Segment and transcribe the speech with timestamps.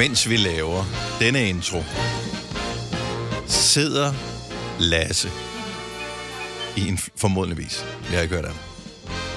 [0.00, 0.84] mens vi laver
[1.18, 1.82] denne intro,
[3.46, 4.12] sidder
[4.78, 5.28] Lasse
[6.76, 8.52] i en, formodentligvis, jeg har ikke hørt af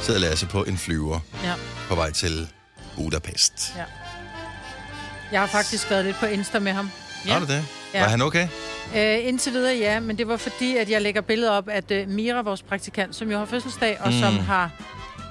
[0.01, 1.53] sidder Lasse på en flyver Ja.
[1.89, 2.47] på vej til
[2.95, 3.73] Budapest.
[3.77, 3.83] ja.
[5.31, 6.89] Jeg har faktisk været lidt på Insta med ham.
[7.25, 7.31] Ja.
[7.33, 7.65] Har du det?
[7.93, 7.99] Ja.
[8.01, 8.47] Var han okay?
[8.95, 12.07] Øh, indtil videre ja, men det var fordi, at jeg lægger billeder op, at øh,
[12.09, 14.19] Mira, vores praktikant, som jo har fødselsdag, og Mm.
[14.19, 14.71] som har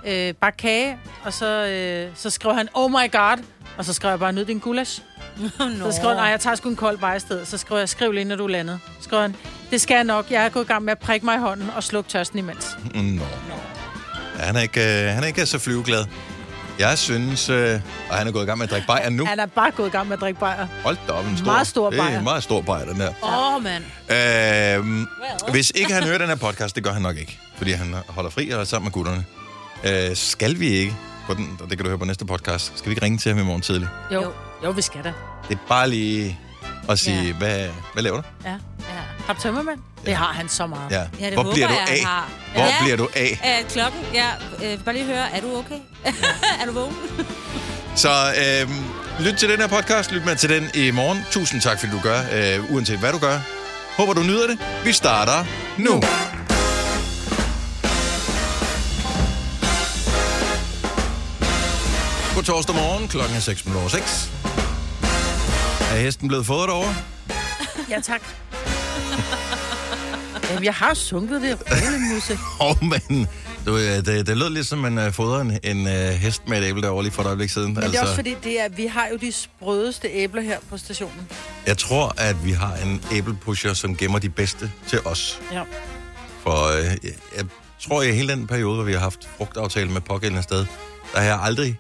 [0.07, 3.45] øh, bagt kage, og så, øh, så skriver han, oh my god,
[3.77, 5.03] og så skriver jeg bare, nyd din gulasch.
[5.79, 5.91] Nå.
[5.91, 7.49] Så skriver han, nej, jeg tager sgu en kold bare i stedet.
[7.49, 8.79] Så skriver jeg, skriv lige, når du er landet.
[8.99, 9.37] Så skriver han,
[9.71, 11.71] det skal jeg nok, jeg er gået i gang med at prikke mig i hånden
[11.77, 12.77] og slukke tørsten imens.
[12.95, 13.01] Nå.
[14.39, 16.05] Ja, han, er ikke, øh, han er ikke så flyveglad.
[16.79, 19.25] Jeg synes, øh, og han er gået i gang med at drikke bajer nu.
[19.27, 20.67] Han er bare gået i gang med at drikke bajer.
[20.85, 22.19] Hold da op, en stor, Meget stor Det er bajer.
[22.19, 23.09] en meget stor bajer, den der.
[23.23, 23.85] Åh, oh, mand.
[24.79, 25.07] Øhm,
[25.51, 28.31] hvis ikke han hører den her podcast, det gør han nok ikke, fordi han holder
[28.31, 29.25] fri og er sammen med gutterne.
[29.85, 30.95] Øh, skal vi ikke,
[31.27, 33.33] på den, og det kan du høre på næste podcast, skal vi ikke ringe til
[33.33, 33.89] ham i morgen tidlig?
[34.13, 34.33] Jo,
[34.65, 34.71] Jo.
[34.71, 35.13] vi skal da.
[35.49, 36.39] Det er bare lige
[36.89, 37.33] at sige, Ja.
[37.33, 38.23] hvad, hvad laver du?
[38.45, 38.51] Ja.
[38.51, 38.57] Ja.
[39.27, 39.79] Har du tømmermænd?
[40.07, 40.91] Det har han så meget.
[40.91, 41.03] Ja.
[41.21, 42.01] Ja, det Hvor håber bliver du jeg, af?
[42.05, 42.29] har.
[42.55, 42.75] Hvor Ja.
[42.83, 43.59] bliver du af?
[43.63, 44.27] Øh, klokken, ja.
[44.65, 45.79] Øh, bare lige høre, er du okay?
[46.61, 46.97] er du vågen?
[47.97, 48.71] Så øh,
[49.27, 51.25] lyt til den her podcast, lyt med til den i morgen.
[51.31, 53.39] Tusind tak, fordi du gør, øh, uanset hvad du gør.
[53.97, 54.59] Håber, du nyder det.
[54.85, 55.45] Vi starter
[55.79, 56.03] nu.
[62.35, 64.31] God torsdag morgen, klokken er 6 minutter over 6.
[65.93, 66.95] Er hesten blevet fodret over?
[67.91, 68.23] Ja, tak.
[70.51, 72.33] Jamen, jeg har sunket det roligt, Musse.
[72.61, 73.27] Åh, oh, men
[73.67, 76.59] du, øh, det, det lød lidt som, man uh, fodrer en, en uh, hest med
[76.59, 77.75] et æble derovre lige for et øjeblik siden.
[77.75, 80.77] Men det er også fordi, det er, vi har jo de sprødeste æbler her på
[80.77, 81.29] stationen.
[81.67, 85.41] Jeg tror, at vi har en æblepusher, som gemmer de bedste til os.
[85.53, 85.63] Ja.
[86.43, 86.95] For øh, jeg,
[87.37, 87.45] jeg
[87.81, 90.67] tror, i hele den periode, hvor vi har haft frugtaftale med pågældende sted,
[91.15, 91.79] der har jeg aldrig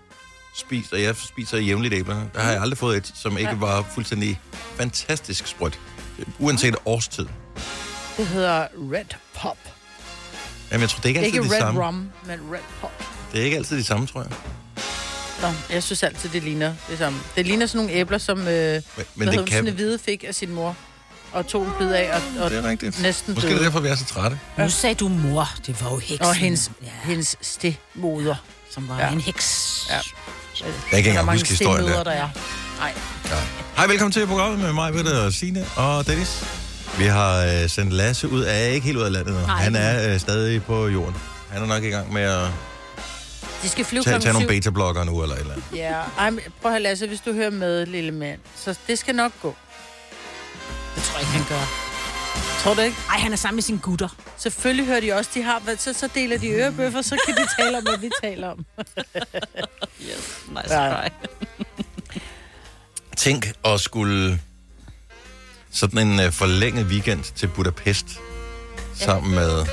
[0.54, 3.56] spist, og jeg spiser jævnligt æblerne, der har jeg aldrig fået et, som ikke Ja.
[3.56, 4.40] var fuldstændig
[4.76, 5.78] fantastisk sprødt.
[6.38, 7.26] Uanset årstid.
[8.16, 9.04] Det hedder Red
[9.40, 9.58] Pop.
[10.70, 11.86] Jamen, jeg tror, det er ikke altid Ikke de Red samme.
[11.86, 11.94] Rum,
[12.26, 13.04] men Red Pop.
[13.32, 14.30] Det er ikke altid de samme, tror jeg.
[15.42, 17.18] Nå, jeg synes altid, det ligner det samme.
[17.36, 18.82] Det ligner sådan nogle æbler, som øh, Men,
[19.14, 19.62] men det kan...
[19.62, 20.76] Snevide fik af sin mor.
[21.32, 23.02] Og tog en bid af, og, og Det er rigtigt.
[23.02, 23.64] næsten Måske er det døde.
[23.66, 24.40] derfor, vi er så trætte.
[24.58, 25.48] Nu sagde du mor.
[25.66, 26.26] Det var jo heksen.
[26.26, 28.34] Og hendes, Ja, hendes stemoder.
[28.70, 29.12] som var Ja.
[29.12, 29.86] en heks.
[29.90, 29.98] Ja.
[30.64, 32.02] Jeg kan ikke engang huske historien der.
[32.04, 32.28] der er.
[32.78, 32.92] Nej.
[33.30, 33.36] Ja.
[33.76, 36.44] Hej, velkommen til programmet med mig, Britta og Signe og Dennis.
[36.98, 39.40] Vi har øh, sendt Lasse ud af, ikke helt ud af landet nu.
[39.46, 39.62] Nej.
[39.62, 41.14] Han er øh, stadig på jorden.
[41.50, 42.48] Han er nok i gang med at
[43.62, 45.66] De skal flyve tage, tage nogle beta-blokker nu, eller et eller andet.
[45.76, 48.40] Ja, Ej, men prøv at høre, Lasse, hvis du hører med, lille mand.
[48.56, 49.54] Så det skal nok gå.
[50.94, 51.91] Det tror jeg ikke, han gør.
[52.62, 52.96] Tror du ikke?
[53.10, 54.08] Ej, han er sammen med sine gutter.
[54.36, 57.78] Selvfølgelig hører de også, de har, så, så deler de ørebøffer, så kan de tale
[57.78, 58.66] om, hvad vi taler om.
[60.02, 60.90] Yes, nice Ja.
[60.90, 61.08] try.
[63.16, 64.40] Tænk at skulle
[65.72, 68.06] sådan en øh, forlænget weekend til Budapest
[68.94, 69.66] sammen med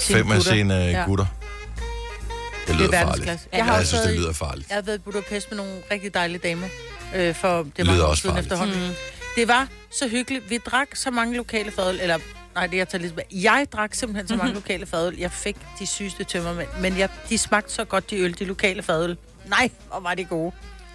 [0.00, 1.04] fem af sine ja.
[1.06, 1.26] gutter.
[1.26, 3.26] Det Det lyder er farligt.
[3.28, 4.68] Ja, Jeg har jeg også synes, det lyder farligt.
[4.68, 6.68] jeg har været i Budapest med nogle rigtig dejlige damer.
[7.14, 8.44] Øh, for det, Det var lyder også farligt.
[8.44, 8.86] efterhånden.
[8.88, 8.94] Mm.
[9.38, 10.50] Det var så hyggeligt.
[10.50, 12.18] Vi drak så mange lokale fadøl, eller
[12.54, 13.28] nej, det er jeg tager lidt tilbage.
[13.42, 15.14] Jeg drak simpelthen så mange lokale fadøl.
[15.18, 18.82] Jeg fik de sygeste tømmermænd, men jeg, de smagte så godt, de øl, de lokale
[18.82, 19.16] fadøl.
[19.48, 20.52] Nej, hvor var de gode.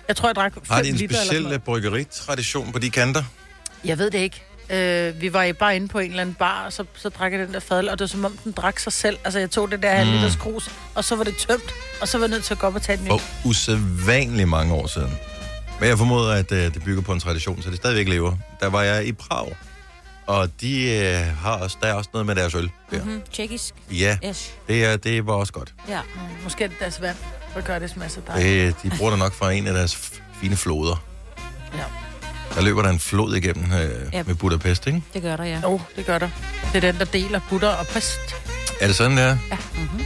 [0.07, 3.23] Jeg tror, jeg drak 5 Har de en liter speciel øh, bryggeritradition på de kanter?
[3.85, 4.43] Jeg ved det ikke.
[4.69, 7.31] Øh, vi var i- bare inde på en eller anden bar, og så, så drak
[7.31, 9.17] jeg den der fadøl, og det var som om, den drak sig selv.
[9.23, 10.15] Altså, jeg tog det der halv Mm.
[10.15, 12.67] liters krus, og så var det tømt, og så var jeg nødt til at gå
[12.67, 15.11] op og tage den For usædvanligt mange år siden.
[15.83, 18.35] Men jeg formoder, at øh, det bygger på en tradition, så det stadigvæk lever.
[18.59, 19.55] Der var jeg i Prag,
[20.27, 22.69] og de øh, har også, der er også noget med deres øl.
[22.91, 23.03] Der.
[23.05, 23.73] Mm, tjekkisk.
[23.91, 24.51] Ja, Yes.
[24.67, 25.73] det, er, det var også godt.
[25.89, 25.99] Ja.
[26.01, 27.15] Mm, Måske er det deres vand,
[27.55, 28.75] der gør det smage så dejligt.
[28.83, 31.03] Det, de bruger det nok fra en af deres f- fine floder.
[31.75, 31.83] Ja.
[32.55, 34.23] Der løber der en flod igennem øh, Ja.
[34.23, 35.03] med Budapest, ikke?
[35.13, 35.59] Det gør der, ja.
[35.63, 36.29] Jo, oh, det gør der.
[36.73, 38.19] Det er den, der deler butter og pest.
[38.81, 39.37] Er det sådan, der?
[39.75, 40.05] Mm-hmm.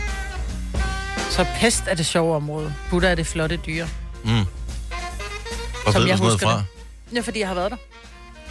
[1.30, 2.74] Så pest er det sjove område.
[2.90, 3.88] Butter er det flotte dyr.
[4.26, 4.46] Mm.
[5.88, 6.58] Hvor Som ved du jeg noget husker fra?
[7.10, 7.16] det.
[7.16, 7.78] Ja, fordi jeg har været der.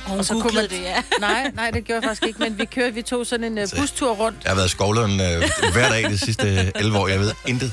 [0.04, 1.02] Og hun Og så kunne man- det, ja.
[1.20, 3.80] Nej, nej, det gjorde jeg faktisk ikke, men vi kørte, vi tog sådan en uh,
[3.80, 7.08] bustur rundt, Jeg har været i Skovlund øh, hver dag de sidste 11 år.
[7.08, 7.72] Jeg ved intet.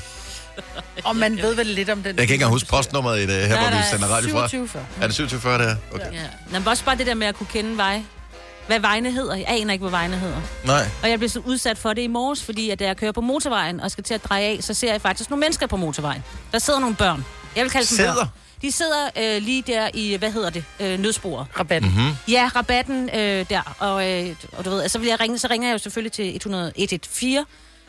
[1.04, 2.06] og man ved vel lidt om den.
[2.06, 4.48] Jeg kan ikke engang huske postnummeret i det her, Nej, hvor vi sender radio fra.
[4.48, 4.80] 27 før.
[5.00, 5.78] Er det 2740, det?
[5.94, 6.12] Okay.
[6.12, 6.26] ja.
[6.50, 8.02] Men også bare det der med at kunne kende vej.
[8.66, 9.34] Hvad vejene hedder.
[9.34, 10.40] Jeg aner ikke, hvad vejene hedder.
[10.64, 10.88] Nej.
[11.02, 13.20] Og jeg blev så udsat for det i morges, fordi at da jeg kører på
[13.20, 16.22] motorvejen og skal til at dreje af, så ser jeg faktisk nogle mennesker på motorvejen.
[16.52, 17.24] Der sidder nogle børn.
[17.56, 18.14] Jeg vil kalde dem Sidder?
[18.14, 18.28] børn.
[18.64, 21.46] De sidder øh, lige der i, hvad hedder det, øh, nødsporet.
[21.58, 21.90] Rabatten.
[21.90, 22.12] Mm-hmm.
[22.28, 23.76] Ja, rabatten øh, der.
[23.78, 26.36] Og, øh, og du ved, så vil jeg ringe, så ringer jeg jo selvfølgelig til
[26.36, 27.44] 114.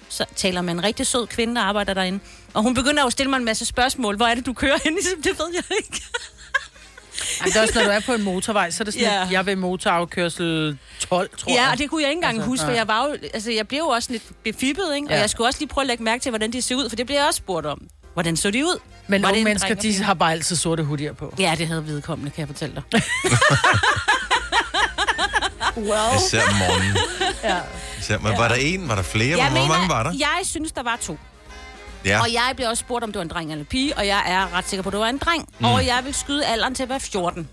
[0.10, 2.20] Så taler med en rigtig sød kvinde, der arbejder derinde.
[2.54, 4.16] Og hun begynder jo at stille mig en masse spørgsmål.
[4.16, 4.96] Hvor er det, du kører hen?
[5.24, 6.02] Det ved jeg ikke.
[7.42, 9.22] Ej, det er også, når du er på en motorvej, så er det sådan, Ja.
[9.22, 9.28] ja.
[9.32, 11.72] jeg vil motorafkørsel 12, tror Ja, jeg.
[11.72, 13.68] og det kunne jeg ikke engang Altså, altså, huske, for jeg var jo, altså jeg
[13.68, 15.08] blev jo også lidt befippet, ikke?
[15.08, 15.20] Og Ja.
[15.20, 17.06] jeg skulle også lige prøve at lægge mærke til, hvordan de ser ud, for det
[17.06, 17.82] blev jeg også spurgt om.
[18.14, 18.80] Hvordan så de ud?
[19.08, 21.34] Men Var det unge en mennesker, de har bare altid sorte hoodier på.
[21.40, 23.02] Ja, det havde vedkommende, kan jeg fortælle dig.
[25.78, 26.16] Well.
[26.18, 26.98] Især om morgenen.
[27.44, 27.58] Ja.
[28.00, 28.88] Især, men var der en?
[28.88, 29.38] Var der flere?
[29.38, 30.12] Jeg Hvor mange var der?
[30.20, 31.18] jeg synes, der var to.
[32.06, 32.20] Ja.
[32.22, 34.24] Og jeg blev også spurgt, om det var en dreng eller en pige, og jeg
[34.28, 35.50] er ret sikker på, at det var en dreng.
[35.60, 35.66] Mm.
[35.66, 37.50] Og jeg vil skyde alderen til at være 14.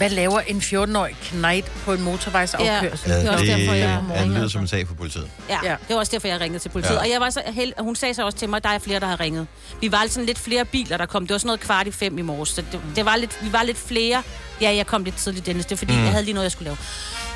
[0.00, 3.10] Hvad laver en 14-årig knægt på en motorvejsafkørsel?
[3.10, 3.18] Ja.
[3.20, 5.30] Det er også derfor, jeg lyder som en sag for politiet.
[5.48, 5.70] Ja, Ja.
[5.70, 6.94] det var også derfor, jeg ringede til politiet.
[6.94, 7.00] Ja.
[7.00, 9.00] Og jeg var så held, hun sagde så også til mig, at der er flere,
[9.00, 9.46] der har ringet.
[9.80, 11.26] Vi var sådan lidt flere biler, der kom.
[11.26, 12.48] Det var sådan noget kvart i fem i morges.
[12.48, 14.22] Så det, det var lidt, vi var lidt flere.
[14.60, 15.66] Ja, jeg kom lidt tidligt, Dennis.
[15.66, 16.02] Det er fordi, mm.
[16.02, 16.76] jeg havde lige noget, jeg skulle lave.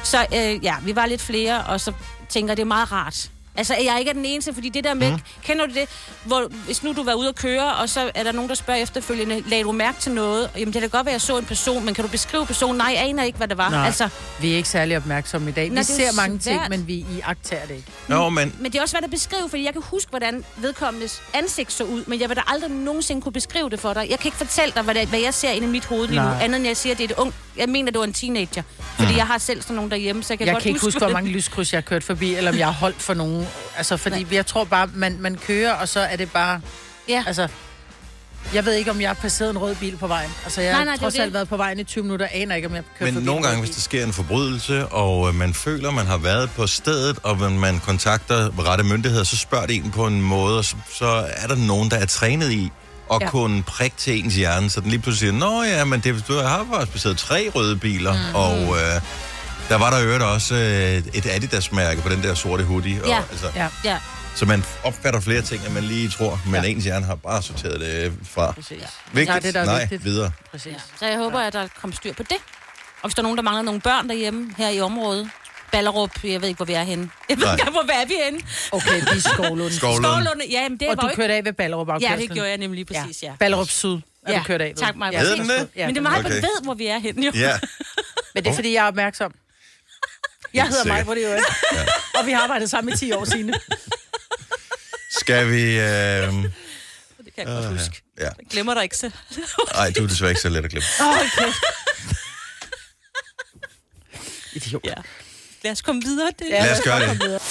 [0.05, 1.93] Så øh, ja, vi var lidt flere, og så
[2.29, 3.31] tænker jeg, det er meget rart.
[3.57, 5.19] Altså, jeg ikke er den eneste, fordi det der med, mm.
[5.43, 5.89] kender du det,
[6.25, 8.81] hvor hvis nu du var ude at køre, og så er der nogen, der spørger
[8.83, 10.51] efterfølgende, lagde du mærke til noget?
[10.55, 12.47] Jamen, det kan da godt være, at jeg så en person, men kan du beskrive
[12.47, 12.77] personen?
[12.77, 13.71] Nej, jeg aner ikke, hvad det var.
[13.71, 13.87] Nej.
[13.87, 14.09] Altså,
[14.41, 15.69] Vi er ikke særlig opmærksomme i dag.
[15.69, 16.71] Nej, vi er ser mange ting, svært.
[16.71, 17.89] men vi i agtager det ikke.
[18.11, 21.23] Jo, men Men det er også svært at beskrive, fordi jeg kan huske, hvordan vedkommendes
[21.35, 24.07] ansigt så ud, men jeg vil da aldrig nogensinde kunne beskrive det for dig.
[24.11, 26.21] Jeg kan ikke fortælle dig, hvad, det, hvad jeg ser inde i mit hoved lige
[26.23, 27.35] nu, andet end jeg siger, at det er et ung...
[27.57, 28.63] Jeg mener, det var en teenager,
[28.97, 29.17] fordi mm.
[29.17, 31.07] jeg har selv sådan nogen derhjemme, så jeg kan Jeg godt kan ikke huske, hvor
[31.07, 33.47] hvad mange lyskryds jeg har kørt forbi, eller om jeg har holdt for nogen.
[33.77, 36.61] Altså, fordi jeg tror bare, man, man kører, og så er det bare...
[37.09, 37.25] Ja.
[37.27, 37.49] Altså,
[38.55, 40.31] jeg ved ikke, om jeg har passeret en rød bil på vejen.
[40.45, 42.69] Altså, jeg har Nej, nej, trods alt været på vejen i 20 minutter, aner ikke,
[42.69, 45.55] om jeg kører Men forbi nogle gange, hvis der sker en forbrydelse, og øh, man
[45.55, 49.75] føler, man har været på stedet, og man- man kontakter rette myndigheder, så spørger de
[49.75, 51.07] en på en måde, og så, så
[51.37, 52.71] er der nogen, der er trænet i
[53.11, 53.25] at ja.
[53.25, 53.31] Ja.
[53.31, 56.33] kunne prikke til ens hjerne, så den lige pludselig siger, Nå ja, men det, du
[56.39, 58.35] har faktisk baseret tre røde biler, mm.
[58.35, 59.01] og øh,
[59.69, 63.01] der var der øvrigt også øh, et Adidas-mærke på den der sorte hoodie.
[63.07, 63.19] Ja.
[63.19, 63.99] Og, altså, Ja, Ja,
[64.35, 66.69] Så man opfatter flere ting, end man lige tror, men Ja.
[66.71, 68.53] ens hjerne har bare sorteret det fra.
[68.53, 68.79] præcis.
[69.13, 69.29] Vigtigt?
[69.29, 70.05] Nej, det der er Nej, vigtigt.
[70.05, 70.31] videre.
[70.51, 70.73] Præcis.
[70.73, 70.79] ja.
[70.99, 72.37] Så jeg håber, at der kommer styr på det.
[73.03, 75.29] Og hvis der er nogen, der mangler nogle børn derhjemme, her i området,
[75.77, 77.11] Ballerup, jeg ved ikke, hvor vi er henne.
[77.29, 77.55] Jeg ved Nej.
[77.55, 78.41] ikke, hvor er vi henne.
[78.73, 79.73] Okay, de er Skovlund.
[79.73, 80.05] Skovlund.
[80.05, 81.17] Skovlunde, ja, men det Og var du ikke...
[81.17, 83.33] kørte af ved Ballerup Ja, det gjorde jeg nemlig præcis, ja.
[83.41, 83.89] Ballerup Syd
[84.27, 84.77] er Ja, du kørt af ved.
[84.77, 85.13] tak, Maja.
[85.13, 85.69] Ja, Hed den det?
[85.77, 86.29] Ja, Men det er meget, Okay.
[86.39, 86.41] okay.
[86.41, 87.33] ved, hvor vi er henne, jo.
[87.35, 87.59] Ja,
[88.35, 89.35] Men det er, fordi jeg er opmærksom.
[90.55, 91.41] Jeg hedder mig, hvor det jo er.
[92.21, 93.55] Og vi har arbejdet sammen i 10 år siden.
[95.11, 95.63] skal vi...
[95.81, 95.85] Øh...
[97.25, 98.03] Det kan jeg godt huske.
[98.19, 98.23] Ja.
[98.25, 99.11] Jeg glemmer dig ikke så.
[99.75, 100.87] Ej, du er desværre ikke så let at glemme.
[101.01, 101.53] Okay.
[104.53, 104.85] Idiot.
[104.87, 104.95] ja.
[105.65, 106.31] Lad os komme videre.
[106.39, 106.47] Det.
[106.51, 106.65] Ja.
[106.65, 107.43] Lad os gøre det.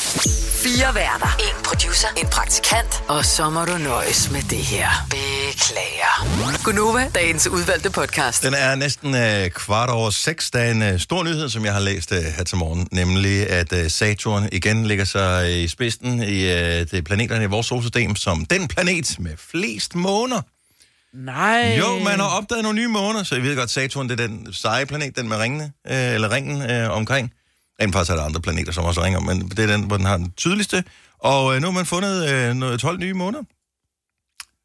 [0.64, 1.38] Fire værter.
[1.40, 2.08] En producer.
[2.18, 3.04] En praktikant.
[3.08, 4.90] Og så må du nøjes med det her.
[5.10, 6.64] Beklager.
[6.64, 8.44] Gunova, dagens udvalgte podcast.
[8.44, 10.52] Den er næsten øh, kvart over seks.
[10.52, 13.50] Der er en øh, stor nyhed, som jeg har læst øh, her til morgen, nemlig
[13.50, 18.16] at øh, Saturn igen ligger sig i spidsen i øh, det planeterne i vores solsystem
[18.16, 20.42] som den planet med flest måner.
[21.14, 21.76] Nej.
[21.80, 24.54] Jo, man har opdaget nogle nye måner, så jeg ved godt, Saturn det er den
[24.54, 27.34] seje planet, den med ringene, øh, eller ringen øh, omkring.
[27.82, 30.06] Rent faktisk er der andre planeter, som også ringer, men det er den, hvor den
[30.06, 30.84] har den tydeligste.
[31.20, 33.44] Og øh, nu har man fundet øh, noget, 12 nye måneder.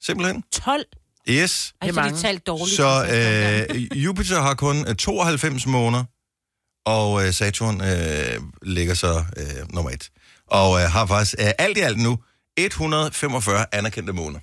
[0.03, 0.43] Simpelthen.
[0.53, 0.85] 12.
[1.31, 1.75] Yes.
[1.83, 2.19] Ej, Det er så de mange.
[2.19, 2.77] talt dårligt.
[2.77, 6.05] Så øh, Jupiter har kun øh, 92 måneder,
[6.87, 10.11] og øh, Saturn øh, ligger så øh, nummer et.
[10.47, 12.19] Og øh, har faktisk øh, alt i alt nu
[12.57, 14.41] 145 anerkendte måneder.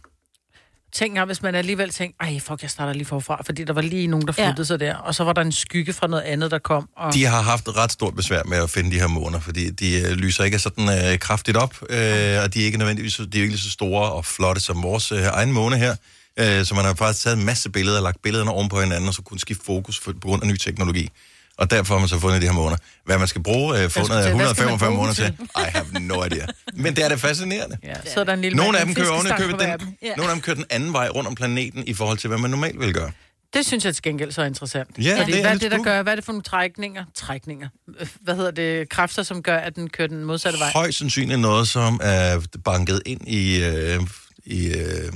[0.96, 4.08] Tænk hvis man alligevel tænkte, ej, fuck, jeg starter lige forfra, fordi der var lige
[4.08, 4.48] nogen, der Ja.
[4.48, 6.90] flyttede sig der, og så var der en skygge fra noget andet, der kom.
[6.98, 7.14] Og...
[7.14, 10.12] De har haft ret stort besvær med at finde de her måner, fordi de øh,
[10.12, 11.98] lyser ikke sådan øh, kraftigt op, øh,
[12.44, 15.12] og de er ikke nødvendigvis de er ikke lige så store og flotte som vores
[15.12, 15.96] øh, egen måne her.
[16.40, 19.08] Øh, så man har faktisk taget en masse billeder og lagt billederne oven på hinanden,
[19.08, 21.10] og så kunne skifte fokus for, på grund af ny teknologi.
[21.58, 22.78] Og derfor har man så fundet de her måneder.
[23.06, 25.34] Hvad man skal bruge øh, fundet af til- hvad skal man 145 bruge måneder til?
[25.58, 26.46] I have no idea.
[26.74, 27.78] Men det er det fascinerende.
[27.84, 29.28] Ja, så er der en lille Nogle af dem kører oven
[29.62, 29.98] af den.
[30.02, 30.16] Ja.
[30.16, 32.50] nogle af dem kører den anden vej rundt om planeten i forhold til, hvad man
[32.52, 33.12] normalt vil gøre.
[33.54, 34.90] Det synes jeg til gengæld så er interessant.
[34.98, 36.02] Ja, Fordi, det er hvad er det, der gør?
[36.02, 37.04] Hvad er det for nogle trækninger?
[37.16, 37.68] Trækninger.
[38.00, 38.90] Øh, Hvad hedder det?
[38.90, 40.72] Kræfter, som gør, at den kører den modsatte vej?
[40.76, 44.00] højst sandsynligt noget, som er banket ind i, øh,
[44.46, 45.14] i øh,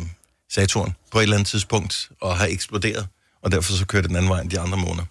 [0.52, 3.08] Saturn på et eller andet tidspunkt og har eksploderet,
[3.44, 5.06] og derfor så kører det den anden vej end de andre måneder.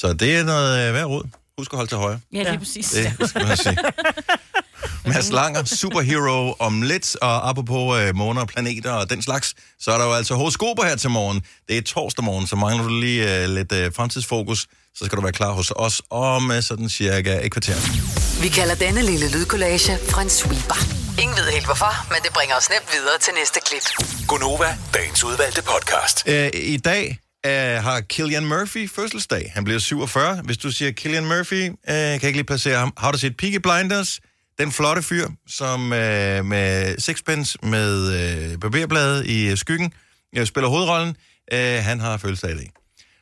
[0.00, 1.24] Så det er noget øh, værd råd.
[1.58, 2.20] Husk at holde til højre.
[2.32, 2.96] Ja, lige præcis.
[3.20, 3.78] Det skal man sige.
[5.06, 9.90] Mads Langer, superhero om lidt, og apropos øh, måner og planeter og den slags, så
[9.92, 11.42] er der jo altså horoskoper her til morgen.
[11.68, 15.22] Det er torsdag morgen, så mangler du lige øh, lidt øh, fremtidsfokus, så skal du
[15.22, 17.76] være klar hos os om øh, sådan cirka et kvarter.
[18.42, 20.78] Vi kalder denne lille lydkollage en sweeper.
[21.22, 24.06] Ingen ved helt hvorfor, men det bringer os nemt videre til næste klip.
[24.28, 26.22] Gunova, dagens udvalgte podcast.
[26.26, 27.52] Øh, I dag øh,
[27.82, 29.52] har Killian Murphy fødselsdag.
[29.54, 30.42] Han bliver 47.
[30.44, 32.92] Hvis du siger Killian Murphy, øh, kan jeg ikke lige placere ham.
[32.96, 34.20] Har du set Peaky Blinders?
[34.58, 38.12] Den flotte fyr, som øh, med sixpence med
[38.52, 39.92] øh, barberbladet i øh, skyggen
[40.36, 41.16] øh, spiller hovedrollen.
[41.52, 42.70] Øh, han har fødselsdag i dag.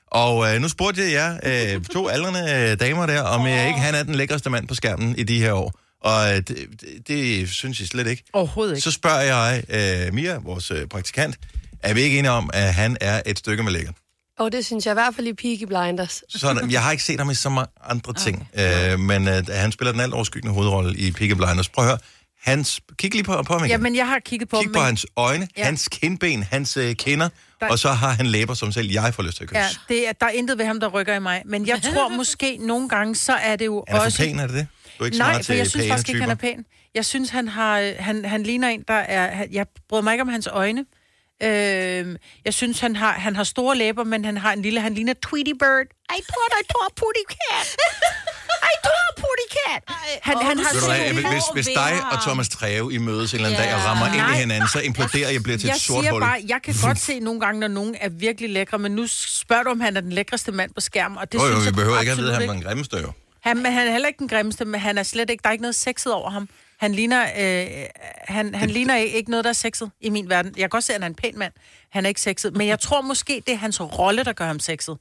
[0.06, 3.80] Og øh, nu spurgte jeg jer, øh, to aldrende øh, damer der, om øh, ikke
[3.80, 5.72] han er den lækreste mand på skærmen i de her år.
[6.00, 6.48] Og øh, det,
[6.80, 8.24] det, det synes jeg slet ikke.
[8.32, 8.84] Overhovedet ikke.
[8.84, 11.36] Så spørger jeg øh, Mia, vores øh, praktikant,
[11.82, 13.94] er vi ikke enige om, at han er et stykke med lækkert?
[14.38, 16.22] Og det synes jeg i hvert fald i Peaky Blinders.
[16.40, 18.48] Sådan, jeg har ikke set ham i så mange andre ting,
[18.92, 21.68] øh, men øh, han spiller den alt overskyggende hovedrolle i Peaky Blinders.
[21.68, 21.98] Prøv at høre,
[22.42, 23.70] hans, kig lige på, på ham igen.
[23.70, 25.64] Jamen, jeg har kigget på Kig ham, på men- hans øjne, ja.
[25.64, 27.28] Hans kindben, hans øh, kinder,
[27.60, 29.60] Der- og så har han læber, som selv jeg får lyst til at kysse.
[29.60, 31.42] Ja, det er, der er intet ved ham, der rykker i mig.
[31.46, 34.16] Men jeg tror måske nogle gange, så er det jo Han er også...
[34.16, 34.66] for pæn, er det det?
[34.98, 36.48] Du er ikke så Nej, for jeg synes faktisk ikke, han er typer.
[36.54, 36.64] pæn.
[36.94, 39.34] Jeg synes, han, har, han, han ligner en, der er...
[39.36, 40.84] han- Jeg bryder mig ikke om hans øjne.
[41.42, 44.80] Øh, jeg synes, han har, han har store læber, men han har en lille...
[44.80, 45.86] Han ligner Tweety Bird.
[46.18, 47.66] I thought I a putty cat.
[48.72, 49.82] I a putty cat.
[50.22, 53.48] Han, han har du hvad, hvis, hvis, dig og Thomas Treve i mødes en eller
[53.48, 53.66] anden Ja.
[53.68, 56.12] dag og rammer ind i hinanden, så imploderer jeg bliver til jeg et sort siger
[56.12, 56.20] hul.
[56.20, 59.62] bare, jeg kan godt se nogle gange, når nogen er virkelig lækre, men nu spørger
[59.62, 61.66] du, om han er den lækreste mand på skærmen, og det Jo, jo, synes vi
[61.66, 63.12] jeg behøver ikke at vide, at han er den grimmeste jo.
[63.40, 65.52] Han, men han er heller ikke den grimmeste, men han er slet ikke, der er
[65.52, 66.48] ikke noget sexet over ham.
[66.78, 67.86] Han ligner, øh,
[68.18, 70.52] han, han ligner ikke noget, der er sexet i min verden.
[70.56, 71.52] Jeg kan godt se, at han er en pæn mand.
[71.90, 72.56] Han er ikke sexet.
[72.56, 74.98] Men jeg tror måske, det er hans rolle, der gør ham sexet.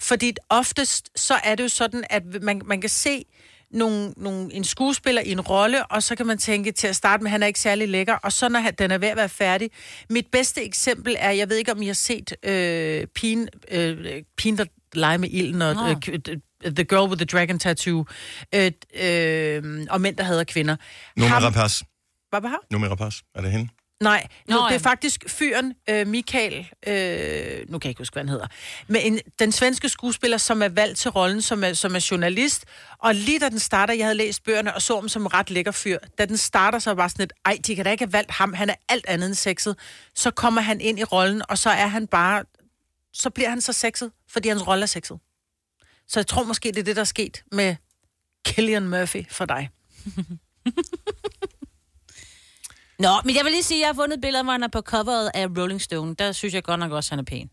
[0.00, 3.24] Fordi oftest, så er det jo sådan, at man, man kan se
[3.70, 7.22] nogle, nogle, en skuespiller i en rolle, og så kan man tænke til at starte
[7.22, 9.16] med, at han er ikke særlig lækker, og så når han, den er ved at
[9.16, 9.70] være færdig.
[10.10, 14.58] Mit bedste eksempel er, jeg ved ikke, om I har set øh, pigen, øh, pigen,
[14.58, 18.04] der leger med ilden, og øh, The Girl with the Dragon Tattoo,
[18.54, 20.76] øh, øh, og mænd, der hader kvinder.
[21.16, 21.84] Nummer Rapace.
[22.30, 22.56] Hvad var?
[22.70, 23.24] Nummer Rapace.
[23.34, 23.68] Er det hende?
[24.00, 26.94] Nej, nu, Nå, det er faktisk fyren øh, Michael, øh,
[27.68, 28.46] nu kan jeg ikke huske, hvad han hedder,
[28.86, 32.64] men en, den svenske skuespiller, som er valgt til rollen, som er, som er journalist,
[32.98, 35.72] og lige da den starter, jeg havde læst bøgerne og så ham som ret lækker
[35.72, 38.12] fyr, da den starter, så var bare sådan et, ej, de kan da ikke have
[38.12, 39.76] valgt ham, han er alt andet end sexet.
[40.14, 42.44] Så kommer han ind i rollen, og så er han bare,
[43.12, 45.18] så bliver han så sexet, fordi hans rolle er sexet.
[46.08, 47.76] Så jeg tror måske, det er det, der er sket med
[48.44, 49.70] Killian Murphy for dig.
[52.98, 54.80] Nå, men jeg vil lige sige, at jeg har fundet billeder, hvor han er på
[54.80, 56.14] coveret af Rolling Stone.
[56.14, 57.50] Der synes jeg godt nok også, at han er pæn.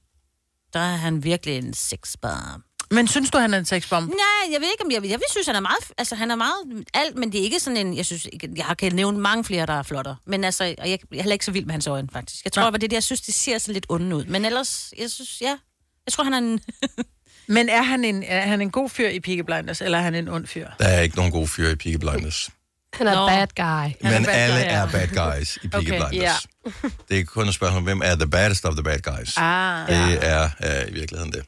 [0.73, 2.63] Der er han virkelig en sexbomb.
[2.91, 4.09] Men synes du, han er en sexbomb?
[4.09, 6.35] Nej, jeg ved ikke, om jeg, jeg vil synes, han er meget, altså han er
[6.35, 9.43] meget alt, men det er ikke sådan en, jeg synes, jeg har kan nævne mange
[9.43, 10.15] flere, der er flottere.
[10.25, 12.43] Men altså, og jeg, jeg er heller ikke så vild med hans øjne, faktisk.
[12.43, 12.65] Jeg tror, Nå.
[12.65, 14.25] det var det, jeg synes, det ser så lidt onde ud.
[14.25, 15.57] Men ellers, jeg synes, ja,
[16.05, 16.61] jeg tror, han er en...
[17.47, 20.15] Men er han en, er han en god fyr i Peaky Blinders, eller er han
[20.15, 20.67] en ond fyr?
[20.79, 22.49] Der er ikke nogen gode fyre i Peaky Blinders.
[22.93, 23.27] Han er Nå.
[23.27, 24.09] bad guy.
[24.11, 24.75] Men bad alle guy, ja.
[24.75, 26.47] er bad guys i Peaky Okay, Blinders.
[27.09, 29.33] Det er kun et spørgsmål, hvem er the baddest of the bad guys.
[29.37, 31.43] Ah, Det er øh, i virkeligheden det.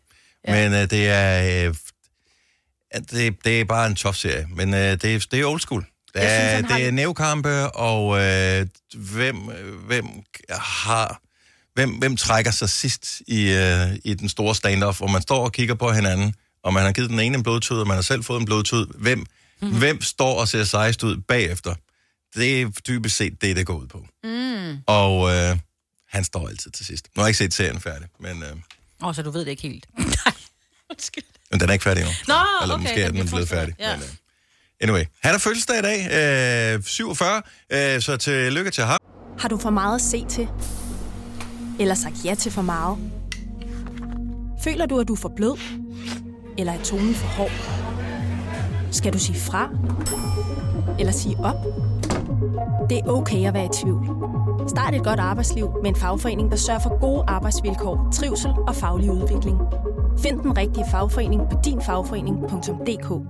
[0.47, 1.67] Men øh, det er...
[1.67, 1.75] Øh,
[3.11, 5.85] det, det er bare en tof serie, men øh, det, er, det er old school.
[6.13, 9.35] Det Jeg synes, er, han har det er nævkampe, og øh, hvem,
[9.87, 10.05] hvem
[10.49, 11.21] har...
[11.77, 15.51] Hvem, hvem trækker sig sidst i, øh, i den store stand-off, hvor man står og
[15.51, 18.23] kigger på hinanden, og man har givet den ene en blodtud, og man har selv
[18.23, 18.87] fået en blodtud.
[18.95, 19.77] Hvem, mm-hmm.
[19.77, 21.75] hvem står og ser sejst ud bagefter?
[22.35, 24.05] Det er dybest set det, det går ud på.
[24.23, 24.77] Mm.
[24.87, 25.57] Og øh,
[26.09, 27.07] han står altid til sidst.
[27.15, 29.47] Nu har jeg ikke set serien færdig, men, øh, Åh, oh, så du ved det
[29.51, 29.85] ikke helt.
[29.97, 30.33] Nej,
[30.91, 31.23] undskyld.
[31.51, 32.15] men den er ikke færdig endnu.
[32.27, 33.75] Nå, Eller okay, måske er den blevet færdig.
[33.79, 33.95] ja.
[33.95, 34.09] Men, uh,
[34.81, 37.41] anyway, han har fødselsdag i dag, øh, 47,
[37.71, 38.97] øh, så tillykke til ham.
[39.39, 40.47] Har du for meget at se til?
[41.79, 42.97] Eller sagt ja til for meget?
[44.63, 45.57] Føler du, at du er for blød?
[46.57, 47.51] Eller er tonen for hård?
[48.91, 49.69] Skal du sige fra?
[50.99, 51.55] Eller sige op?
[52.89, 54.07] Det er okay at være i tvivl.
[54.69, 59.11] Start et godt arbejdsliv med en fagforening, der sørger for gode arbejdsvilkår, trivsel og faglig
[59.11, 59.57] udvikling.
[60.19, 63.27] Find den rigtige fagforening på dinfagforening.dk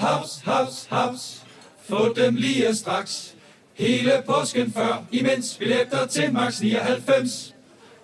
[0.00, 1.42] Haps, haps, haps.
[1.88, 3.34] Få dem lige straks.
[3.74, 7.54] Hele påsken før, imens billetter til max 99.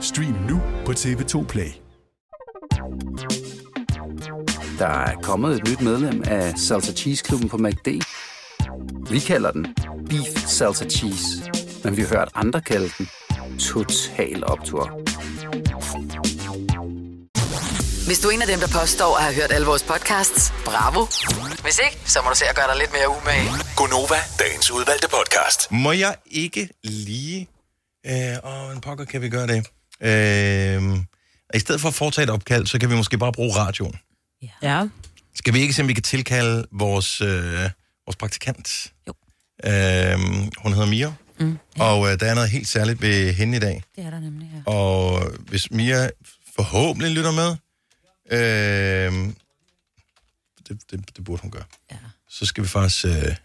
[0.00, 1.70] Stream nu på TV2 Play.
[4.78, 7.88] Der er kommet et nyt medlem af Salsa Cheese Klubben på MACD.
[9.10, 9.66] Vi kalder den
[10.08, 11.26] Beef Salsa Cheese,
[11.84, 13.08] men vi har hørt andre kalde den
[13.58, 14.84] Total Optor.
[18.06, 21.06] Hvis du er en af dem, der påstår at have hørt alle vores podcasts, bravo.
[21.62, 23.48] Hvis ikke, så må du se at gøre dig lidt mere umage.
[23.76, 25.72] Gonova, dagens udvalgte podcast.
[25.72, 27.48] Må jeg ikke lige...
[28.06, 29.66] Øh, åh, en pokker kan vi gøre det.
[30.02, 30.98] Øh,
[31.54, 33.94] i stedet for at foretage et opkald, så kan vi måske bare bruge radioen.
[34.62, 34.88] Ja.
[35.34, 37.70] Skal vi ikke se, om vi kan tilkalde vores, øh,
[38.06, 38.92] vores praktikant?
[39.08, 39.12] Jo.
[39.64, 43.60] Øhm, hun hedder Mia, Mm, og øh, der er noget helt særligt ved hende i
[43.60, 43.82] dag.
[43.96, 44.72] Det er der nemlig, ja.
[44.72, 46.10] Og hvis Mia
[46.56, 47.56] forhåbentlig lytter med,
[48.30, 49.32] øh,
[50.68, 51.96] det, det, det burde hun gøre, ja.
[52.28, 53.36] så skal vi faktisk øh,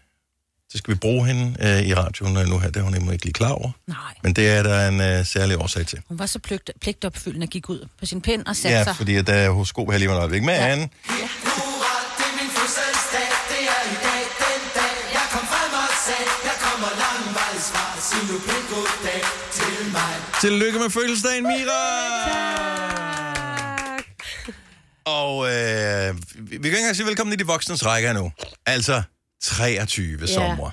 [0.74, 2.68] så skal vi bruge hende øh, i radioen nu her.
[2.70, 3.70] Det er hun nemlig ikke lige klar over.
[3.86, 3.96] Nej.
[4.22, 5.98] Men det er der en øh, særlig årsag til.
[6.08, 8.96] Hun var så pligt, pligtopfyldende og gik ud på sin pind og satte Ja, sig.
[8.96, 10.42] fordi at der er horoskop her lige om et øjeblik.
[10.42, 10.66] Men ja.
[10.66, 10.88] Anne,
[20.40, 21.80] tillykke med fødselsdagen, Mira!
[25.04, 28.32] Og øh, vi vi kan ikke engang sige velkommen i de voksnes rækker nu.
[28.66, 29.02] Altså
[29.44, 30.26] 23 Ja.
[30.26, 30.70] sommer.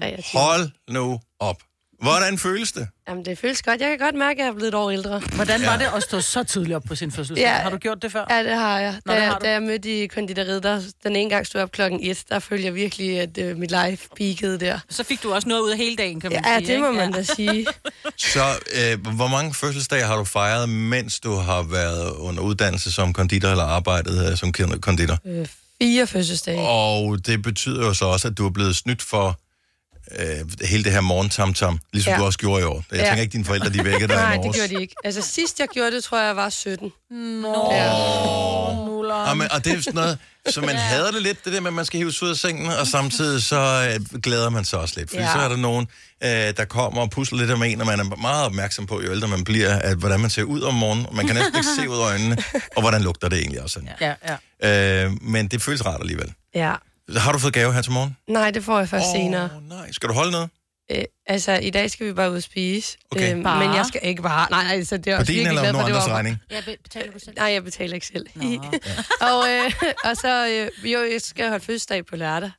[0.00, 0.40] 23.
[0.40, 1.56] Hold nu op.
[2.02, 2.88] Hvordan føles det?
[3.08, 3.80] Jamen, det føles godt.
[3.80, 5.18] Jeg kan godt mærke, at jeg er blevet et år ældre.
[5.34, 5.78] Hvordan var Ja.
[5.78, 7.42] det at stå så tidligt op på sin fødselsdag?
[7.44, 7.52] Ja.
[7.52, 8.24] Har du gjort det før?
[8.30, 8.92] Ja, det har jeg.
[9.06, 9.44] Nå, Da, det har jeg, du.
[9.46, 12.38] da jeg mødte i konditoriet, der, den ene gang stod jeg op klokken 1, der
[12.38, 14.78] følte jeg virkelig, at øh, mit life peakede der.
[14.90, 16.72] Så fik du også noget ud af hele dagen, kan man Ja, sige.
[16.72, 16.98] det må ikke?
[17.00, 17.66] man da sige.
[18.34, 23.12] Så øh, hvor mange fødselsdage har du fejret, mens du har været under uddannelse som
[23.12, 25.18] konditor eller arbejdet øh, som konditor?
[25.26, 25.46] Øh,
[25.82, 26.60] fire fødselsdage.
[26.60, 29.40] Og det betyder jo så også, at du er blevet snydt for
[30.18, 32.14] øh, hele det her morgentamtam, ligesom ja.
[32.14, 32.20] Ja.
[32.20, 32.84] du også gjorde i år.
[32.90, 33.06] Jeg Ja.
[33.06, 34.94] tænker ikke, dine forældre de vækkede dig Nej, i det gjorde de ikke.
[35.04, 36.92] Altså, sidst jeg gjorde det, tror jeg, jeg var 17.
[37.10, 37.92] Nå, Ja.
[39.10, 41.74] Og, og det er sådan noget, så man hader det lidt, det der med, at
[41.74, 45.10] man skal hives ud af sengen, og samtidig så øh, glæder man sig også lidt.
[45.10, 45.28] Fordi ja.
[45.28, 45.34] Ja.
[45.34, 45.86] så er der nogen,
[46.24, 49.10] øh, der kommer og pusler lidt om en, og man er meget opmærksom på, jo
[49.12, 51.68] ældre man bliver, at hvordan man ser ud om morgenen, og man kan næsten ikke
[51.82, 52.36] se ud af øjnene,
[52.76, 53.80] og hvordan lugter det egentlig også.
[54.00, 54.14] Ja,
[54.62, 55.04] ja.
[55.04, 56.32] Øh, men det føles rart alligevel.
[56.54, 56.72] Ja.
[57.16, 58.16] Har du fået gave her til morgen?
[58.28, 59.50] Nej, det får jeg først oh, senere.
[59.68, 60.48] Nej, skal du holde noget?
[60.90, 62.98] Øh, altså, i dag skal vi bare ud og spise.
[63.10, 63.36] Okay.
[63.36, 63.66] Øh, Bare?
[63.66, 64.46] men jeg skal ikke bare...
[64.50, 66.38] Nej, altså, det er også din virkelig eller glad for, det andres var- regning?
[66.50, 67.36] Ja, be- betaler du selv?
[67.36, 68.26] Nej, jeg betaler ikke selv.
[69.30, 69.72] og, øh,
[70.04, 70.48] og så,
[70.84, 72.50] øh, jo, jeg skal holde fødselsdag på lørdag.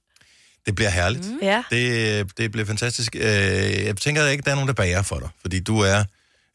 [0.65, 1.25] Det bliver herligt.
[1.31, 1.39] Mm.
[1.41, 1.63] Ja.
[1.71, 3.15] Det, det bliver fantastisk.
[3.15, 3.21] Øh,
[3.85, 6.03] jeg tænker ikke, der er nogen, der bager for dig, fordi du er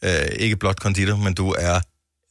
[0.04, 1.80] øh, ikke blot konditor, men du er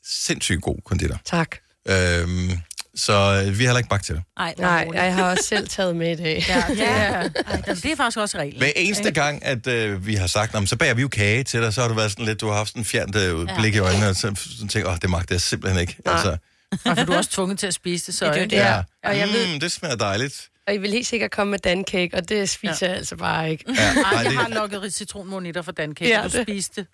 [0.08, 1.18] sindssygt god konditor.
[1.26, 1.56] Tak.
[1.88, 2.52] Øhm,
[2.98, 3.14] så
[3.48, 4.24] øh, vi har heller ikke bagt til dig.
[4.38, 6.46] Nej, Nej, jeg har også selv taget med i dag.
[6.50, 8.58] Ja, det er, ej, det er faktisk også reglen.
[8.58, 11.44] Hver eneste gang, at øh, vi har sagt, "Nå, men så bager vi jo kage
[11.44, 13.48] til dig, så har du været sådan lidt, du har haft sådan en fjernt øh,
[13.50, 13.60] Ja.
[13.60, 15.98] blik i øjnene, og så, så tænker åh, det magter jeg simpelthen ikke.
[16.06, 16.38] Altså,
[16.72, 18.56] Og for du er også tvunget til at spise det, så Ja, det er det.
[18.58, 18.82] ja.
[19.04, 20.50] Og jeg ved- Mm, det smager dejligt.
[20.68, 22.88] Og I vil helt sikkert komme med dancake, og det spiser ja.
[22.88, 23.64] jeg altså bare ikke.
[23.68, 26.88] Ja, Ej, nej, jeg det- har lukket citronmonitter for dancake, Ja, du det- spiste det.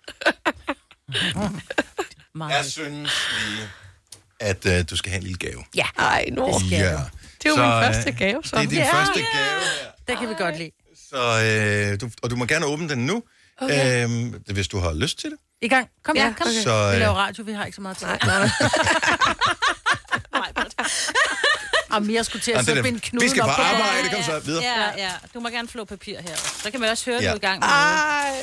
[2.34, 3.68] Jeg synes lige,
[4.42, 5.64] at øh, du skal have en lille gave.
[5.74, 6.46] Ja, Ej, nu.
[6.46, 7.00] det skal Ja.
[7.42, 8.56] Det er jo Så, min øh, første gave, så.
[8.56, 8.92] Det er din Ja.
[9.00, 9.26] første gave
[9.60, 9.90] her.
[10.08, 10.70] Det kan vi godt lide.
[11.10, 11.22] Så,
[11.92, 13.22] øh, du, og du må gerne åbne den nu,
[13.62, 14.04] Okay.
[14.04, 15.38] øhm, hvis du har lyst til det.
[15.62, 15.88] I gang.
[16.04, 16.46] Kom Ja, ja, kom.
[16.46, 16.62] okay.
[16.62, 18.06] Så, Vi øh, laver radio, vi har ikke så meget tid.
[18.06, 18.48] Nej, nej.
[21.90, 23.02] Og mere skulle til at er binde det.
[23.02, 24.64] knuden Vi skal på arbejde, kom så videre.
[24.64, 25.10] Ja, ja.
[25.34, 26.36] Du må gerne flå papir her.
[26.36, 27.26] Så kan man også høre, Ja.
[27.26, 27.30] ja.
[27.32, 27.68] du i gang med.
[27.68, 28.36] Ej,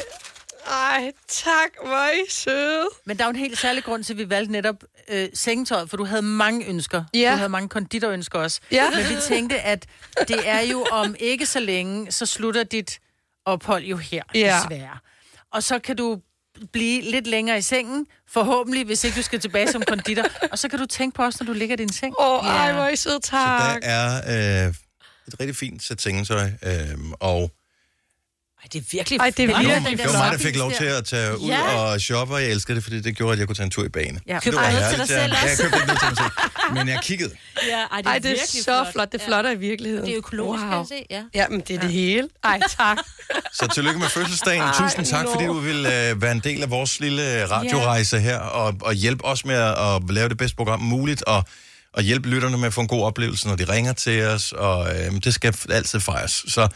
[0.70, 2.88] ej, tak, hvor er I søde.
[3.06, 4.76] Men der er jo en helt særlig grund til, at vi valgte netop
[5.08, 7.04] øh, sengetøjet, for du havde mange ønsker.
[7.14, 7.32] Ja.
[7.32, 8.60] Du havde mange konditorønsker også.
[8.72, 8.90] Ja.
[8.90, 9.86] Men vi tænkte, at
[10.28, 13.00] det er jo om ikke så længe, så slutter dit
[13.46, 14.60] ophold jo her, Ja.
[14.70, 14.98] desværre.
[15.54, 16.22] Og så kan du
[16.72, 20.24] blive lidt længere i sengen, forhåbentlig, hvis ikke du skal tilbage som konditor.
[20.52, 22.16] Og så kan du tænke på os, når du ligger i din seng.
[22.20, 23.82] Åh, oh, ej, hvor er I søde, Så tak.
[23.82, 24.74] der er øh,
[25.28, 27.52] et rigtig fint sæt sengetøj, øh, og
[28.64, 29.20] Ej, det er virkelig...
[29.20, 31.40] Ej, det er det virkelig var, det var mig, der fik lov til at tage
[31.40, 31.76] ud Ja.
[31.76, 33.86] og shoppe, og jeg elskede det, fordi det gjorde, at jeg kunne tage en tur
[33.86, 34.20] i bane.
[34.28, 34.40] Ja.
[34.40, 35.22] Købte det var noget til herligt, dig ja.
[35.24, 35.48] selv også?
[35.48, 37.32] Jeg købte ikke noget til mig selv, men jeg kiggede.
[37.68, 39.12] Ja, ej, det er, Ej, det er virkelig så flot.
[39.12, 39.28] Det er Ja.
[39.30, 40.06] flottere i virkeligheden.
[40.06, 40.70] Det er økologisk, wow.
[40.72, 41.06] kan jeg se.
[41.10, 41.24] Ja.
[41.34, 42.30] Ja, men det er det hele.
[42.44, 42.98] Ej, tak.
[43.54, 44.62] Så tillykke med fødselsdagen.
[44.62, 48.38] Ej, Tusind tak, fordi du vil øh, være en del af vores lille radiorejse her,
[48.40, 51.44] og, og hjælpe os med at, at lave det bedste program muligt, og,
[51.94, 54.88] og hjælpe lytterne med at få en god oplevelse, når de ringer til os, og
[54.96, 56.44] øh, det skal altid fejres.
[56.48, 56.68] Så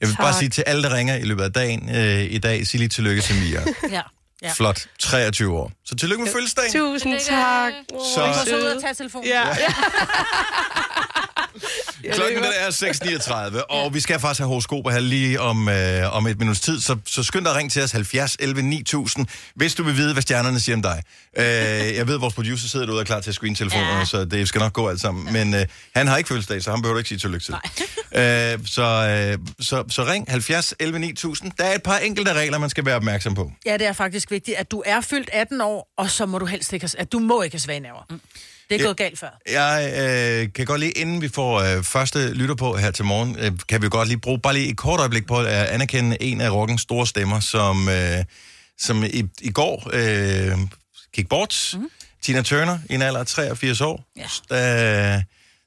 [0.00, 0.24] jeg vil Tak.
[0.24, 2.88] bare sige til alle, der ringer i løbet af dagen øh, i dag, sig lige
[2.88, 3.60] tillykke til Mia.
[3.96, 4.00] ja.
[4.42, 4.52] Ja.
[4.52, 4.86] Flot.
[4.98, 5.72] 23 år.
[5.84, 6.72] Så tillykke med fødselsdagen.
[6.72, 7.72] Tusind tak.
[8.14, 9.28] Så- Og så ud og tage telefonen.
[9.28, 9.54] Ja, ja.
[12.12, 12.70] Klokken den er
[13.58, 16.80] 6.39, og vi skal faktisk have horoskoper her lige om, øh, om et minuts tid,
[16.80, 20.12] så, så skynd dig at ringe til os 70 11 9000, hvis du vil vide,
[20.12, 21.02] hvad stjernerne siger om dig.
[21.36, 21.44] Øh,
[21.96, 24.04] jeg ved, at vores producer sidder derude og er klar til at screene telefonerne, ja.
[24.04, 25.32] så det skal nok gå alt sammen.
[25.32, 27.54] Men øh, han har ikke fødselsdag, så han behøver du ikke sige tillykke til.
[28.14, 31.52] Øh, så, øh, så, så ring 70 11 9000.
[31.58, 33.52] Der er et par enkelte regler, man skal være opmærksom på.
[33.66, 36.46] Ja, det er faktisk vigtigt, at du er fyldt 18 år, og så må du
[36.46, 38.02] helst ikke have, at du må ikke have svage nerver.
[38.10, 38.20] Mm.
[38.70, 39.28] Det er gået galt før.
[39.50, 39.92] Jeg
[40.42, 43.52] øh, kan godt lige, inden vi får øh, første lytter på her til morgen, øh,
[43.68, 46.50] kan vi godt lige bruge bare lige et kort øjeblik på at anerkende en af
[46.50, 48.24] rockens store stemmer, som, øh,
[48.78, 50.58] som i, i går øh,
[51.12, 51.74] gik bort.
[51.78, 51.90] Mm.
[52.22, 54.04] Tina Turner i en alder af 83 år.
[54.16, 54.26] Ja.
[54.48, 55.22] Der,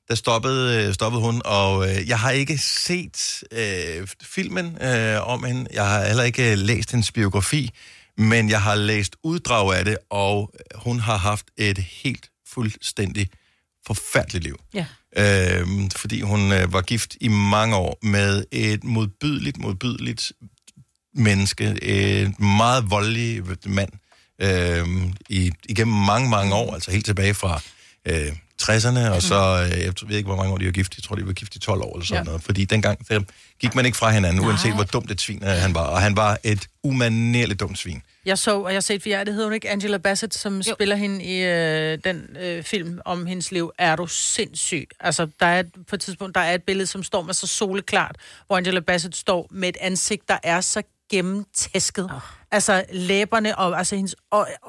[0.08, 5.44] der stoppede, øh, stoppede hun, og øh, jeg har ikke set øh, filmen øh, om
[5.44, 5.68] hende.
[5.74, 7.72] Jeg har heller ikke øh, læst hendes biografi,
[8.18, 13.30] men jeg har læst uddrag af det, og hun har haft et helt fuldstændig
[13.86, 14.60] forfærdeligt liv.
[14.74, 14.86] Ja.
[15.18, 20.32] Øh, fordi hun øh, var gift i mange år med et modbydeligt, modbydeligt
[21.13, 21.78] menneske.
[21.82, 23.89] Et meget voldelig mand.
[24.42, 24.88] Øh,
[25.30, 27.62] i, igennem mange, mange år, altså helt tilbage fra
[28.08, 28.36] øh,
[28.69, 30.97] 60'erne, og så, øh, jeg ved ikke, hvor mange år de var gift.
[30.97, 32.23] Jeg tror, de var gift i 12 år eller sådan Ja.
[32.26, 32.43] noget.
[32.43, 33.19] Fordi dengang der
[33.62, 35.88] gik man ikke fra hinanden, uanset hvor dumt et svin øh, han var.
[35.88, 38.02] Og han var et umanerligt dumt svin.
[38.26, 40.73] Jeg så, og jeg har set VR, det hedder hun ikke, Angela Bassett, som jo.
[40.73, 43.71] spiller hende i øh, den øh, film om hendes liv.
[43.78, 44.88] Er du sindssyg?
[44.99, 47.47] Altså, der er et- på et tidspunkt, der er et billede, som står med så
[47.47, 48.15] soleklart,
[48.47, 50.82] hvor Angela Bassett står med et ansigt, der er så
[51.13, 52.06] gennemtæsket.
[52.06, 52.19] Oh.
[52.52, 54.15] Altså, læberne, og altså hendes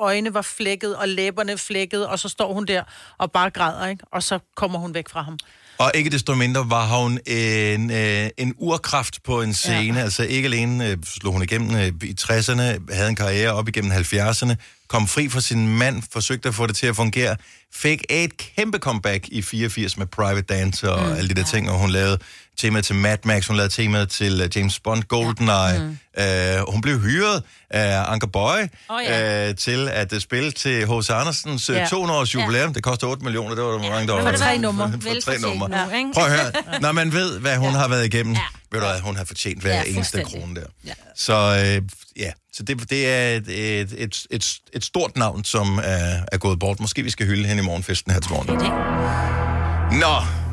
[0.01, 2.83] øjne var flækket, og læberne flækket, og så står hun der
[3.19, 4.05] og bare græder, ikke?
[4.13, 5.39] Og så kommer hun væk fra ham.
[5.79, 9.99] Og ikke desto mindre var hun en, øh, en urkraft på en scene.
[9.99, 10.05] Ja.
[10.05, 13.93] Altså ikke alene øh, slog hun igennem øh, i 60'erne, havde en karriere op igennem
[13.93, 14.55] 70'erne,
[14.89, 17.37] kom fri fra sin mand, forsøgte at få det til at fungere,
[17.73, 21.17] fik et kæmpe comeback i 84 med Private Dancer og mm.
[21.17, 22.19] alle de der ting, og hun lavede
[22.59, 25.53] temaet til Mad Max, hun lavede temaet til øh, James Bond, GoldenEye.
[25.53, 25.79] Ja.
[25.79, 25.99] Mm.
[26.19, 28.59] Øh, hun blev hyret af Anker Boy
[28.91, 29.49] Åh, ja.
[29.49, 31.11] øh, til at øh, spille til H.C.
[31.11, 31.87] Andersens øh, Ja.
[31.87, 32.75] 200 års jubilæum.
[32.75, 34.31] Det koster 8 millioner, det var der mange, der Men var.
[34.31, 34.93] for tre numre.
[34.93, 35.69] For tre Velfortjent numre.
[35.69, 36.11] nu, ikke?
[36.15, 38.41] Prøv at høre, når man ved, hvad hun har været igennem, ja.
[38.73, 40.67] ved du hvad, hun har fortjent hver Ja, ja, eneste krone der.
[40.87, 40.93] Ja.
[41.17, 41.35] Så
[41.77, 41.83] øh,
[42.19, 46.39] ja, så det, det er et, et, et, et, et stort navn, som er, er
[46.39, 46.81] gået bort.
[46.81, 50.01] Måske vi skal hylde hende i morgenfesten her til morgen.
[50.01, 50.44] Nå.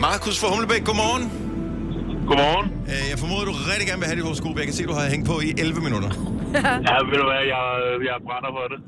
[0.00, 1.24] Markus fra Humlebæk, godmorgen.
[2.28, 2.66] Godmorgen.
[2.88, 4.56] Øh, Jeg formoder, du rigtig gerne vil have dit horoskop.
[4.56, 6.10] Jeg kan se, du har hængt på i 11 minutter.
[6.54, 7.64] Ja, ved du hvad, jeg,
[8.10, 8.78] jeg brænder for det.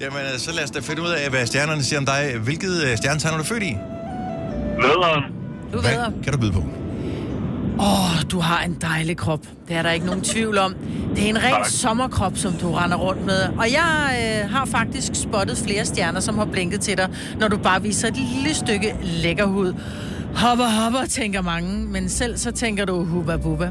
[0.00, 2.20] Jamen, øh, så lad os da finde ud af, hvad stjernerne siger om dig.
[2.44, 3.72] Hvilket øh, stjernetegn er du født i?
[4.84, 5.22] Vederen.
[5.72, 6.62] Du Hvad ved, kan du byde på?
[7.78, 9.40] Åh, oh, du har en dejlig krop.
[9.68, 10.74] Det er der ikke nogen tvivl om.
[11.16, 11.66] Det er en ren Tak.
[11.66, 13.40] sommerkrop, som du render rundt med.
[13.58, 17.08] Og jeg øh, har faktisk spottet flere stjerner, som har blinket til dig,
[17.40, 19.74] når du bare viser et lille stykke lækker hud.
[20.36, 23.70] Hopper, hopper, tænker mange, men selv så tænker du hubba bubba.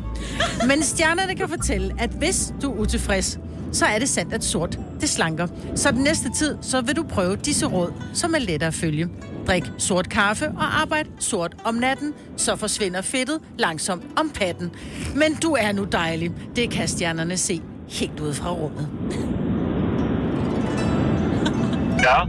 [0.68, 3.40] Men stjernerne kan fortælle, at hvis du er utilfreds,
[3.72, 5.48] så er det sandt, at sort, det slanker.
[5.76, 9.10] Så den næste tid, så vil du prøve disse råd, som er lettere at følge.
[9.48, 14.72] Drik sort kaffe og arbejd sort om natten, så forsvinder fedtet langsomt om patten.
[15.16, 16.32] Men du er nu dejlig.
[16.56, 18.90] Det kan stjernerne se helt ud fra rummet.
[22.04, 22.20] Ja.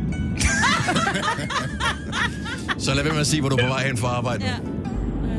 [2.79, 4.45] Så lad være med at sige, hvor du er på vej hen for arbejde.
[4.45, 4.57] Ja.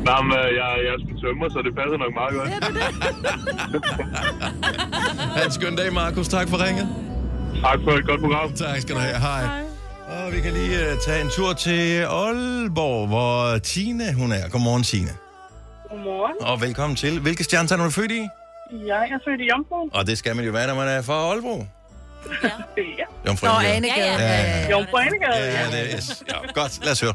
[0.05, 2.49] Nå, men, øh, jeg, jeg er sgu tømmer, så det passer nok meget godt.
[5.35, 6.27] Ha' en skøn dag, Markus.
[6.27, 6.87] Tak for ringet.
[7.61, 8.53] Tak for et godt program.
[8.53, 9.19] Tak skal du have.
[9.19, 9.43] Hej.
[10.07, 14.49] Og vi kan lige uh, tage en tur til Aalborg, hvor Tine hun er.
[14.51, 15.09] Godmorgen, Tine.
[15.89, 16.35] Godmorgen.
[16.41, 17.19] Og velkommen til.
[17.19, 18.27] Hvilke stjernetegn er du født i?
[18.87, 19.89] Jeg er født i Jomfru.
[19.93, 21.67] Og det skal man jo være, når man er fra Aalborg.
[22.77, 23.05] Ja.
[23.27, 23.75] Jomfru Nå, Anegade.
[23.75, 24.23] Anegade.
[24.23, 24.69] Ja, ja, ja.
[24.69, 25.71] Jomfru Anegade, Ja, ja.
[25.71, 26.23] det er yes.
[26.29, 26.83] ja, godt.
[26.85, 27.13] Lad os høre.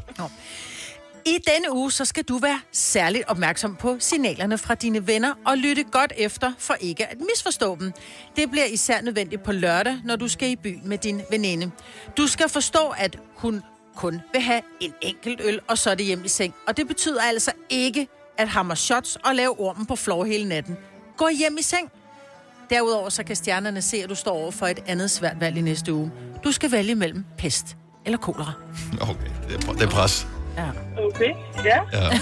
[1.25, 5.57] I denne uge, så skal du være særligt opmærksom på signalerne fra dine venner og
[5.57, 7.93] lytte godt efter for ikke at misforstå dem.
[8.35, 11.71] Det bliver især nødvendigt på lørdag, når du skal i byen med din veninde.
[12.17, 13.61] Du skal forstå, at hun
[13.95, 16.53] kun vil have en enkelt øl, og så er det hjem i seng.
[16.67, 20.77] Og det betyder altså ikke at hammer shots og lave ormen på floor hele natten.
[21.17, 21.91] Gå hjem i seng.
[22.71, 25.61] Derudover så kan stjernerne se, at du står over for et andet svært valg i
[25.61, 26.11] næste uge.
[26.43, 28.53] Du skal vælge mellem pest eller kolera.
[29.11, 30.27] Okay, det er, det er pres.
[30.57, 30.69] Ja.
[31.07, 31.33] Okay,
[31.65, 31.79] ja.
[31.93, 32.09] Ja.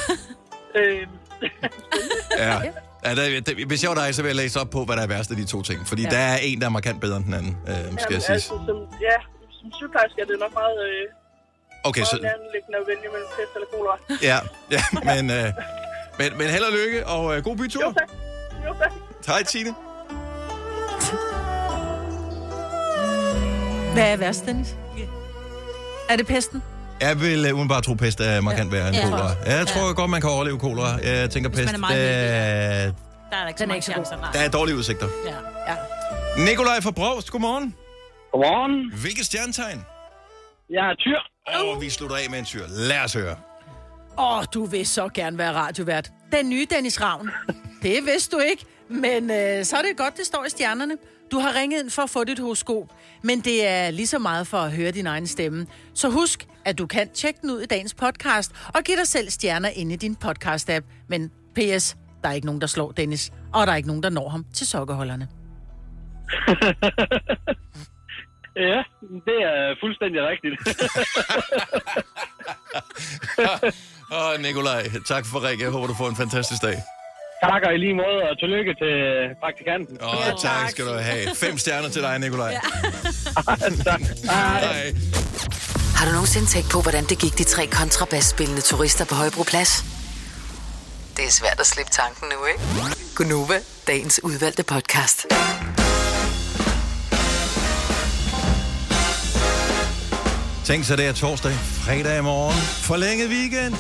[0.75, 1.07] Øh,
[2.38, 2.62] Ja.
[3.05, 5.03] Ja, der, der, hvis jeg var dig, så vil jeg læse op på, hvad der
[5.03, 5.88] er værst af de to ting.
[5.88, 6.09] Fordi ja.
[6.09, 8.33] der er en, der er markant bedre end den anden, øh, skal jamen, jeg sige.
[8.33, 9.17] altså, som, ja,
[9.59, 11.05] som sygeplejerske er det nok meget, øh,
[11.83, 12.15] Okay, meget så...
[12.79, 13.95] at vælge mellem pest eller kolera.
[14.29, 14.38] Ja,
[14.75, 15.47] ja men, øh,
[16.19, 17.83] men, men held og lykke, og øh, god bytur.
[17.85, 18.09] Jo, tak.
[18.65, 18.91] Jo, tak.
[19.27, 19.75] Hej, Tine.
[23.93, 24.75] Hvad er værst, Dennis?
[26.09, 26.63] Er det pesten?
[27.01, 29.03] Jeg vil uh, udenbart tro, pest er markant værre end Ja.
[29.03, 29.31] kolera.
[29.45, 30.88] Ja, jeg tror godt, man kan overleve kolera.
[31.03, 32.95] Jeg tænker, Hvis pest, man er meget øh, heldig,
[33.31, 34.05] Der er der ikke så er mange ikke så god.
[34.05, 34.17] chancer.
[34.21, 34.31] nej.
[34.33, 35.07] der er dårlige udsigter.
[35.25, 35.33] Ja.
[35.71, 35.75] Ja.
[36.49, 37.75] Nikolaj fra Brovst, godmorgen.
[38.31, 38.91] Godmorgen.
[39.01, 39.85] Hvilket stjernetegn?
[40.69, 41.17] Jeg er tyr.
[41.62, 42.63] Åh, oh, vi slutter af med en tyr.
[42.69, 43.35] Lad os høre.
[44.17, 46.12] Åh, oh, du vil så gerne være radiovært.
[46.31, 47.29] Den nye Dennis Ravn.
[47.81, 50.97] Det vidste du ikke, men øh, så er det godt, det står i stjernerne.
[51.32, 54.47] Du har ringet ind for at få dit horoskop, men det er lige så meget
[54.47, 55.67] for at høre din egen stemme.
[55.93, 59.30] Så husk, at du kan tjekke den ud i dagens podcast, og give dig selv
[59.30, 60.86] stjerner inde i din podcast-app.
[61.08, 64.10] Men PS, der er ikke nogen, der slår Dennis, og der er ikke nogen, der
[64.10, 65.28] når ham til sokkeholderne.
[68.56, 68.84] Ja,
[69.28, 70.56] det er fuldstændig rigtigt.
[74.12, 75.63] Åh, oh, Nikolaj, tak for Rikke.
[75.63, 76.78] Jeg håber, du får en fantastisk dag.
[77.43, 78.93] Tak og i lige måde, og tillykke til
[79.43, 79.97] praktikanten.
[80.02, 81.36] Åh, oh, ja, tak skal du have.
[81.36, 82.52] Fem stjerner til dig, Nikolaj.
[82.58, 82.62] Ja.
[84.32, 84.93] Hej.
[85.97, 89.71] Har du nogensinde tænkt på, hvordan det gik de tre kontrabasspillende turister på Højbroplads?
[91.17, 92.62] Det er svært at slippe tanken nu, ikke?
[93.15, 95.28] Gunova, dagens udvalgte podcast.
[100.69, 102.55] Tænk så, det er torsdag, fredag i morgen.
[102.62, 103.73] Forlænget weekend.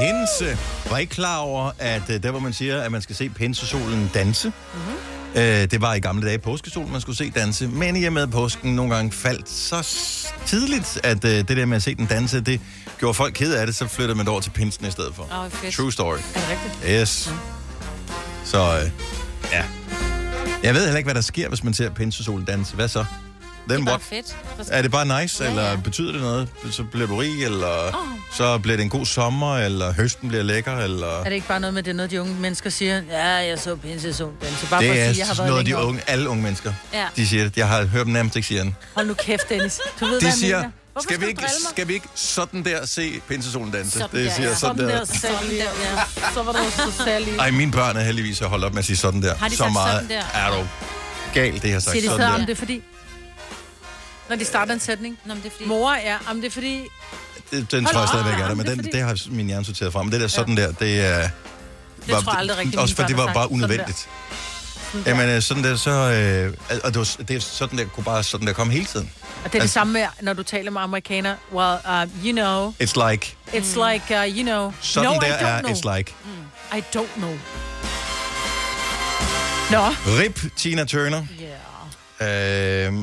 [0.00, 0.58] Pinse.
[0.90, 4.10] Var ikke klar over, at uh, der hvor man siger, at man skal se pinsesolen
[4.14, 4.48] danse.
[4.48, 4.94] Mm-hmm.
[5.34, 7.68] Uh, det var i gamle dage påskesolen, man skulle se danse.
[7.68, 11.48] Men i og med at påsken nogle gange faldt så s- tidligt, at uh, det
[11.48, 12.60] der med at se den danse, det
[12.98, 15.22] gjorde folk ked af det, så flyttede man det over til pinsen i stedet for.
[15.44, 15.74] Åh, fedt.
[15.74, 16.16] True story.
[16.16, 17.00] Er det rigtigt?
[17.00, 17.32] Yes.
[18.44, 18.90] Så uh,
[19.52, 19.64] ja.
[20.62, 22.74] Jeg ved heller ikke, hvad der sker, hvis man ser pinsesolen danse.
[22.74, 23.04] Hvad så?
[23.68, 24.00] Then Det er what?
[24.00, 24.66] bare fedt.
[24.66, 25.76] Så Er det bare nice, Ja, eller ja.
[25.76, 26.48] betyder det noget?
[26.70, 28.06] Så bliver du rig, eller oh.
[28.32, 31.06] så bliver det en god sommer, eller høsten bliver lækker, eller...
[31.20, 33.02] Er det ikke bare noget med, det er noget, de unge mennesker siger?
[33.10, 34.66] Ja, jeg så pinsesol danse.
[34.70, 36.72] Bare for det at er sige, jeg har været noget, de unge, alle unge mennesker,
[36.92, 37.06] Ja.
[37.16, 37.56] de siger det.
[37.56, 38.74] Jeg har hørt dem nærmest ikke sige andet.
[38.94, 39.80] Hold nu kæft, Dennis.
[40.00, 40.70] Du ved, hvad De jeg siger, mener.
[40.92, 43.90] Hvorfor skal vi, ikke, skal vi ikke sådan der se pinsesolen danse?
[43.90, 44.54] Sådan det der, siger ja.
[44.54, 44.98] sådan, Sådan der.
[44.98, 46.32] der, særlig, ja.
[46.34, 47.36] Så var det så særligt.
[47.38, 49.34] Ej, mine børn er heldigvis holdt op med at sige sådan der.
[49.36, 50.24] Har de så sagt meget sådan der?
[50.34, 50.66] er du
[51.34, 52.46] galt, det har sagt Siger de så, sådan om der.
[52.46, 52.82] det er fordi...
[54.28, 55.18] Når de starter en sætning.
[55.24, 55.64] Nå, men det er fordi...
[55.68, 56.82] Mor er, om det er fordi...
[57.50, 59.64] Det, den Hold tror jeg stadigvæk er der, men den, fordi- det har min hjerne
[59.64, 60.02] sorteret fra.
[60.02, 61.28] Men det der sådan der, det er...
[62.06, 64.08] Det tror jeg aldrig rigtigt, Også mine for børn det var bare Sådan unødvendigt.
[65.06, 65.90] Jamen, øh, sådan der, så...
[65.90, 69.10] Øh, og det, var, det er sådan der, kunne bare sådan der komme hele tiden.
[69.20, 71.36] Og det er det Altså- samme med, når du taler med amerikanere.
[71.52, 72.72] Well, uh, you know...
[72.82, 73.36] It's like...
[73.48, 74.72] It's like, uh, you know...
[74.80, 75.72] Sådan no, der I don't er know.
[75.72, 76.14] it's like.
[76.74, 77.38] I don't know.
[79.70, 79.88] Nå.
[80.20, 81.26] Rip Tina Turner.
[82.20, 82.86] Yeah.
[82.86, 82.94] Øh,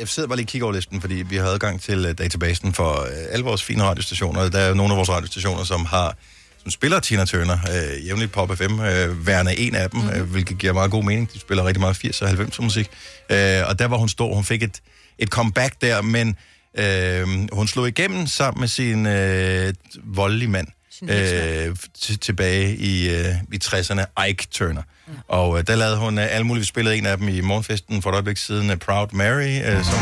[0.00, 2.74] jeg sidder bare lige og kigger over listen, fordi vi har adgang til øh, databasen
[2.74, 4.48] for øh, alle vores fine radiostationer.
[4.48, 6.16] Der er nogle af vores radiostationer, som har
[6.62, 10.20] som spiller Tina Turner, øh, jævnligt Pop FM, øh, værende en af dem, mm-hmm.
[10.20, 11.32] øh, hvilket giver meget god mening.
[11.32, 12.90] De spiller rigtig meget 80 og 90 musik.
[13.30, 14.82] Øh, og der var hun stor, hun fik et,
[15.18, 16.36] et comeback der, men
[16.78, 19.74] øh, hun slog igennem sammen med sin øh,
[20.04, 20.68] voldelige mand
[21.08, 21.76] øh,
[22.20, 24.82] tilbage i, øh, i 60'erne, Ike Turner.
[25.08, 25.12] Ja.
[25.28, 28.02] Og øh, der lavede hun øh, alle mulige, vi spillede en af dem i morgenfesten
[28.02, 29.98] for et øjeblik siden, øh, Proud Mary, øh, som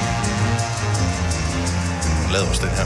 [2.23, 2.85] hun lavede også den her.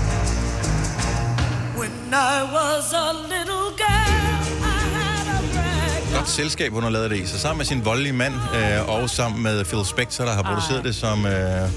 [1.78, 4.24] When I was a little girl,
[4.60, 6.16] I had a.
[6.16, 7.26] Godt selskab, hun har lavet det i.
[7.26, 10.84] Så sammen med sin voldelige mand, øh, og sammen med Phil Spector, der har produceret
[10.84, 11.68] det, som øh,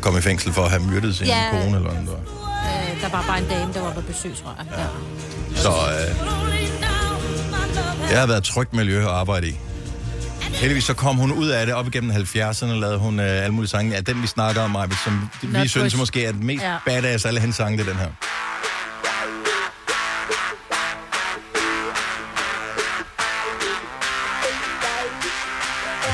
[0.00, 1.48] kom i fængsel for at have myrdet sin Ja.
[1.50, 2.39] kone, eller var.
[2.66, 4.66] Øh, der var bare en dame, der var på besøg, tror jeg.
[4.78, 4.86] Ja.
[5.56, 6.28] Så øh,
[8.08, 9.54] det har været et trygt miljø at arbejde i.
[10.40, 13.70] Heldigvis så kom hun ud af det op igennem 70'erne, lavede hun øh, alle mulige
[13.70, 13.92] sange.
[13.94, 16.72] Ja, den vi snakker om, Maja, som vi Not synes måske er den mest Ja.
[16.72, 16.78] ja.
[16.86, 18.08] badass af alle hendes sange, det er den her.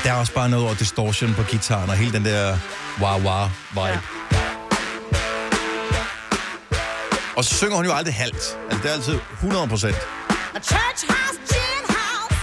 [0.04, 2.56] Der er også bare noget over distortion på gitaren, og hele den der
[3.00, 3.86] wah-wah vibe.
[3.86, 3.98] Ja.
[7.36, 8.58] Og så synger hun jo aldrig halvt.
[8.70, 9.94] Altså, det er altid 100 procent.
[9.94, 12.36] A church house, gin house.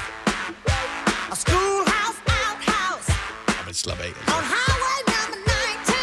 [1.31, 3.11] A schoolhouse, outhouse.
[3.65, 4.11] Men slap af.
[4.37, 5.37] On highway number
[5.85, 5.93] 19.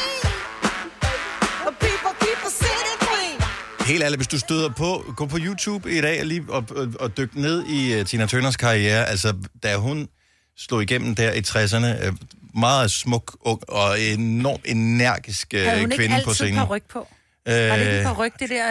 [1.66, 3.40] The people keep the city clean.
[3.87, 6.88] Helt ærligt, hvis du støder på, gå på YouTube i dag og, lige, og, og,
[7.00, 9.09] og dyk ned i uh, Tina Turners karriere.
[9.09, 10.09] Altså, da hun
[10.57, 12.14] slog igennem der i 60'erne, uh,
[12.61, 17.07] meget smuk ung, og enormt energisk uh, Havde hun ikke kvinde på
[17.46, 17.50] på?
[17.53, 18.64] Var det ikke Øh, par ryg, det der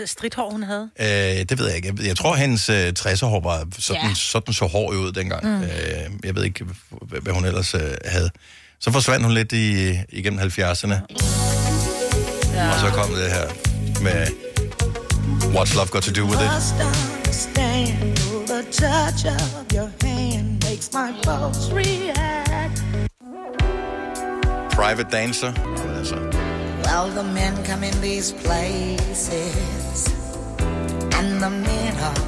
[0.00, 0.90] øh, stridthår, hun havde?
[1.00, 1.06] Øh,
[1.48, 1.88] det ved jeg ikke.
[1.98, 4.14] Jeg, jeg tror, hendes øh, 60'er-hår var sådan, Ja.
[4.14, 5.44] sådan så hård ud dengang.
[5.46, 5.62] Mm.
[5.62, 5.70] Øh,
[6.24, 8.30] jeg ved ikke, hvad, hvad hun ellers øh, havde.
[8.80, 10.94] Så forsvandt hun lidt i, igennem 70'erne.
[12.54, 12.72] Ja.
[12.72, 13.46] Og så kom det her
[14.02, 14.26] med
[15.54, 16.50] What's Love Got To Do With It.
[16.54, 22.82] Must understand the touch of your hand makes my pulse react.
[24.74, 25.52] Private Dancer.
[25.78, 26.16] Jamen, altså.
[26.86, 30.08] Well, the men come in these places,
[31.18, 32.18] and the men are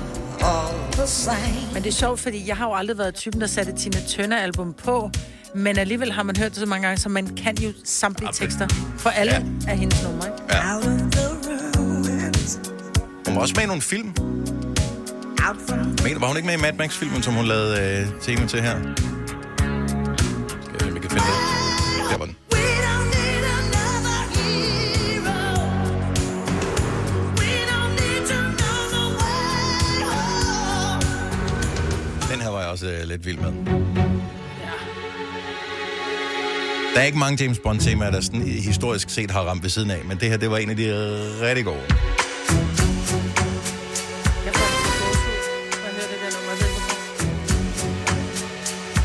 [0.42, 1.72] all the same.
[1.72, 4.72] Men det er sjovt, fordi jeg har jo aldrig været typen, der satte Tina Turner-album
[4.72, 5.10] på.
[5.54, 8.68] Men alligevel har man hørt det så mange gange, så man kan jo samtlige tekster
[8.98, 9.42] for alle ja.
[9.70, 10.26] af hendes numre.
[10.50, 10.72] Ja.
[13.26, 14.12] Hun var også med i nogle film.
[16.04, 18.80] Men, var hun ikke med i Mad Max-filmen, som hun lavede øh, tema til her?
[18.80, 18.94] Skal
[20.72, 21.43] jeg se, om jeg kan finde det.
[32.84, 33.52] Øh, lidt vild med.
[36.94, 40.04] Der er ikke mange James Bond-temaer, der sådan historisk set har ramt ved siden af,
[40.04, 40.92] men det her, det var en af de
[41.42, 41.80] rigtig gode.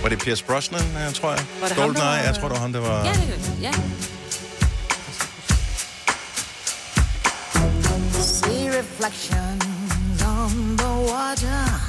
[0.04, 1.46] Var det Pierce Brosnan, jeg tror jeg?
[1.62, 3.06] Var det ham, der GoldenEye, var- jeg tror, det var ham, der var...
[3.06, 3.72] Ja, det ja.
[8.22, 11.88] See reflections on the water.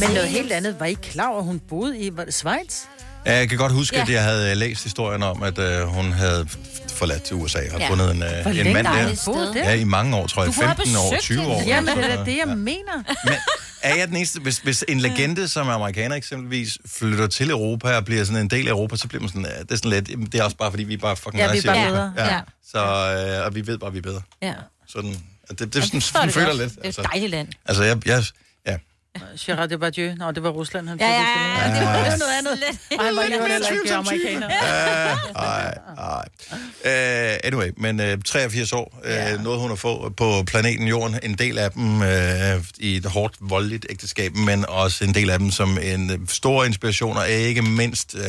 [0.00, 0.80] Men noget helt andet.
[0.80, 2.82] Var I klar over, at hun boede i var det Schweiz?
[3.26, 4.02] Ja, Jeg kan godt huske, Ja.
[4.02, 6.48] at jeg havde læst historien om, at øh, hun havde
[6.94, 7.88] forladt til USA og Ja.
[7.88, 9.14] fundet en, øh, en mand der.
[9.52, 9.52] der?
[9.64, 10.48] Ja, i mange år, tror jeg.
[10.48, 11.54] Du kunne have 15 år, besøgt 20 hende.
[11.54, 11.62] år.
[11.66, 12.96] Jamen, det eller er det, jeg mener.
[13.24, 13.34] Men
[13.82, 17.96] er jeg den eneste, hvis, hvis en legende, som er amerikaner eksempelvis, flytter til Europa
[17.96, 19.90] og bliver sådan en del af Europa, så bliver man sådan, øh, det er sådan
[19.90, 21.86] lidt, det er også bare fordi, vi er bare fucking Ja, vi er nice bare
[21.90, 22.12] bedre.
[22.16, 22.40] Ja.
[22.70, 22.78] Så,
[23.38, 24.22] øh, og vi ved bare, vi er bedre.
[24.42, 24.52] Ja.
[24.92, 25.10] Sådan,
[25.48, 26.74] det, det, det, Ja, det, sådan, sådan det føler lidt.
[26.82, 27.48] Det er et dejligt land.
[27.66, 28.24] Altså, jeg, jeg,
[28.66, 28.76] ja.
[29.46, 30.14] Gerard Depardieu.
[30.14, 32.78] Nå, det var Rusland, han Ja, ja, det ja, det var- det noget andet.
[32.98, 34.48] Og han var alligevel heller ikke amerikaner.
[35.36, 36.28] Ej, ej.
[36.84, 39.00] Uh, anyway, men uh, 83 år
[39.34, 41.18] uh, nåede hun at få på planeten Jorden.
[41.22, 42.06] En del af dem uh,
[42.78, 47.16] i et hårdt, voldeligt ægteskab, men også en del af dem som en stor inspiration,
[47.16, 48.20] og ikke mindst, uh,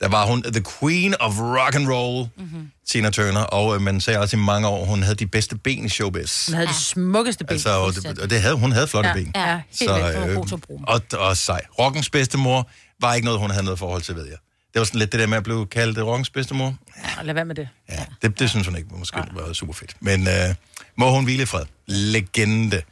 [0.00, 2.70] der var hun the queen of rock and roll, mm-hmm.
[2.88, 5.84] Tina Turner, og uh, man sagde også i mange år, hun havde de bedste ben
[5.84, 6.46] i showbiz.
[6.46, 7.52] Hun havde det smukkeste ben.
[7.54, 9.32] Altså, og det, og det havde, hun havde flotte Ja, ben.
[9.34, 11.60] ja, helt så, øh, god til at bruge og, og sej.
[11.78, 14.36] Rockens bedstemor var ikke noget, hun havde noget forhold til, ved jeg.
[14.72, 16.74] Det var sådan lidt det der med at blive kaldt øh, rockens bedstemor.
[17.18, 17.68] Ja, lad være med det.
[17.90, 19.96] Ja, det, det synes hun ikke måske var super fedt.
[20.00, 20.54] Men øh,
[20.96, 21.64] må hun hvile i fred.
[21.86, 22.82] Legende.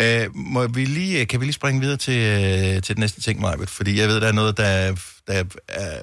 [0.00, 2.18] Øh, må vi lige, kan vi lige springe videre til,
[2.76, 3.70] øh, til den næste ting, Majbet?
[3.70, 5.98] Fordi jeg ved, der er noget, der, der er,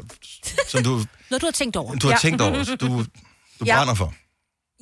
[0.67, 0.89] som du,
[1.29, 1.95] Noget, du har tænkt over.
[1.95, 3.05] du har tænkt over, du, du
[3.65, 3.75] Ja.
[3.77, 4.13] brænder for.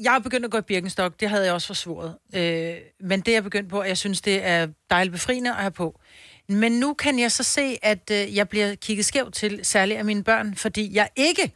[0.02, 2.16] Jeg er begyndt at gå i Birkenstock, det havde jeg også forsvoret.
[2.36, 2.74] Øh,
[3.08, 5.72] men det er jeg begyndt på, og jeg synes, det er dejligt befriende at have
[5.72, 6.00] på.
[6.50, 10.06] Men nu kan jeg så se, at øh, jeg bliver kigget skævt til, særligt af
[10.06, 11.52] mine børn, fordi jeg ikke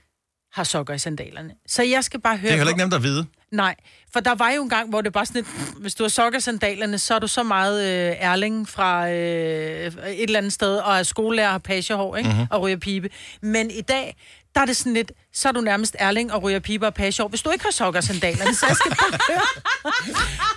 [0.53, 1.53] har sokker i sandalerne.
[1.67, 2.47] Så jeg skal bare høre...
[2.47, 3.25] Det er heller ikke nemt at vide.
[3.51, 3.75] Nej,
[4.13, 6.37] for der var jo en gang, hvor det bare sådan lidt, hvis du har sokker
[6.39, 10.77] i sandalerne, så er du så meget øh, ærling fra øh, et eller andet sted,
[10.77, 12.29] og er skolelærer og har pagehår, ikke?
[12.29, 12.37] Mhm.
[12.37, 12.51] Mm-hmm.
[12.51, 13.09] og ryger pibe.
[13.41, 14.15] Men i dag,
[14.55, 17.27] der er det sådan lidt, så er du nærmest ærling og ryger pibe og pagehår,
[17.27, 18.55] hvis du ikke har sokker sandalerne.
[18.55, 19.41] Så jeg skal bare høre.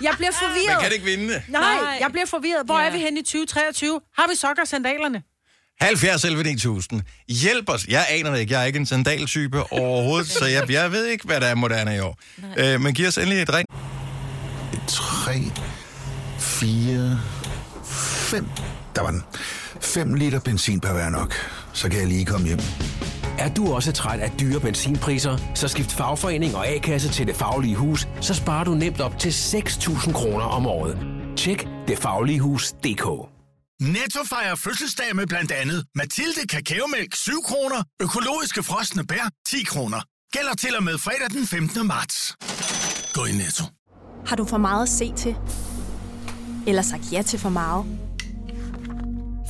[0.01, 0.75] Jeg bliver forvirret.
[0.75, 1.41] Man kan ikke vinde.
[1.47, 2.65] Nej, jeg bliver forvirret.
[2.65, 2.85] Hvor ja.
[2.87, 4.01] er vi henne i 2023?
[4.17, 5.23] Har vi sokker sandalerne?
[5.81, 7.01] 70 11 9000.
[7.29, 7.85] Hjælp os.
[7.87, 8.53] Jeg aner det ikke.
[8.53, 11.95] Jeg er ikke en sandaltype overhovedet, så jeg, jeg ved ikke, hvad der er moderne
[11.95, 12.17] i år.
[12.57, 13.67] Øh, men giv os endelig et ring.
[14.87, 15.33] 3,
[16.39, 17.19] 4,
[17.85, 18.47] 5.
[18.95, 19.23] Der var den.
[19.81, 21.33] 5 liter benzin per hver nok.
[21.73, 22.59] Så kan jeg lige komme hjem.
[23.39, 27.75] Er du også træt af dyre benzinpriser, så skift fagforening og A-kasse til Det Faglige
[27.75, 30.97] Hus, så sparer du nemt op til 6.000 kroner om året.
[31.37, 33.34] Tjek detfagligehus.dk
[33.81, 40.01] Netto fejrer fødselsdag med blandt andet Mathilde Kakaomælk 7 kroner, økologiske frosne bær 10 kroner.
[40.33, 41.87] Gælder til og med fredag den 15.
[41.87, 42.35] marts.
[43.13, 43.63] Gå i Netto.
[44.25, 45.35] Har du for meget at se til?
[46.67, 47.85] Eller sagt ja til for meget?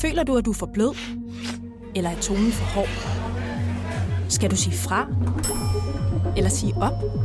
[0.01, 0.95] Føler du, at du er for blød?
[1.95, 2.89] Eller er tonen for hård?
[4.29, 5.07] Skal du sige fra?
[6.37, 7.24] Eller sige op?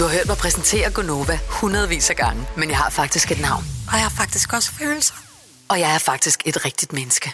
[0.00, 3.64] Du har hørt mig præsentere Gonova hundredvis af gange, men jeg har faktisk et navn.
[3.88, 5.14] Og jeg har faktisk også følelser.
[5.68, 7.32] Og jeg er faktisk et rigtigt menneske.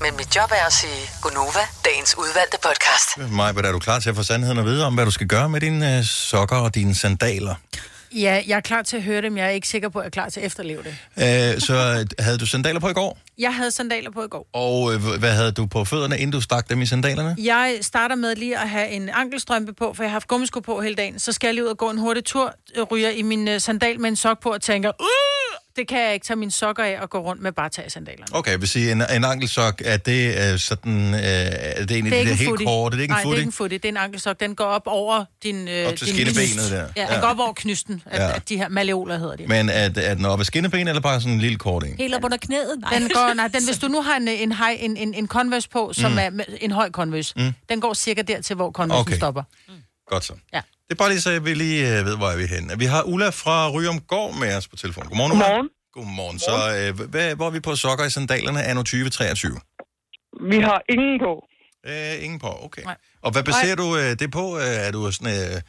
[0.00, 3.32] Men mit job er at sige Gonova, dagens udvalgte podcast.
[3.32, 5.48] Maj, er du klar til at få sandheden at vide om, hvad du skal gøre
[5.48, 7.54] med dine øh, sokker og dine sandaler?
[8.14, 10.02] Ja, jeg er klar til at høre det, men jeg er ikke sikker på, at
[10.02, 10.96] jeg er klar til at efterleve det.
[11.54, 13.18] Øh, så havde du sandaler på i går?
[13.38, 14.46] Jeg havde sandaler på i går.
[14.52, 17.36] Og øh, hvad havde du på fødderne, inden du stak dem i sandalerne?
[17.38, 20.80] Jeg starter med lige at have en ankelstrømpe på, for jeg har haft gummisko på
[20.80, 21.18] hele dagen.
[21.18, 23.60] Så skal jeg lige ud og gå en hurtig tur, øh, ryger i min øh,
[23.60, 26.84] sandal med en sok på og tænker, uh, det kan jeg ikke tage mine sokker
[26.84, 28.26] af og gå rundt med bare tage sandalerne.
[28.36, 32.10] Okay, vil sige, en, en ankelsok, er det øh, sådan, øh, er det en af
[32.12, 32.64] de der helt footy.
[32.64, 32.96] korte?
[32.96, 34.40] Det er ikke Nej, en det er ikke en footy, det er en ankelsok.
[34.40, 35.68] Den går op over din...
[35.68, 36.70] Øh, Op til din skinnebenet knyst.
[36.70, 36.86] der.
[36.96, 37.12] Ja, Ja.
[37.14, 38.36] den går op over knysten, at, Ja.
[38.36, 39.46] at de her maleoler hedder de.
[39.46, 41.94] Men er, er den oppe af skinneben, eller bare sådan en lille kort en?
[41.98, 42.78] Helt op under knæet?
[42.80, 42.98] Nej.
[42.98, 45.68] Den går, nej, den, hvis du nu har en, en, high, en, en, en Converse
[45.68, 46.18] på, som Mm.
[46.32, 46.40] mm.
[46.40, 47.42] er en høj Converse, Mm.
[47.42, 47.52] mm.
[47.68, 49.10] den går cirka dertil, hvor Converse Okay.
[49.10, 49.16] okay.
[49.18, 49.42] stopper.
[50.10, 50.32] Godt så.
[50.54, 50.60] Ja.
[50.88, 52.70] Det er bare lige så, vi lige øh, ved, hvor er vi hen.
[52.76, 55.04] Vi har Ulla fra Ryomgård med os på telefon.
[55.08, 55.44] Godmorgen, Ulla.
[55.44, 55.68] Godmorgen.
[55.92, 56.38] Godmorgen.
[56.38, 59.56] Så øh, hvad, hvor er vi på sokker i sandalerne anno 2023?
[60.50, 61.32] Vi har ingen på.
[61.86, 62.82] Øh, ingen på, okay.
[62.82, 62.96] Nej.
[63.22, 64.58] Og hvad baserer du øh, det på?
[64.58, 65.60] Øh, er du sådan øh,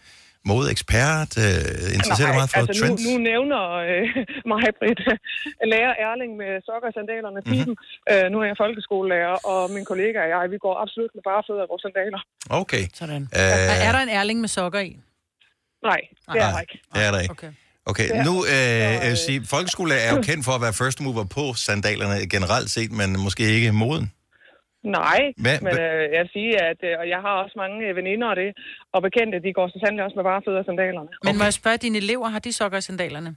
[0.51, 1.31] modeekspert?
[1.45, 3.01] Øh, interesserer dig meget for altså trends?
[3.05, 4.07] Nu, nu nævner øh,
[4.51, 5.01] mig, Britt,
[5.73, 7.49] lærer Erling med sokker og sandalerne, Mhm.
[7.51, 7.75] pipen.
[8.09, 8.25] Mm-hmm.
[8.25, 11.41] Øh, nu er jeg folkeskolelærer, og min kollega og jeg, vi går absolut med bare
[11.47, 12.19] fødder i vores sandaler.
[12.61, 12.83] Okay.
[12.99, 13.21] Sådan.
[13.39, 14.91] Øh, Er der en ærling med sokker i?
[15.89, 16.01] Nej,
[16.33, 16.75] det er der ikke.
[16.93, 17.33] Det er der ikke.
[17.37, 17.51] Okay,
[17.91, 20.97] okay er- nu øh, jeg vil sige, folkeskole er jo kendt for at være first
[21.01, 24.11] mover på sandalerne generelt set, men måske ikke moden.
[24.83, 28.27] Nej, Hvad- men øh, jeg vil sige, at øh, og jeg har også mange veninder
[28.33, 28.49] og det,
[28.93, 31.09] og bekendte, de går så sandelig også med bare fødder og sandalerne.
[31.25, 33.31] Men må jeg spørge, dine elever, har de sokker i sandalerne?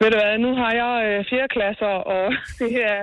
[0.00, 2.24] Ved du hvad, nu har jeg øh, fjerde klasser, og
[2.60, 2.98] det er,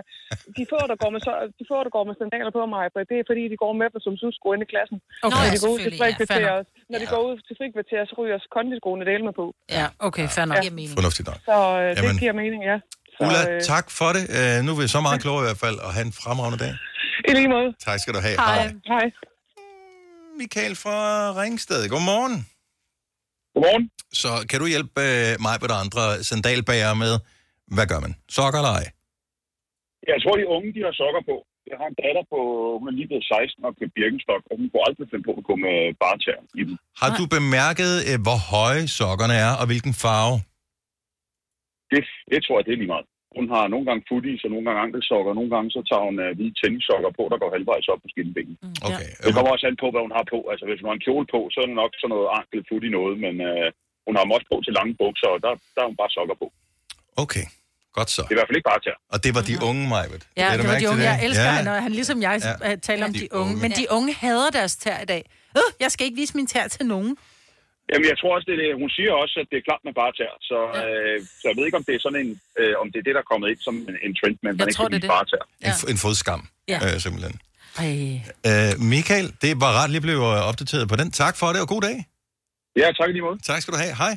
[0.58, 3.18] de få, der går med, så, de få, der går med sandaler på mig, det
[3.22, 4.98] er fordi, de går med dem som susko inde i klassen.
[5.26, 5.34] Okay.
[5.34, 6.66] når Nå, de går ud til ja, frikvarter, nok.
[6.92, 9.46] når de går ud til frikvarter, så ryger kondiskoene del med på.
[9.78, 10.58] Ja, okay, fair nok.
[10.66, 10.72] Ja.
[11.00, 11.40] Fornuftigt nok.
[11.50, 12.18] Så øh, det Jamen.
[12.24, 12.78] giver mening, ja.
[13.16, 14.24] Så, Ulla, øh, tak for det.
[14.38, 16.74] Uh, nu er vi så meget klogere i hvert fald, og have en fremragende dag.
[17.30, 17.70] I lige måde.
[17.88, 18.38] Tak skal du have.
[18.46, 18.62] Hej.
[18.94, 19.06] Hej.
[20.42, 20.98] Michael fra
[21.42, 22.36] Ringsted, godmorgen.
[23.54, 23.86] Godmorgen.
[24.22, 27.14] Så kan du hjælpe uh, mig og de andre sandalbager med,
[27.76, 28.14] hvad gør man?
[28.38, 28.86] Sokker eller ej?
[30.12, 31.36] Jeg tror, de unge, de har sokker på.
[31.72, 32.40] Jeg har en datter på,
[32.80, 35.46] hun er lige blevet 16 og købt Birkenstock, og hun kunne aldrig finde på at
[35.50, 36.76] gå med bartær i dem.
[37.02, 40.38] Har du bemærket, uh, hvor høje sokkerne er, og hvilken farve?
[41.92, 42.02] Det,
[42.32, 43.08] det tror jeg, det er lige meget.
[43.38, 46.16] Hun har nogle gange footies og nogle gange ankelsokker, og nogle gange så tager hun
[46.26, 48.56] uh, hvide tennissokker på, der går halvvejs op på skinbenene.
[48.90, 49.10] Okay.
[49.26, 50.40] Det kommer også an på, hvad hun har på.
[50.52, 52.92] Altså, hvis hun har en kjole på, så er det nok sådan noget ankel footie
[53.00, 53.68] noget, men uh,
[54.08, 56.36] hun har dem også på til lange bukser, og der, der har hun bare sokker
[56.44, 56.48] på.
[57.24, 57.46] Okay,
[57.98, 58.22] godt så.
[58.22, 58.94] Det er i hvert fald ikke bare til.
[59.14, 60.24] Og det var de unge, Majbet.
[60.42, 61.04] Ja, det var de unge.
[61.12, 61.64] Jeg elsker, ja.
[61.70, 62.70] når han ligesom jeg Ja.
[62.70, 62.76] ja.
[62.90, 63.44] taler om De de, unge.
[63.44, 63.62] unge.
[63.64, 65.24] Men de unge hader deres tær i dag.
[65.58, 67.12] Øh, jeg skal ikke vise min tær til nogen.
[67.92, 68.70] Jamen, jeg tror også, det er det.
[68.84, 70.32] Hun siger også, at det er klart med bartær.
[70.50, 73.06] Så, øh, så jeg ved ikke, om det er sådan en, øh, om det er
[73.08, 74.98] det, der er kommet ind som en, en trend, men man ikke tror, kan det
[74.98, 75.18] er vise det.
[75.18, 75.42] bartær.
[75.68, 76.42] En, f- en fodskam,
[76.74, 76.78] Ja.
[76.86, 77.36] øh, simpelthen.
[77.84, 77.94] Ej.
[78.50, 81.08] Øh, Michael, det var ret lige blevet øh, opdateret på den.
[81.24, 81.98] Tak for det, og god dag.
[82.82, 83.38] Ja, tak lige måde.
[83.50, 83.96] Tak skal du have.
[84.04, 84.14] Hej.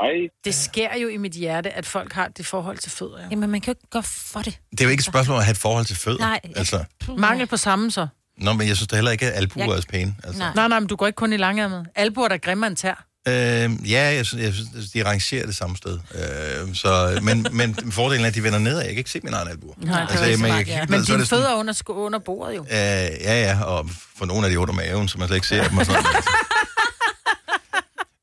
[0.00, 0.28] Hej.
[0.44, 3.18] Det sker jo i mit hjerte, at folk har det forhold til fødder.
[3.22, 3.26] Ja.
[3.30, 4.58] Jamen, man kan jo ikke gå for det.
[4.70, 6.18] Det er jo ikke et spørgsmål om at have et forhold til fødder.
[6.18, 6.84] Nej, Altså,
[7.18, 8.06] Mangel på samme så.
[8.42, 10.14] Nå, men jeg synes da heller ikke, at albuer Jeg- er pæne.
[10.24, 10.38] Altså.
[10.38, 10.52] Nej.
[10.54, 11.86] nej, nej, men du går ikke kun i langærmet.
[11.94, 13.04] Albuer, der er grimmere end tær.
[13.28, 15.98] Øh, ja, jeg synes, jeg synes, de rangerer det samme sted.
[16.14, 18.78] Øh, så, men, men fordelen er, at de vender nedad.
[18.78, 19.74] Jeg kan ikke se min egen albuer.
[19.76, 20.84] Nej, det altså, er men, smart, jeg kan ja.
[20.88, 22.62] Men er dine det fødder er under, under bordet jo.
[22.62, 23.88] Øh, ja, ja, og
[24.18, 25.78] for nogle af de under maven, så man slet ikke ser dem.
[25.78, 26.24] Og sådan noget.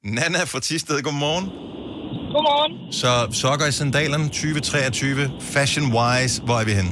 [0.15, 1.45] Nana fra Tisted, godmorgen.
[2.33, 2.93] Godmorgen.
[2.93, 6.91] Så sokker i sandalerne 2023, fashion-wise, hvor er vi henne?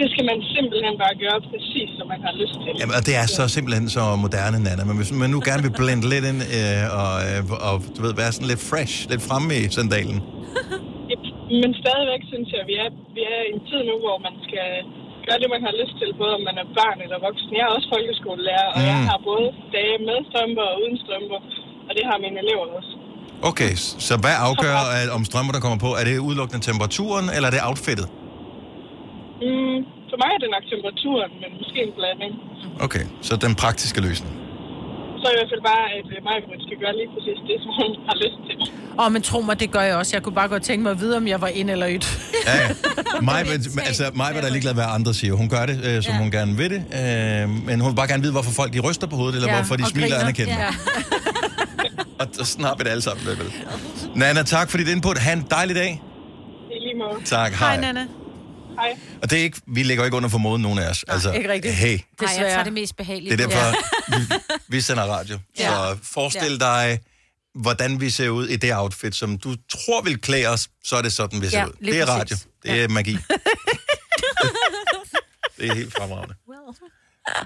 [0.00, 2.72] Det skal man simpelthen bare gøre præcis, som man har lyst til.
[2.80, 4.82] Jamen, og det er så simpelthen så moderne, Nana.
[4.88, 8.12] Men hvis man nu gerne vil blende lidt ind øh, og, øh, og, du ved,
[8.22, 10.18] være sådan lidt fresh, lidt fremme i sandalen.
[11.62, 14.34] Men stadigvæk synes jeg, at vi er, vi er i en tid nu, hvor man
[14.46, 14.68] skal
[15.26, 17.48] gøre det, man har lyst til, både om man er barn eller voksen.
[17.58, 18.88] Jeg er også folkeskolelærer, og mm.
[18.90, 21.38] jeg har både dage med strømper og uden strømper,
[21.88, 22.92] og det har mine elever også.
[23.50, 23.72] Okay,
[24.06, 25.90] så hvad afgør, at, om strømper, der kommer på?
[26.00, 28.08] Er det udelukkende temperaturen, eller er det outfittet?
[29.44, 29.78] Mm,
[30.10, 32.32] for mig er det nok temperaturen, men måske en blanding.
[32.86, 34.32] Okay, så den praktiske løsning.
[35.20, 37.90] Så i hvert fald bare, at øh, mig skal gøre lige præcis det, som hun
[38.08, 38.56] har lyst til.
[38.98, 40.16] Åh, oh, men tro mig, det gør jeg også.
[40.16, 42.06] Jeg kunne bare godt tænke mig at vide, om jeg var ind eller yt.
[42.46, 42.68] Ja, ja.
[43.28, 43.40] Mig,
[43.88, 45.34] altså, var der ligeglad, hvad andre siger.
[45.34, 46.18] Hun gør det, øh, som ja.
[46.18, 46.80] hun gerne vil det.
[46.98, 49.54] Øh, men hun vil bare gerne vide, hvorfor folk de ryster på hovedet, eller ja,
[49.56, 50.20] hvorfor de og smiler griner.
[50.22, 50.62] anerkendende.
[50.62, 50.70] Ja.
[52.20, 53.26] Og, og sådan har vi det alle sammen.
[53.26, 53.52] Vel?
[54.14, 55.18] Nana, tak for dit input.
[55.18, 56.02] Ha' en dejlig dag.
[56.70, 57.24] I lige måde.
[57.24, 57.68] Tak, hej.
[57.68, 58.06] Hej, Nana.
[58.78, 58.98] Hej.
[59.22, 61.04] Og det er ikke, vi lægger ikke under for moden, nogen af os.
[61.08, 61.74] Altså, ikke rigtigt.
[61.74, 63.36] Hey, Nej, jeg tager det mest behagelige.
[63.36, 63.76] det er derfor,
[64.18, 64.24] vi,
[64.68, 65.38] vi sender radio.
[65.58, 65.68] Ja.
[65.68, 67.00] Så forestil dig,
[67.54, 71.02] hvordan vi ser ud i det outfit, som du tror vil klæde os, så er
[71.02, 71.72] det sådan, vi ser Ja, ud.
[71.84, 72.36] Det er radio.
[72.62, 73.12] Det er magi.
[75.58, 76.34] det er helt fremragende.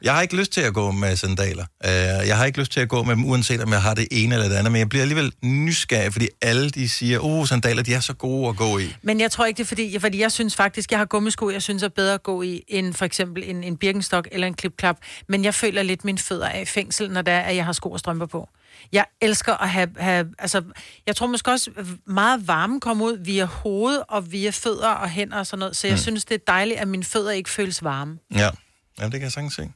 [0.03, 1.65] Jeg har ikke lyst til at gå med sandaler.
[1.85, 1.91] Uh,
[2.29, 4.35] jeg har ikke lyst til at gå med dem, uanset om jeg har det ene
[4.35, 4.73] eller det andet.
[4.73, 8.49] Men jeg bliver alligevel nysgerrig, fordi alle de siger, oh, sandaler, de er så gode
[8.49, 8.95] at gå i.
[9.03, 11.63] Men jeg tror ikke, det er fordi, fordi jeg synes faktisk, jeg har gummisko, jeg
[11.63, 14.97] synes er bedre at gå i, end for eksempel en, en birkenstok eller en klipklap.
[15.29, 17.73] Men jeg føler lidt mine fødder af i fængsel, når det er, at jeg har
[17.73, 18.49] sko og strømper på.
[18.93, 20.63] Jeg elsker at have, have altså,
[21.07, 21.71] jeg tror måske også
[22.07, 25.77] meget varme kommer ud via hoved og via fødder og hænder og sådan noget.
[25.77, 25.99] Så jeg mm.
[25.99, 28.19] synes, det er dejligt, at mine fødder ikke føles varme.
[28.35, 28.51] Ja,
[29.01, 29.69] ja det kan jeg sagtens se.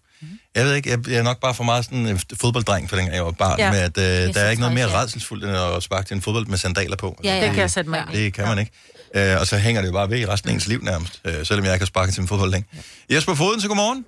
[0.54, 3.16] Jeg ved ikke, jeg, jeg er nok bare for meget sådan en fodbolddreng, for dengang
[3.16, 3.64] jeg var barn, ja.
[3.64, 3.70] Ja.
[3.70, 3.96] med at
[4.28, 5.00] øh, der er ikke noget mere ja.
[5.00, 7.20] redselsfuldt, end at sparke til en fodbold med sandaler på.
[7.24, 7.42] Ja, ja.
[7.42, 8.16] Det kan jeg sætte mig ind.
[8.18, 8.72] Det kan man ikke.
[9.16, 11.46] Øh, og så hænger det jo bare ved i resten af ens liv nærmest, øh,
[11.48, 12.66] selvom jeg ikke har sparket til en fodbold længe.
[13.12, 14.00] Jesper Foden, så godmorgen.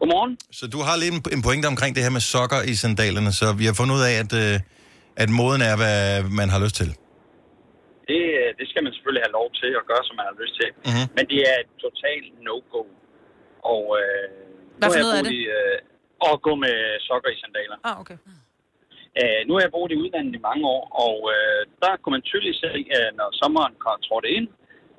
[0.00, 0.32] Godmorgen.
[0.58, 3.46] Så du har lidt en, en pointe omkring det her med sokker i sandalerne, så
[3.60, 4.60] vi har fundet ud af, at, øh,
[5.22, 5.98] at moden er, hvad
[6.40, 6.90] man har lyst til.
[8.10, 10.54] Det, øh, det skal man selvfølgelig have lov til at gøre, som man har lyst
[10.60, 10.68] til.
[10.90, 11.04] Mhm.
[11.16, 12.82] Men det er et totalt no-go.
[13.74, 14.47] Og øh,
[14.78, 15.78] Hvad Nu for noget jeg er I, øh,
[16.28, 16.76] at gå med
[17.08, 17.76] sokker i sandaler.
[17.88, 18.18] Ah, okay.
[19.20, 22.24] Øh, nu har jeg boet i udlandet i mange år, og øh, der kunne man
[22.30, 23.74] tydeligt se, at når sommeren
[24.06, 24.48] trådte ind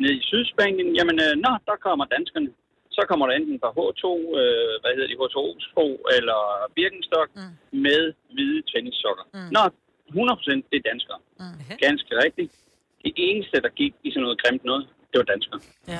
[0.01, 2.49] nede i Sydspanien, jamen, øh, nå, der kommer danskerne.
[2.95, 4.05] Så kommer der enten fra H2,
[4.41, 5.85] øh, hvad hedder de, H2O-sko
[6.17, 6.39] eller
[6.75, 7.53] Birkenstock mm.
[7.85, 8.01] med
[8.33, 9.25] hvide tennissokker.
[9.35, 9.49] Mm.
[9.55, 9.63] Nå,
[10.09, 11.19] 100% det er danskere.
[11.41, 11.57] Mm.
[11.85, 12.53] Ganske rigtigt.
[13.03, 15.59] Det eneste, der gik i sådan noget grimt noget, det var danskere.
[15.93, 15.99] Ja.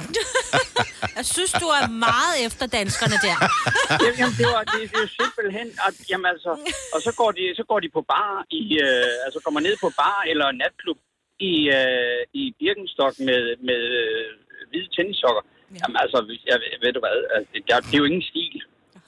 [1.19, 3.37] jeg synes, du er meget efter danskerne der.
[4.19, 6.51] Jamen, det, var, det, det er simpelthen, at, jamen altså,
[6.95, 9.89] og så går de, så går de på bar, i, øh, altså kommer ned på
[10.01, 10.99] bar eller natklub
[11.51, 14.27] i, øh, i Birkenstock med, med øh,
[14.69, 15.43] hvide tennissokker.
[15.47, 15.77] Ja.
[15.81, 16.17] Jamen altså,
[16.49, 18.55] jeg, ved du hvad, altså, det, der, det er jo ingen stil.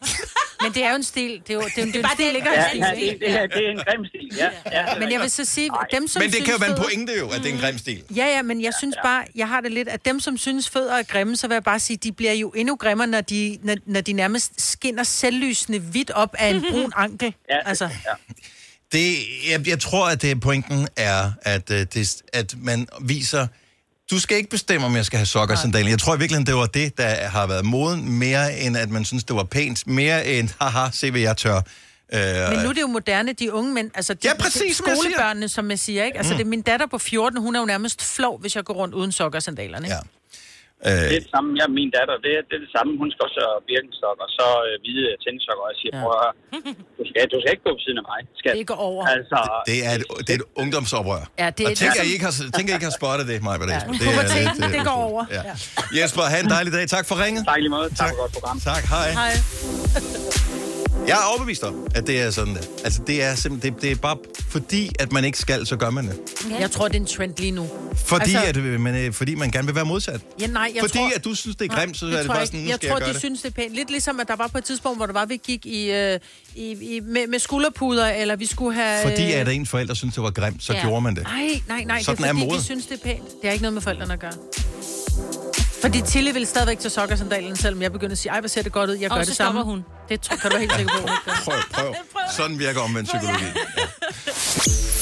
[0.63, 1.41] Men det er jo en stil.
[1.47, 2.49] Det er jo det er, det er en stil, ikke?
[2.49, 4.49] Ja, En ja, stil, det, det, er, det er en grim stil, ja.
[4.71, 6.83] ja Men jeg vil så sige, dem som Men det kan jo synes, være en
[6.83, 8.03] pointe jo, at det er en grim stil.
[8.15, 10.95] Ja, ja, men jeg synes bare, jeg har det lidt, at dem, som synes fødder
[10.95, 13.75] er grimme, så vil jeg bare sige, de bliver jo endnu grimmere, når de, når,
[13.85, 17.33] når de nærmest skinner selvlysende hvidt op af en brun ankel.
[17.49, 17.85] Ja, altså.
[17.85, 18.35] ja.
[18.91, 19.15] Det,
[19.49, 23.47] jeg, jeg tror, at det, pointen er, at, øh, det, at man viser...
[24.11, 25.89] Du skal ikke bestemme, om jeg skal have sokker og sandaler.
[25.89, 29.05] Jeg tror i virkeligheden, det var det, der har været moden, mere end at man
[29.05, 29.87] synes, det var pænt.
[29.87, 31.55] Mere end, haha, se hvad jeg tør.
[31.55, 35.49] Øh, Men nu er det jo moderne, de unge mænd, altså de, Ja, præcis, skolebørnene,
[35.49, 36.17] som jeg siger, ikke?
[36.17, 36.37] Altså Mm.
[36.37, 38.93] det er min datter på 14, hun er jo nærmest flov, hvis jeg går rundt
[38.95, 39.87] uden sokker og sandalerne.
[39.87, 39.97] Ja.
[40.85, 42.91] Det er det samme, jeg min datter, det er, det er det samme.
[43.01, 45.63] Hun skal også have Birkenstock og så øh, hvide tennissokker.
[45.67, 46.01] Og jeg siger, ja.
[46.03, 46.31] prøv at
[46.99, 48.19] du skal, du skal ikke gå ved siden af mig.
[48.41, 48.51] Skal.
[48.59, 49.01] Det går over.
[49.17, 51.23] Altså, Det er et, det er et ungdomsoprør.
[51.43, 52.87] Ja, det er- og tænk, det er at I ikke har, tænk, at I ikke
[52.91, 53.57] har spottet det, Maja.
[53.75, 55.21] Ja, det, Puberteten, det går over.
[55.37, 55.41] Ja.
[55.97, 56.83] Jesper, have en dejlig dag.
[56.97, 57.41] Tak for ringet.
[57.51, 57.87] Tak lige måde.
[58.01, 58.57] Tak for godt program.
[58.69, 59.07] Tak, hej.
[59.21, 59.33] Hej.
[61.07, 62.61] Jeg er overbevist om, at det er sådan der.
[62.83, 64.17] Altså, det er simpelthen, det, det er bare
[64.49, 66.19] fordi, at man ikke skal, så gør man det.
[66.59, 67.67] Jeg tror, det er en trend lige nu.
[68.05, 70.21] Fordi, Altså- at, øh, man, øh, fordi man gerne vil være modsat.
[70.41, 71.11] Ja, nej, jeg fordi tror...
[71.15, 72.67] at du synes, det er grimt, så det er det bare jeg sådan, ikke.
[72.67, 73.21] nu Jeg skal tror, jeg gøre de det.
[73.21, 73.75] synes, det er pænt.
[73.75, 76.19] Lidt ligesom, at der var på et tidspunkt, hvor det var, vi gik i, øh,
[76.55, 79.01] i, i, med, med skulderpuder, eller vi skulle have...
[79.09, 80.81] Fordi øh, at en forælder synes, det var grimt, så ja.
[80.81, 81.23] gjorde man det.
[81.23, 82.01] Nej, nej, nej.
[82.01, 82.57] Sådan det er, er fordi, mode.
[82.57, 83.23] de synes, det er pænt.
[83.27, 84.33] Det har ikke noget med forældrene at gøre.
[85.81, 88.47] Fordi Tilly vil stadigvæk til sokker og sandalen, selvom jeg begynder at sige, ej, hvor
[88.49, 89.57] ser det godt ud, jeg Og gør så det samme.
[89.59, 89.85] stopper hun.
[90.09, 91.33] Det tror, kan du være helt sikker på, hun ikke gør.
[91.43, 91.93] Prøv, prøv.
[92.37, 93.45] Sådan virker omvendt psykologi.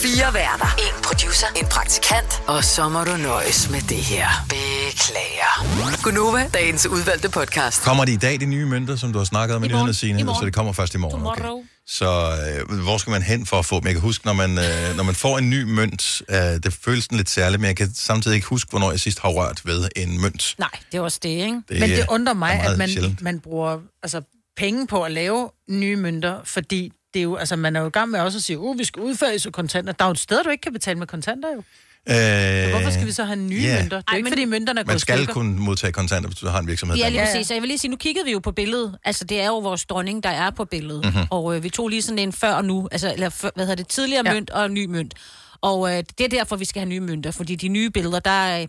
[0.04, 0.66] Fire værter.
[0.78, 1.48] En producer.
[1.56, 2.42] En praktikant.
[2.48, 4.28] Og så må du nøjes med det her.
[4.50, 6.02] Beklager.
[6.04, 7.84] Gunova, dagens udvalgte podcast.
[7.84, 10.20] Kommer de i dag, de nye mønter, som du har snakket om i nyhederne, Signe?
[10.20, 11.44] Så det kommer først i morgen, okay.
[11.92, 12.06] Så
[12.70, 13.86] øh, hvor skal man hen for at få dem?
[13.86, 17.04] Jeg kan huske, når man, øh, når man får en ny mønt, øh, det føles
[17.04, 19.90] sådan lidt særligt, men jeg kan samtidig ikke huske, hvornår jeg sidst har rørt ved
[19.96, 20.56] en mønt.
[20.58, 21.62] Nej, det er også det, ikke?
[21.70, 23.22] Det Men det undrer er mig, at man, sjældent.
[23.22, 24.22] man bruger altså,
[24.58, 27.90] penge på at lave nye mønter, fordi det er jo, altså, man er jo i
[27.90, 29.94] gang med også at sige, uh, vi skal udfase kontanter.
[29.94, 31.64] Der er jo et sted, du ikke kan betale med kontanter jo.
[32.10, 33.80] Øh, Så hvorfor skal vi så have nye ja.
[33.82, 33.98] mønter?
[33.98, 35.34] Det er jo ikke, fordi mønterne er Man skal stykker.
[35.34, 36.98] kunne modtage kontanter, hvis du har en virksomhed.
[36.98, 37.50] Ja, lige præcis.
[37.50, 38.98] Og jeg vil lige sige, nu kiggede vi jo på billedet.
[39.06, 41.06] Altså, det er jo vores dronning, der er på billedet.
[41.06, 41.14] Mhm.
[41.14, 41.28] Mm-hmm.
[41.30, 43.76] Og øh, vi tog lige sådan en før og nu, altså, eller før, hvad hedder
[43.76, 44.34] det, tidligere ja.
[44.34, 45.14] mønt og ny mønt.
[45.62, 48.32] Og øh, det er derfor, vi skal have nye mønter, fordi de nye billeder, der
[48.32, 48.66] er...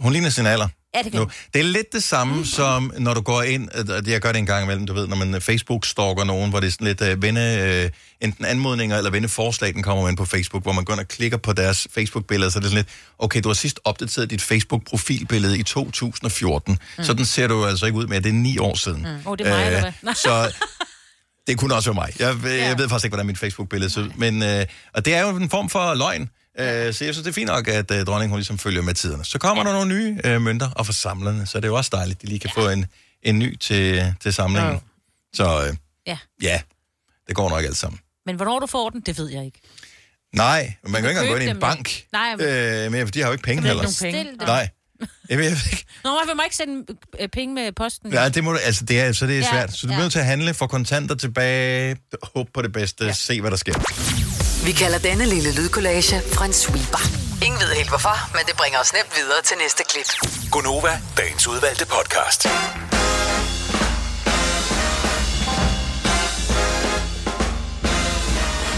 [0.00, 0.68] Hun ligner sin alder.
[0.94, 1.28] Ja, det nu.
[1.54, 2.44] Det er lidt det samme, mm.
[2.44, 5.16] som når du går ind, og jeg gør det en gang imellem, du ved, når
[5.16, 7.90] man Facebook-stalker nogen, hvor det er sådan lidt uh, venne, uh,
[8.20, 11.36] enten anmodninger eller venneforslag, den kommer ind på Facebook, hvor man går ind og klikker
[11.36, 12.88] på deres Facebook-billeder, så er det sådan lidt,
[13.18, 17.04] okay, du har sidst opdateret dit Facebook-profilbillede i 2014, mm.
[17.04, 19.00] så den ser du altså ikke ud med, det er ni år siden.
[19.00, 19.30] Mm.
[19.30, 20.10] Åh, det er mig, eller hvad?
[20.10, 20.52] Øh, så
[21.46, 22.12] det kunne også være mig.
[22.18, 22.68] Jeg, ja.
[22.68, 24.10] jeg ved faktisk ikke, hvordan mit Facebook-billede ser ud.
[24.16, 26.30] Men, øh, og det er jo en form for løgn.
[26.60, 28.94] Øh, så jeg synes, det er fint nok, at øh, dronningen hun ligesom følger med
[28.94, 29.24] tiderne.
[29.24, 29.68] Så kommer ja.
[29.70, 32.22] der nogle nye øh, mønter, og for samlerne, så er det jo også dejligt, at
[32.22, 32.62] de lige kan ja.
[32.62, 32.86] få en,
[33.22, 34.72] en ny til, til samlingen.
[34.72, 34.78] Ja.
[35.34, 36.18] Så øh, Ja.
[36.42, 36.60] ja,
[37.28, 38.00] det går nok alt sammen.
[38.26, 39.60] Men hvornår du får den, det ved jeg ikke.
[40.34, 42.04] Nej, man kan jo ikke engang gå ind i en bank.
[42.12, 43.96] Nej, men- Øh, men de har jo ikke penge heller.
[44.02, 44.36] penge?
[44.36, 44.68] Nej.
[45.00, 45.84] Ved, jeg ved ikke.
[46.04, 46.84] Nå, vil mig ikke sende
[47.20, 48.12] øh, penge med posten.
[48.12, 49.72] Ja, det må du, altså det er, så det er Ja, svært.
[49.76, 50.02] Så du er ja.
[50.02, 53.12] nødt til at handle, få kontanter tilbage, håbe på det bedste, ja.
[53.12, 54.37] se hvad der sker.
[54.64, 57.02] Vi kalder denne lille lydkollage en sweeper.
[57.46, 60.06] Ingen ved helt hvorfor, men det bringer os nemt videre til næste klip.
[60.52, 62.46] Gunova, dagens udvalgte podcast.–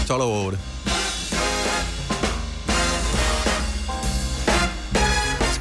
[0.07, 0.70] 12 over 8.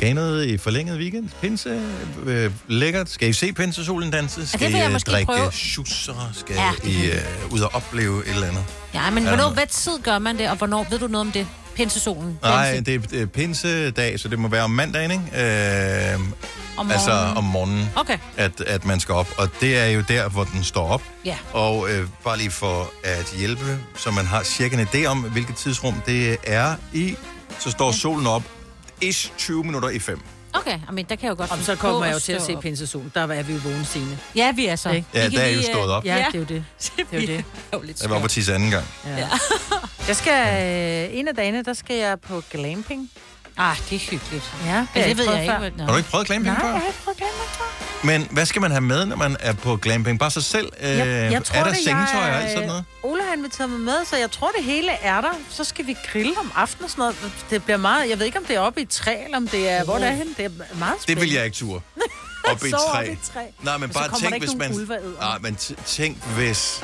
[0.00, 1.28] Skal I noget i forlænget weekend?
[1.40, 1.82] Pinse?
[2.26, 3.10] Øh, lækkert?
[3.10, 4.46] Skal I se pinsesolen danse?
[4.48, 5.52] Skal vil I jeg øh, måske drikke prøve.
[5.52, 6.30] schusser?
[6.34, 8.64] Skal Ja, det I øh, ud og opleve et eller andet?
[8.94, 11.46] Ja, men hvornår, hvad tid gør man det, og hvornår, ved du noget om det?
[11.74, 12.38] Pinsesolen?
[12.42, 16.12] Nej, det er, det er pinsedag, så det må være om mandagen, ikke?
[16.14, 16.18] Øh,
[16.76, 18.18] Om altså om morgenen, Okay.
[18.36, 19.28] at, at man skal op.
[19.38, 21.02] Og det er jo der, hvor den står op.
[21.24, 21.36] Ja.
[21.52, 25.56] Og øh, bare lige for at hjælpe, så man har cirka en idé om, hvilket
[25.56, 27.14] tidsrum det er i,
[27.58, 28.42] så står solen op
[29.00, 30.20] ish 20 minutter i 5.
[30.52, 32.56] Okay, men der kan jeg jo godt Om så kommer jeg jo til at se
[32.56, 33.12] pinsesolen.
[33.14, 34.18] Der er vi jo vågne sine.
[34.34, 34.90] Ja, vi er så.
[34.90, 35.08] Ikke?
[35.14, 36.04] Ja, der er jo lige, stået øh, op.
[36.04, 36.64] Ja, det er jo det.
[36.96, 37.26] Det er jo
[37.80, 37.86] det.
[37.86, 38.84] lidt Jeg var på tisse anden gang.
[39.06, 39.28] Ja.
[40.08, 40.64] Jeg skal,
[41.10, 43.10] øh, en af dagene, der skal jeg på glamping.
[43.56, 44.52] Ah, det er hyggeligt.
[44.66, 45.84] Ja, det, det har ved jeg ikke, før.
[45.84, 46.68] Har du ikke prøvet glamping Nej, før?
[46.68, 47.64] jeg har ikke prøvet glamping før.
[48.06, 50.18] Men hvad skal man have med, når man er på glamping?
[50.18, 50.68] Bare sig selv?
[50.80, 52.84] Øh, Jeg, jeg tror, er der det, sengetøj og jeg, alt sådan noget?
[53.02, 55.32] Ole har inviteret mig med, så jeg tror, det hele er der.
[55.50, 57.16] Så skal vi grille om aftenen og sådan noget.
[57.50, 58.10] Det bliver meget...
[58.10, 59.84] Jeg ved ikke, om det er oppe i et træ, eller om det er...
[59.84, 60.34] Hvor det er henne.
[60.36, 61.06] Det er meget spændende.
[61.06, 61.80] Det vil jeg ikke ture.
[62.44, 62.98] Op i et træ.
[63.00, 63.40] oppe i træ.
[63.62, 64.72] Nej, men Og så bare tænk, hvis man...
[64.90, 64.98] og.
[65.20, 66.82] Nej, men tænk, hvis...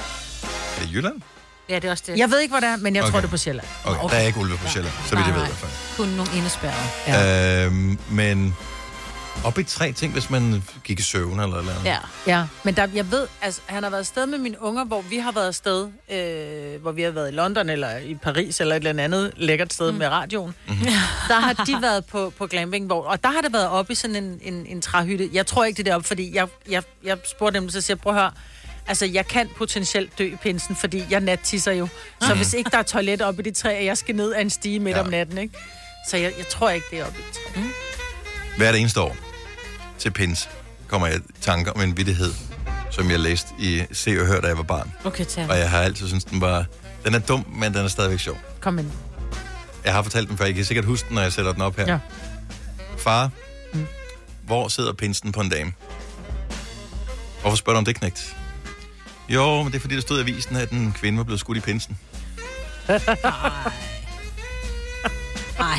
[0.77, 1.21] Er det Jylland?
[1.69, 2.19] Ja, det er også det.
[2.19, 3.13] Jeg ved ikke, hvor det er, men jeg okay.
[3.13, 3.67] tror, det er på Sjælland.
[3.85, 4.15] Okay, okay.
[4.15, 5.73] der er ikke ulve på Sjælland, så vidt jeg ved i hvert fald.
[5.97, 6.89] Kun nogle indespærrede.
[7.07, 7.67] Ja.
[7.67, 8.57] Øhm, men
[9.45, 11.85] op i træ, tænk, hvis man gik i søvn eller eller andet.
[11.85, 11.99] Ja.
[12.27, 15.17] Ja, men der, jeg ved, altså, han har været afsted med mine unger, hvor vi
[15.17, 18.87] har været afsted, øh, hvor vi har været i London eller i Paris eller et
[18.87, 19.99] eller andet lækkert sted mm.
[19.99, 20.55] med radioen.
[20.69, 20.85] Mm-hmm.
[21.29, 23.95] Der har de været på, på glamping, hvor, og der har det været oppe i
[23.95, 25.31] sådan en, en, en træhytte.
[25.33, 28.01] Jeg tror ikke, det er deroppe, fordi jeg, jeg, jeg spurgte dem, så siger jeg,
[28.01, 28.31] prøv at høre,
[28.89, 31.89] Altså, jeg kan potentielt dø i pinsen, fordi jeg nattisser jo.
[32.23, 32.37] Så Mhm.
[32.37, 34.51] hvis ikke der er toilet oppe i det træ, og jeg skal ned af en
[34.51, 35.03] stige midt Ja.
[35.03, 35.55] om natten, ikke?
[36.11, 37.61] Så jeg, jeg tror ikke, det er oppe i et træ.
[37.61, 37.71] Mm.
[38.57, 39.17] Hver det eneste år
[39.99, 40.49] til pins
[40.89, 42.35] kommer jeg i tanker om en vittighed,
[42.91, 44.93] som jeg læste i Se og Hør, da jeg var barn.
[45.05, 45.47] Okay, tag.
[45.51, 46.65] Og jeg har altid syntes, den var...
[47.05, 48.39] Den er dum, men den er stadigvæk sjov.
[48.61, 48.91] Kom ind.
[49.85, 51.77] Jeg har fortalt den før, I kan sikkert huske den, når jeg sætter den op
[51.77, 51.87] her.
[51.93, 51.99] Ja.
[52.99, 53.31] Far,
[53.75, 53.87] mm.
[54.43, 55.73] hvor sidder pinsen på en dame?
[57.41, 58.37] Hvorfor spørger du om det, knægt?
[59.29, 61.59] Jo, men det er fordi, der stod i avisen, at en kvinde var blevet skudt
[61.59, 61.99] i pinsen.
[65.59, 65.79] Nej.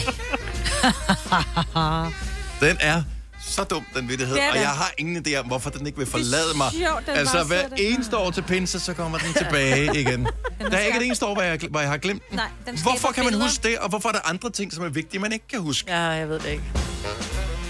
[2.61, 3.03] Den er
[3.41, 6.07] så dum, den vittighed, Det og jeg har ingen idé om, hvorfor den ikke vil
[6.07, 6.71] forlade mig.
[6.71, 10.27] sjovt, altså, hver eneste år til pinse, så kommer den tilbage igen.
[10.59, 12.35] Der er ikke et eneste år, hvor jeg, hvor jeg har glemt den.
[12.37, 13.45] Nej, den Hvorfor kan man billeder.
[13.49, 15.91] huske det, og hvorfor er der andre ting, som er vigtige, man ikke kan huske?
[15.91, 16.63] Ja, jeg ved det ikke.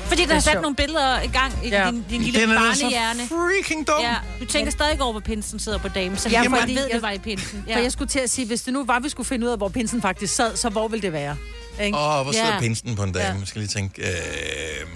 [0.08, 0.62] Fordi der er er sat sjovt.
[0.62, 1.86] nogle billeder i gang i Ja.
[1.92, 3.20] din, din lille Den er barnehjerne.
[3.28, 4.02] freaking dum.
[4.02, 6.94] Ja, du tænker stadig over, hvor pinsen sidder på damen, så Ja, fordi ved, jeg-
[6.94, 7.64] det var i pinsen.
[7.68, 7.76] Ja.
[7.76, 9.58] For jeg skulle til at sige, hvis det nu var, vi skulle finde ud af,
[9.58, 11.36] hvor pinsen faktisk sad, så hvor ville det være?
[11.84, 11.98] Ikke?
[11.98, 12.60] Åh, oh, hvor sidder Ja.
[12.60, 13.26] pinsen på en dame?
[13.26, 13.32] Ja.
[13.34, 14.02] Jeg skal lige tænke...
[14.02, 14.88] Øh...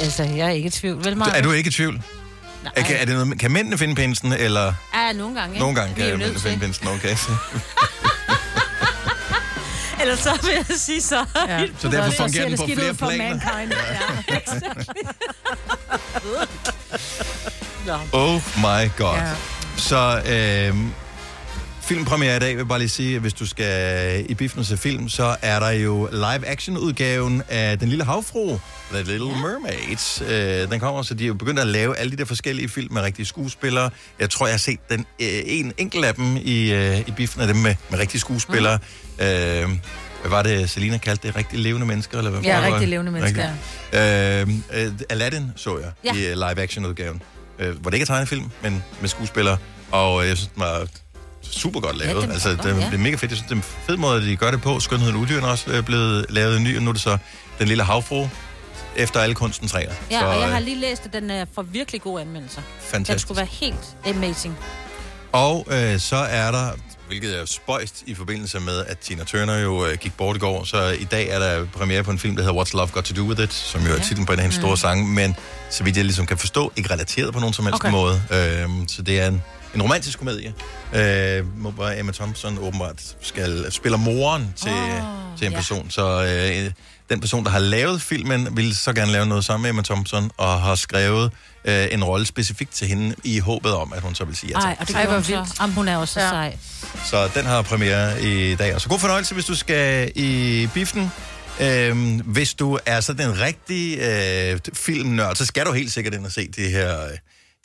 [0.00, 1.04] Altså, jeg er ikke i tvivl.
[1.04, 2.02] Vel, Er du ikke i tvivl?
[2.76, 4.72] Er, kan, er det noget, kan mændene finde pinsen, eller...
[4.94, 5.54] Ja, nogle gange.
[5.54, 5.60] Ikke?
[5.60, 7.16] Nogle gange kan mændene finde pinsen, okay.
[10.00, 11.24] Ellers så vil jeg sige så.
[11.48, 11.66] Ja.
[11.78, 13.28] Så derfor fungerer den det på skidt flere planer.
[13.28, 13.72] mankind.
[17.86, 17.96] Ja.
[18.12, 19.14] Oh my god.
[19.16, 19.34] Ja.
[19.76, 20.76] Så øh,
[21.90, 24.66] filmpremiere i dag, vil jeg bare lige sige, at hvis du skal i biffen og
[24.66, 28.58] se film, så er der jo live-action-udgaven af Den Lille Havfru,
[28.92, 29.36] The Little ja.
[29.40, 30.22] Mermaids.
[30.28, 32.92] Øh, den kommer, så de er jo begyndt at lave alle de der forskellige film
[32.94, 33.90] med rigtige skuespillere.
[34.20, 37.40] Jeg tror, jeg har set den, øh, en enkelt af dem i, øh, i biffen
[37.40, 38.78] af dem med, med rigtige skuespillere.
[39.18, 39.24] Mm.
[39.24, 39.68] Øh,
[40.20, 41.36] hvad var det, Selina kaldte det?
[41.36, 42.18] Rigtig levende mennesker?
[42.18, 43.50] Eller hvad Ja, rigtig levende mennesker,
[43.92, 44.88] Rigtig.
[44.88, 46.12] Øh, Aladdin så jeg Ja.
[46.14, 47.22] i live-action-udgaven,
[47.58, 49.56] øh, hvor det ikke er tegnefilm, men med skuespillere.
[49.90, 50.86] Og jeg synes, den var
[51.50, 52.14] super godt lavet.
[52.14, 52.86] den Ja, var altså, det, ja.
[52.86, 53.30] det er mega fedt.
[53.30, 54.80] Jeg synes, det er en fed måde, at de gør det på.
[54.80, 57.18] Skønheden og Udyrene er også øh, blevet lavet ny, og nu er det så
[57.58, 58.28] Den Lille Havfru,
[58.96, 59.94] efter alle kunstens regler.
[60.10, 62.60] Ja, så, og jeg øh, har lige læst, at den er for virkelig gode anmeldelser.
[62.62, 63.22] Den Fantastisk.
[63.26, 64.58] skulle være helt amazing.
[65.32, 66.70] Og øh, så er der,
[67.08, 70.64] hvilket er spøjst i forbindelse med, at Tina Turner jo øh, gik bort i går,
[70.64, 73.14] så i dag er der premiere på en film, der hedder What's Love Got To
[73.14, 74.62] Do With It, som jo er titlen på en af hendes Mm.
[74.62, 75.36] store sange, men
[75.70, 77.90] så vidt jeg ligesom kan forstå, ikke relateret på nogen som helst Okay.
[77.90, 78.22] måde.
[78.30, 79.42] Øh, så det er en,
[79.74, 80.54] en romantisk komedie,
[80.94, 85.58] øh, hvor Emma Thompson åbenbart skal spiller moren til, oh, til en ja.
[85.58, 85.90] person.
[85.90, 86.72] Så øh,
[87.10, 90.30] den person, der har lavet filmen, vil så gerne lave noget sammen med Emma Thompson,
[90.36, 91.32] og har skrevet
[91.64, 94.60] øh, en rolle specifikt til hende, i håbet om, at hun så vil sige ja
[94.60, 94.64] tak.
[94.64, 95.54] Ej, og det Ej, hun så.
[95.60, 96.28] Jamen, hun er også så Ja.
[96.28, 96.56] sej.
[97.04, 98.74] Så den har premiere i dag.
[98.74, 101.12] Og så god fornøjelse, hvis du skal i biffen.
[101.60, 106.26] Øhm, hvis du er sådan en rigtig øh, filmnørd, så skal du helt sikkert ind
[106.26, 107.10] og se de her, øh,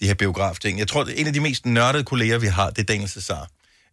[0.02, 0.80] de her biograf-ting.
[0.80, 3.48] Jeg tror, at en af de mest nørdede kolleger, vi har, det er Daniel Cesar.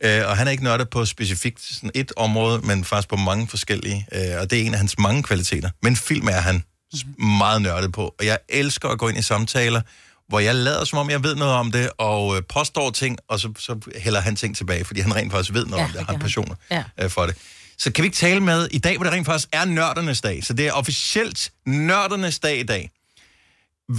[0.05, 3.49] Øh, og han er ikke nørdet på specifikt sådan et område, men faktisk på mange
[3.49, 4.07] forskellige.
[4.13, 5.71] Øh, og det er en af hans mange kvaliteter.
[5.83, 6.65] Men film er han
[6.97, 8.15] s- meget nørdet på.
[8.19, 9.81] Og jeg elsker at gå ind i samtaler,
[10.29, 13.41] hvor jeg lader som om, jeg ved noget om det, og øh, påstår ting, og
[13.41, 16.01] så, så hælder han ting tilbage, fordi han rent faktisk ved noget Ja, om det,
[16.01, 16.85] og har passioner Ja.
[17.01, 17.37] øh, for det.
[17.79, 20.45] Så kan vi ikke tale med i dag, hvor det rent faktisk er nørdernes dag.
[20.45, 22.91] Så det er officielt nørdernes dag i dag.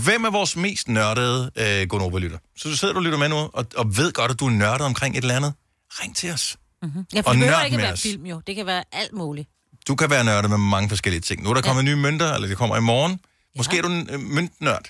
[0.04, 2.38] Hvem er vores mest nørdede øh, Gonova-lytter?
[2.58, 4.50] Så du sidder du og lytter med nu, og, og ved godt, at du er
[4.52, 5.54] nørdet omkring et eller andet.
[5.92, 6.58] Ring til os.
[6.84, 7.06] Mm-hmm.
[7.14, 8.02] Ja, for Og det behøver ikke med være os.
[8.02, 8.42] film, jo.
[8.48, 9.50] Det kan være alt muligt.
[9.88, 11.44] Du kan være nørdet med mange forskellige ting.
[11.44, 13.20] Nu er der kommet nye mønter, eller det kommer i morgen.
[13.58, 14.86] Måske er du en øh, møntnørd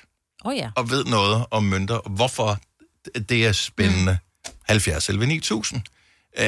[0.45, 0.69] Åh oh, ja.
[0.75, 2.59] og ved noget om mønter, og hvorfor
[3.29, 4.11] det er spændende.
[4.45, 4.51] Mm.
[4.63, 5.81] 70 11 9000.
[6.39, 6.45] Øh,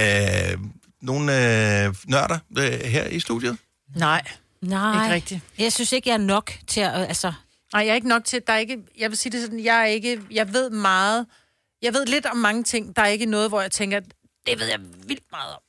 [1.01, 3.57] nogle øh, nørder øh, her i studiet?
[3.95, 4.21] Nej.
[4.61, 5.41] Nej, Ikke rigtigt.
[5.59, 7.01] jeg synes ikke, jeg er nok til at...
[7.01, 7.33] øh, Altså,
[7.76, 9.82] Nej, jeg er ikke nok til, der er ikke, jeg vil sige det sådan, jeg
[9.82, 11.26] er ikke, jeg ved meget,
[11.82, 13.99] jeg ved lidt om mange ting, der er ikke noget, hvor jeg tænker,
[14.45, 15.59] det ved jeg vildt meget om.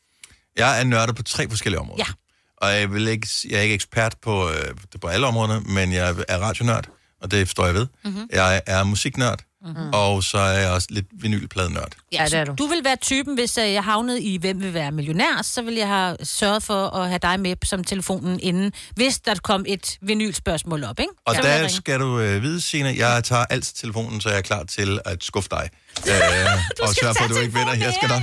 [0.57, 2.05] Jeg er nørdet på tre forskellige områder.
[2.09, 2.13] Ja.
[2.57, 6.17] Og jeg, vil ikke, jeg er ikke ekspert på, øh, på alle områderne, men jeg
[6.29, 6.89] er radionørd,
[7.21, 7.87] og det står jeg ved.
[8.05, 8.29] Mhm.
[8.33, 9.91] Jeg er musiknørd, Mhm.
[9.93, 11.93] og så er jeg også lidt vinylpladenørd.
[12.13, 12.55] ja, det er du.
[12.59, 15.75] du vil være typen, hvis øh, jeg havnede i Hvem vil være millionær, så vil
[15.75, 19.99] jeg have sørget for at have dig med som telefonen inden, hvis der kom et
[20.03, 21.13] vinylspørgsmål op, ikke?
[21.25, 24.43] Og Så der skal du øh, vide, Signe, jeg tager altid telefonen, så jeg er
[24.43, 25.71] klar til at skuffe dig.
[26.09, 27.75] Øh, og sørge for, at du ikke vinder.
[27.75, 28.23] Jeg skal nok.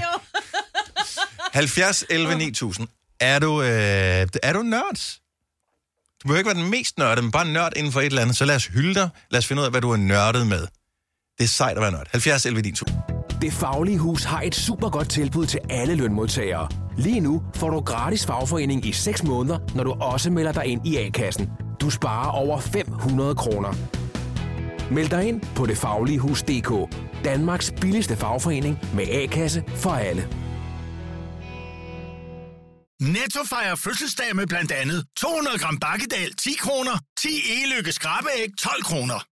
[1.54, 2.88] 70 11 9000.
[3.20, 3.68] Er du, øh,
[4.44, 4.96] er du nørd?
[6.24, 8.38] Du behøver ikke være den mest nørde, men bare nørd inden for et eller andet.
[8.38, 9.10] Så lad os hylde dig.
[9.32, 10.68] Lad os finde ud af, hvad du er nørdet med.
[11.38, 12.08] Det er sejt at være nørd.
[12.12, 13.00] 70 11 9000.
[13.42, 16.70] Det Faglige Hus har et super godt tilbud til alle lønmodtagere.
[16.98, 20.88] Lige nu får du gratis fagforening i 6 måneder, når du også melder dig ind
[20.88, 21.50] i A-kassen.
[21.82, 23.74] Du sparer over 500 kroner.
[24.94, 26.96] Meld dig ind på detfagligehus.dk.
[27.24, 30.28] Danmarks billigste fagforening med A-kasse for alle.
[33.02, 38.84] Netto fejrer fødselsdag med blandt andet 200 gram bakkedal 10 kroner, 10 e-lykke skrabeæg 12
[38.84, 39.33] kroner.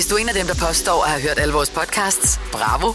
[0.00, 2.92] Hvis du er en af dem, der påstår at have hørt alle vores podcasts, bravo.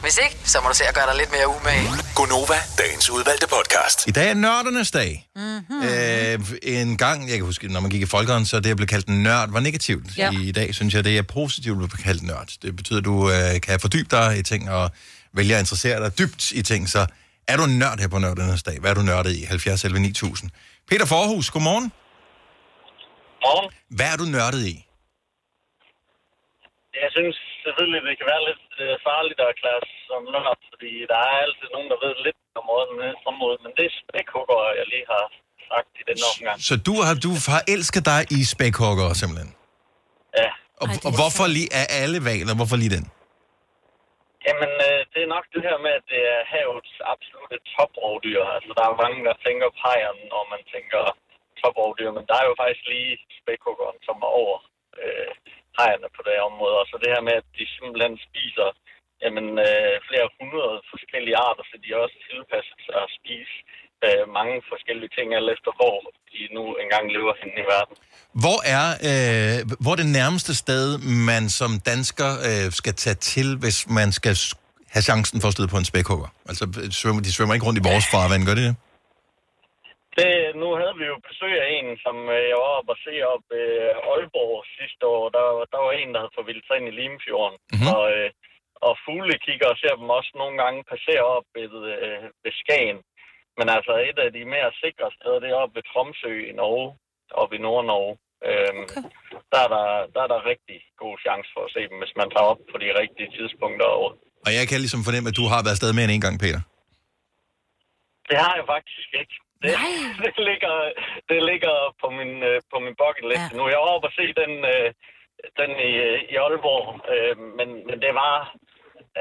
[0.00, 1.88] Hvis ikke, så må du se at gøre dig lidt mere umage.
[2.14, 4.06] Gonova, dagens udvalgte podcast.
[4.06, 5.28] I dag er nørdernes dag.
[5.36, 5.82] Mm-hmm.
[5.82, 8.86] Øh, en gang, jeg kan huske, når man gik i folkeren, så det at blive
[8.86, 10.18] kaldt en nørd var negativt.
[10.18, 10.30] Ja.
[10.30, 12.48] I dag synes jeg, det er positivt at blive kaldt nørd.
[12.62, 14.90] Det betyder, at du øh, kan fordybe dig i ting og
[15.34, 16.88] vælge at interessere dig dybt i ting.
[16.88, 17.06] Så
[17.48, 18.78] er du en nørd her på nørdernes dag?
[18.80, 19.44] Hvad er du nørdet i?
[19.44, 20.50] 70 11 9000.
[20.90, 21.92] Peter Forhus, godmorgen.
[23.42, 23.70] Morgen.
[23.90, 24.86] Hvad er du nørdet i?
[27.04, 31.18] Jeg synes selvfølgelig, det kan være lidt øh, farligt at erklære som nørd, fordi der
[31.28, 35.06] er altid nogen, der ved lidt om området, området men det er spækhugger, jeg lige
[35.14, 35.24] har
[35.70, 36.56] sagt i den omgang.
[36.70, 39.50] Så du har, du har elsket dig i spækhugger, simpelthen?
[40.40, 40.50] Ja.
[40.82, 43.06] Og, og hvorfor lige af alle valer, hvorfor lige den?
[44.46, 48.42] Jamen, øh, det er nok det her med, at det er havets absolute toprovdyr.
[48.56, 51.02] Altså, der er mange, der tænker pejeren, når man tænker
[51.60, 54.56] toprovdyr, men der er jo faktisk lige spækhuggeren, som er over
[55.02, 55.32] øh,
[55.78, 56.76] hejerne på det område.
[56.82, 58.68] Og så det her med, at de simpelthen spiser
[59.24, 63.54] jamen, øh, flere hundrede forskellige arter, så de også tilpasset sig at spise
[64.06, 65.96] øh, mange forskellige ting, alt efter hvor
[66.32, 67.94] de nu engang lever henne i verden.
[68.42, 70.84] Hvor er, øh, hvor er det nærmeste sted,
[71.32, 74.34] man som dansker øh, skal tage til, hvis man skal
[74.94, 76.28] have chancen for at støde på en spækhugger?
[76.50, 76.64] Altså,
[77.00, 78.76] svømmer, de svømmer ikke rundt i vores farvand, gør de det?
[80.18, 80.32] Det,
[80.62, 83.46] nu havde vi jo besøg af en, som øh, jeg var oppe og se op
[83.60, 85.24] i øh, Aalborg sidste år.
[85.36, 87.58] Der, der var en, der havde forvildt sig ind i Limfjorden.
[87.72, 87.90] Mm-hmm.
[87.96, 88.28] Og, øh,
[88.86, 93.00] og fuglekigger ser dem også nogle gange passere op ved, øh, ved Skagen.
[93.58, 96.88] Men altså et af de mere sikre steder, det er oppe ved Tromsø i Norge,
[97.42, 98.14] oppe i Nord-Norge.
[98.50, 99.02] Øhm, okay.
[99.52, 102.28] der, er der, der er der rigtig god chance for at se dem, hvis man
[102.30, 104.16] tager op på de rigtige tidspunkter af året.
[104.46, 106.62] Og jeg kan ligesom fornemme, at du har været afsted mere end en gang, Peter.
[108.30, 109.34] Det har jeg faktisk ikke.
[109.62, 109.72] Det,
[110.24, 110.74] det, ligger,
[111.30, 113.56] det ligger på min, øh, på min bucket list ja.
[113.56, 113.62] nu.
[113.72, 114.88] Jeg var oppe og se den, øh,
[115.60, 118.36] den i, øh, i Aalborg, øh, men, men det var...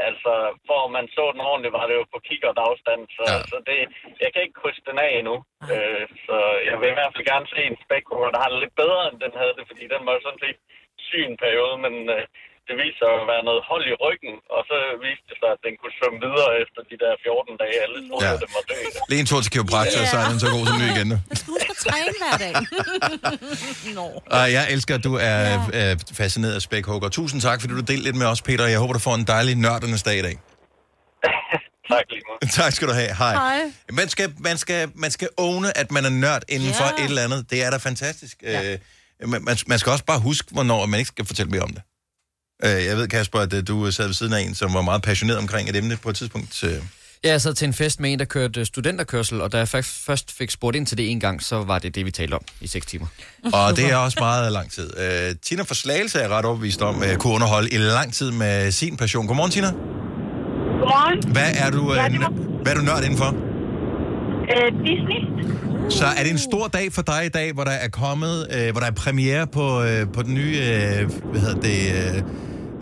[0.09, 0.33] Altså,
[0.67, 3.37] for man så den ordentligt, var det jo på kikkert afstand, så, ja.
[3.51, 3.79] så det,
[4.23, 5.35] jeg kan ikke krydse den af endnu.
[5.73, 6.37] Øh, så
[6.69, 9.19] jeg vil i hvert fald gerne se en spækhugger, der har det lidt bedre, end
[9.25, 10.59] den havde det, fordi den var jo sådan set
[11.07, 12.23] syg en periode, men øh,
[12.71, 15.59] det viste sig at være noget hold i ryggen, og så viste det sig, at
[15.65, 17.75] den kunne svømme videre efter de der 14 dage.
[17.85, 18.31] Alle troede, Ja.
[18.35, 18.83] at den var død.
[19.11, 20.11] Lige en tur til kiropraktor, Ja.
[20.13, 21.07] så er den så god som ny igen.
[21.13, 21.17] nu.
[21.51, 22.53] Husk at træne hver dag.
[23.97, 24.05] Nå.
[24.37, 25.39] Og jeg elsker, at du er
[25.81, 25.95] ja.
[26.21, 27.09] fascineret af spækhugger.
[27.19, 28.63] Tusind tak, fordi du delte lidt med os, Peter.
[28.75, 30.35] Jeg håber, du får en dejlig nørdernes dag i dag.
[31.93, 32.51] tak lige måde.
[32.61, 33.11] tak skal du have.
[33.23, 33.33] Hej.
[33.33, 33.59] Hej.
[33.99, 37.21] Man skal, man, skal, man skal åne, at man er nørd inden for et eller
[37.27, 37.49] andet.
[37.51, 38.37] Det er da fantastisk.
[38.43, 38.71] Ja.
[38.73, 38.77] Øh,
[39.29, 41.81] man, man- man skal også bare huske, hvornår man ikke skal fortælle mere om det.
[42.65, 45.01] Øh, jeg ved, Kasper, at øh, du sad ved siden af en, som var meget
[45.01, 46.63] passioneret omkring et emne på et tidspunkt.
[46.63, 46.71] Øh,
[47.23, 49.67] Ja, jeg sad til en fest med en, der kørte øh, studenterkørsel, og da jeg
[49.67, 52.33] faktisk først fik spurgt ind til det en gang, så var det det, vi talte
[52.33, 53.05] om i 6 timer.
[53.53, 54.89] Og det er også meget lang tid.
[54.97, 58.71] Uh, Tina for Slagelse er ret overbevist om, uh, kunne underholde i lang tid med
[58.71, 59.27] sin passion.
[59.27, 59.67] Godmorgen, Tina.
[59.67, 61.31] Godmorgen.
[61.33, 63.35] Hvad er du, uh, Ja, var- hvad er du nørd indenfor?
[64.55, 65.19] Øh, Disney.
[65.89, 68.67] Så er det en stor dag for dig i dag, hvor der er kommet, øh,
[68.71, 70.99] hvor der er premiere på, øh, på den nye, øh,
[71.31, 72.15] hvad hedder det, øh,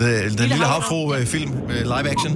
[0.02, 2.34] The, den Lille Havfru-film, øh, live action?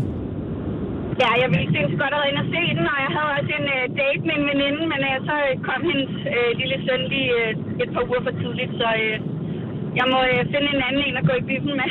[1.22, 3.52] Ja, jeg ville sindssygt godt have været inde og se den, og jeg havde også
[3.60, 5.36] en øh, date med en veninde, men øh, så
[5.68, 7.52] kom hendes øh, lille søn lige øh,
[7.84, 9.16] et par uger for tidligt, så øh,
[10.00, 11.90] jeg må øh, finde en anden en at gå i byen med.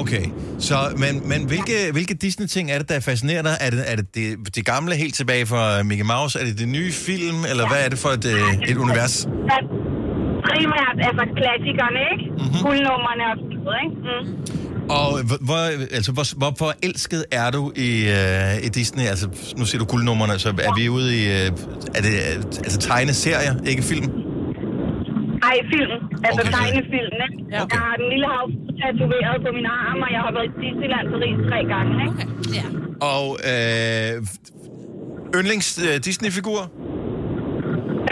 [0.00, 0.24] Okay,
[0.58, 3.56] så, men, men hvilke, hvilke Disney-ting er det, der fascinerer dig?
[3.60, 6.40] Er det er det, det, det gamle helt tilbage fra Mickey Mouse?
[6.40, 9.14] Er det det nye film, eller hvad er det for et, øh, et univers?
[9.50, 9.58] Ja,
[10.48, 12.24] primært altså klassikerne, ikke?
[12.30, 12.40] Mhm.
[12.42, 12.62] Mm-hmm.
[12.64, 13.96] Guldnummerne og sådan noget, ikke?
[14.08, 14.90] Mm.
[14.90, 15.62] Og hvor,
[15.96, 19.04] altså, hvor, hvor forelsket er du i, øh, i Disney?
[19.04, 19.28] Altså,
[19.58, 21.24] nu siger du guldnummerne, så er vi ude i...
[21.26, 21.46] Øh,
[21.94, 24.12] er det øh, altså tegneserier, ikke film?
[25.48, 25.92] Ej, film.
[26.26, 27.36] Altså okay, tegnefilm, ikke?
[27.54, 27.62] Ja.
[27.62, 27.76] Okay.
[27.76, 28.46] Jeg har den lille hav
[28.80, 32.14] tatoveret på min arm, og jeg har været i Disneyland Paris tre gange, ikke?
[32.14, 32.28] Okay.
[32.58, 32.64] Ja.
[33.12, 34.12] Og øh,
[35.38, 36.60] yndlings øh, Disney-figur?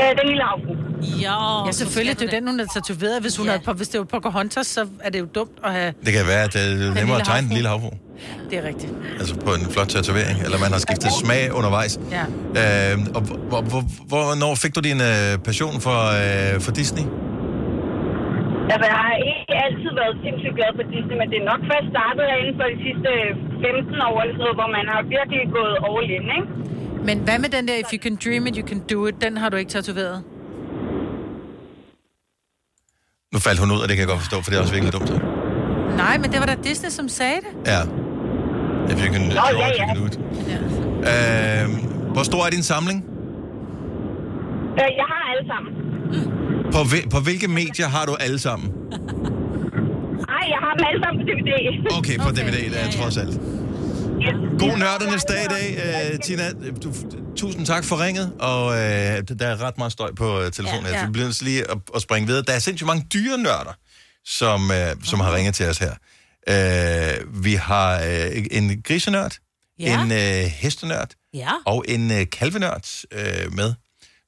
[0.01, 0.59] Øh, den lille hav.
[1.03, 2.21] Jo, Ja, selvfølgelig.
[2.21, 3.21] Det er jo den, hun er tatoveret.
[3.21, 3.59] Hvis, hun ja.
[3.67, 5.95] er, hvis det var Pocahontas, så er det jo dumt at have...
[6.07, 7.91] Det kan være, at det er nemmere at tegne den lille havfru.
[8.51, 8.93] Det er rigtigt.
[9.21, 12.01] Altså på en flot tatovering, eller man har skiftet smag undervejs.
[12.17, 12.25] Ja.
[12.93, 13.83] Øh, og hvor, hvor,
[14.13, 17.05] hvornår fik du din øh, passion for, øh, for Disney?
[18.73, 21.87] Altså, jeg har ikke altid været sindssygt glad for Disney, men det er nok først
[21.95, 23.11] startet inden for de sidste
[23.65, 26.49] 15 år, eller noget, hvor man har virkelig gået all in, ikke?
[27.09, 29.33] Men hvad med den der, if you can dream it, you can do it, den
[29.43, 30.17] har du ikke tatoveret?
[33.33, 34.93] Nu faldt hun ud, og det kan jeg godt forstå, for det er også virkelig
[34.93, 35.11] dumt.
[35.97, 37.71] Nej, men det var da Disney, som sagde det.
[37.73, 37.81] Ja.
[38.93, 39.87] If you can, draw ja, it, you ja.
[39.87, 40.17] can do it.
[41.11, 43.05] Øh, hvor stor er din samling?
[44.81, 45.73] Øh, Jeg har alle sammen.
[46.75, 46.79] På,
[47.17, 48.69] på hvilke medier har du alle sammen?
[50.33, 51.51] Nej, jeg har dem alle sammen på DVD.
[51.99, 53.41] Okay, på DVD, det er trods alt.
[54.59, 56.51] God nørdernes dag i dag, uh, Tina.
[56.83, 56.93] Du,
[57.37, 58.73] tusind tak for ringet, og uh,
[59.39, 60.85] der er ret meget støj på uh, telefonen.
[60.85, 60.99] Ja, ja.
[60.99, 61.07] ja.
[61.07, 62.43] Vi bliver nødt til lige at, at springe videre.
[62.47, 63.77] Der er sindssygt mange dyre nørder,
[64.25, 65.95] som, uh, som har ringet til os her.
[66.51, 69.33] Uh, vi har uh, en grisenørd,
[69.79, 70.03] Ja.
[70.03, 71.51] en uh, hestenørd Ja.
[71.67, 73.75] og en uh, kalvenørd uh, med.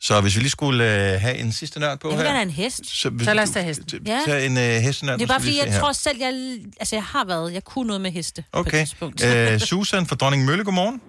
[0.06, 2.28] Så hvis vi lige skulle uh, have en sidste nørd på Jeg her.
[2.38, 2.82] have en hest.
[2.86, 3.86] Så, Så lad os tage hesten.
[4.06, 4.20] Ja.
[4.26, 5.18] Tag en uh, hestenørd.
[5.18, 5.80] Det er bare fordi, jeg her.
[5.80, 6.32] tror selv, jeg,
[6.80, 8.78] altså, jeg har været, jeg kunne noget med heste på et Okay.
[8.78, 9.24] tidspunkt.
[9.24, 11.00] Uh, Susan fra Dronning Mølle, godmorgen.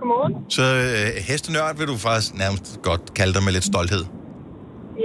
[0.00, 0.50] Godmorgen.
[0.56, 4.04] Så uh, hestenørd vil du faktisk nærmest godt kalde dig med lidt stolthed.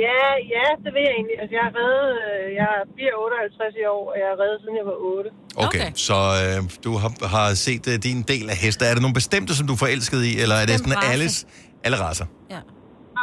[0.08, 0.24] Ja,
[0.56, 1.38] ja, det vil jeg egentlig.
[1.42, 4.76] Altså, jeg har reddet, øh, jeg bliver 58 i år, og jeg har reddet, siden
[4.82, 5.30] jeg var 8.
[5.56, 5.92] Okay, okay.
[6.08, 8.86] så øh, du har, har set uh, din del af heste.
[8.86, 11.46] Er det nogle bestemte, som du er forelsket i, eller er det sådan alles,
[11.84, 12.26] alle raser?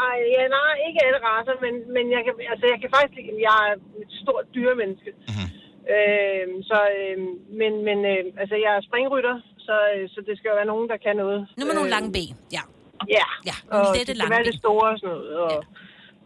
[0.05, 3.42] Ej, ja, nej, ikke alle raser, men, men jeg, kan, altså, jeg kan faktisk lide,
[3.49, 3.74] jeg er
[4.05, 5.11] et stort dyremenneske.
[5.16, 5.26] Mhm.
[5.30, 5.49] Mm-hmm.
[5.94, 7.16] Øh, så, øh,
[7.61, 9.36] men, men øh, altså, jeg er springrytter,
[9.66, 11.40] så, øh, så det skal jo være nogen, der kan noget.
[11.59, 12.62] Nu med nogle lange ben, ja.
[13.18, 15.30] Ja, ja og det skal lange være det store og sådan noget.
[15.44, 15.61] Og, ja.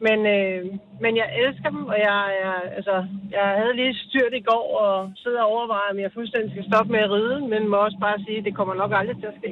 [0.06, 0.60] men, øh,
[1.04, 2.94] men jeg elsker dem, og jeg, jeg, altså,
[3.36, 6.88] jeg havde lige styrt i går og sidder og overvejer, om jeg fuldstændig skal stoppe
[6.94, 9.36] med at ride, men må også bare sige, at det kommer nok aldrig til at
[9.40, 9.50] ske.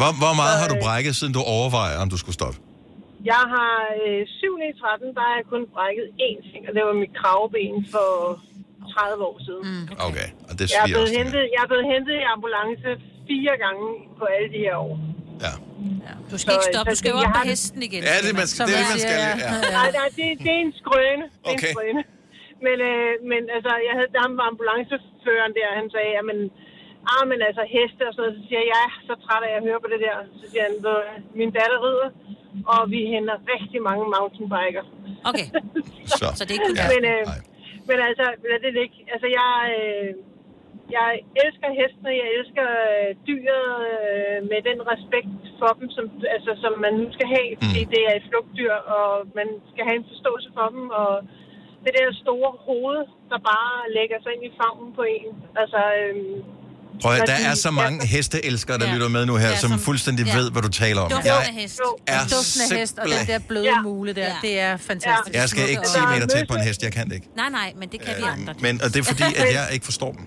[0.00, 2.58] Hvor, hvor meget Så, har du øh, brækket, siden du overvejer, om du skulle stoppe?
[3.32, 6.82] Jeg har øh, 7 i 13, der har jeg kun brækket én ting, og det
[6.88, 8.08] var mit kravben for
[8.94, 9.64] 30 år siden.
[9.70, 11.18] Mm, Okay, og det jeg, er blevet også.
[11.20, 12.88] hentet, jeg er blevet hentet i ambulance
[13.28, 13.86] fire gange
[14.18, 14.96] på alle de her år.
[16.32, 18.02] Du skal ikke stoppe, du skal jo op på hesten igen.
[18.10, 19.18] Ja, det, man, Som det er man skal.
[19.26, 19.32] ja.
[19.44, 19.50] Ja.
[19.78, 21.24] Nej, nej det, det er en skrøne.
[21.44, 21.68] Det er Okay.
[21.70, 22.02] en skrøne.
[22.66, 26.38] Men, øh, men altså, jeg havde ham var ambulanceføreren der, han sagde, jamen,
[27.14, 29.62] ah, men altså heste og sådan noget, så siger jeg, ja, så træt af at
[29.68, 30.16] høre på det der.
[30.40, 32.08] Så siger han, "Ved du hvad, min datter rider,
[32.72, 34.84] og vi henter rigtig mange mountainbiker.
[35.30, 35.46] Okay.
[36.20, 36.86] Så, så det er ikke kun Ja.
[36.94, 37.22] Men, øh,
[37.88, 38.96] men altså, lad det ligge.
[39.12, 40.10] Altså, jeg, øh,
[40.96, 41.08] jeg
[41.44, 46.04] elsker hestene, jeg elsker øh, dyret øh, med den respekt for dem, som,
[46.36, 49.98] altså, som man nu skal have, fordi det er et flugtdyr, og man skal have
[50.00, 51.12] en forståelse for dem, og
[51.84, 53.00] det der store hoved,
[53.32, 55.32] der bare lægger sig ind i favnen på en.
[55.62, 56.16] Altså, øh,
[57.02, 58.94] Prøv at, der de- er så mange hesteelskere, der Ja.
[58.94, 60.36] lytter med nu her, Ja, som som- fuldstændig ja.
[60.38, 61.10] ved, hvad du taler om.
[61.10, 61.80] Duften Jeg af hest.
[62.16, 63.80] er Duften af hest og den der bløde Ja.
[63.88, 65.34] mule der, det er fantastisk.
[65.40, 67.28] Jeg skal ikke 10 meter tæt på en hest, jeg kan det ikke.
[67.42, 68.52] Nej, nej, men det kan vi andre.
[68.66, 70.24] Men, og det er fordi, at jeg ikke forstår dem.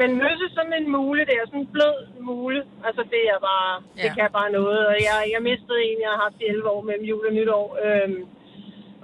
[0.00, 1.96] Men møsse sådan en mule der, sådan en blød
[2.28, 4.02] mule, altså det er bare, ja.
[4.04, 4.80] det kan bare noget.
[4.90, 7.64] Og jeg, jeg mistede en, jeg har haft i 11 år mellem jul og nytår.
[7.86, 8.20] Øhm,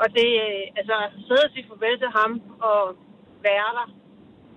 [0.03, 0.97] og det, øh, altså,
[1.27, 2.31] sidde og sige farvel til ham
[2.71, 2.81] og
[3.49, 3.87] være der,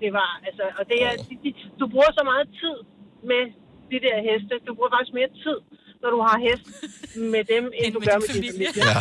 [0.04, 2.78] det var, altså, og det er, de, de, du bruger så meget tid
[3.32, 3.44] med
[3.92, 4.54] de der heste.
[4.68, 5.60] Du bruger faktisk mere tid
[6.04, 6.66] når du har hest
[7.34, 8.84] med dem, end du gør med din familie.
[8.92, 8.98] Ja.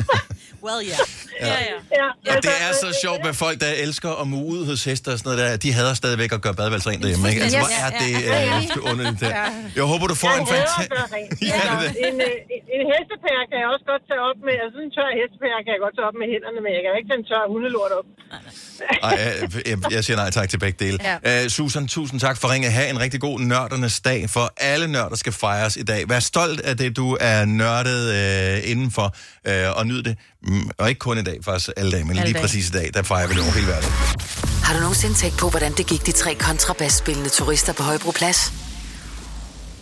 [0.66, 1.04] well, yeah.
[1.48, 1.56] Ja.
[2.00, 2.06] ja.
[2.26, 2.32] ja.
[2.32, 5.18] Og det er så sjovt med folk, der elsker at muge ud hos heste og
[5.18, 5.50] sådan noget der.
[5.64, 7.40] De hader stadigvæk at gøre badeværelset rent derhjemme, ikke?
[7.44, 9.32] Altså, hvor er det øh, underligt der.
[9.78, 10.90] Jeg håber, du får jeg en fantastisk...
[11.50, 11.90] Ja, Ja, det er det.
[12.08, 14.94] en, øh, en, en hestepær kan jeg også godt tage op med, altså sådan en
[14.96, 17.26] tør hestepær kan jeg godt tage op med hænderne, men jeg kan ikke tage en
[17.30, 18.06] tør hundelort op.
[19.02, 20.98] Ej, jeg, jeg, jeg siger nej tak til begge dele.
[21.24, 21.44] Ja.
[21.44, 22.72] Uh, Susan, tusind tak for ringet.
[22.72, 26.08] Ha' en rigtig god nørdernes dag, for alle nørder skal fejres i dag.
[26.08, 28.10] Vær stolt af det, du er nørdet
[28.62, 29.14] uh, indenfor,
[29.48, 30.16] uh, og nyd det.
[30.42, 32.42] Mm, og ikke kun i dag, faktisk alle dage, men Alle lige dage.
[32.42, 33.90] præcis i dag, der fejrer vi det over hele verden.
[34.64, 38.52] Har du nogensinde tænkt på, hvordan det gik de tre kontrabasspillende turister på Højbroplads?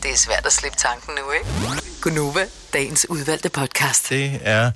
[0.03, 1.83] Det er svært at slippe tanken nu, ikke?
[2.01, 4.09] Gunova, dagens udvalgte podcast.
[4.09, 4.71] Det er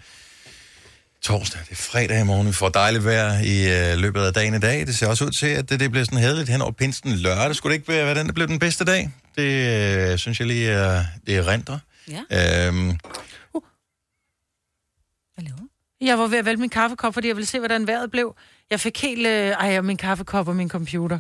[1.27, 2.47] torsdag, det er fredag i morgen.
[2.47, 4.87] Vi får dejligt vejr i øh, løbet af dagen i dag.
[4.87, 7.57] Det ser også ud til, at det, det bliver sådan hedeligt hen over pinsen lørdag.
[7.57, 9.11] Skulle det ikke være den, der blev den bedste dag?
[9.37, 9.43] Det
[10.12, 11.79] øh, synes jeg lige er, det er renter.
[12.31, 12.66] Ja.
[12.66, 12.99] Øhm,
[16.01, 18.37] Jeg var ved at vælge min kaffekop, fordi jeg ville se, hvordan vejret blev.
[18.70, 19.27] Jeg fik helt...
[19.27, 21.18] Øh, ej, min kaffekop og min computer.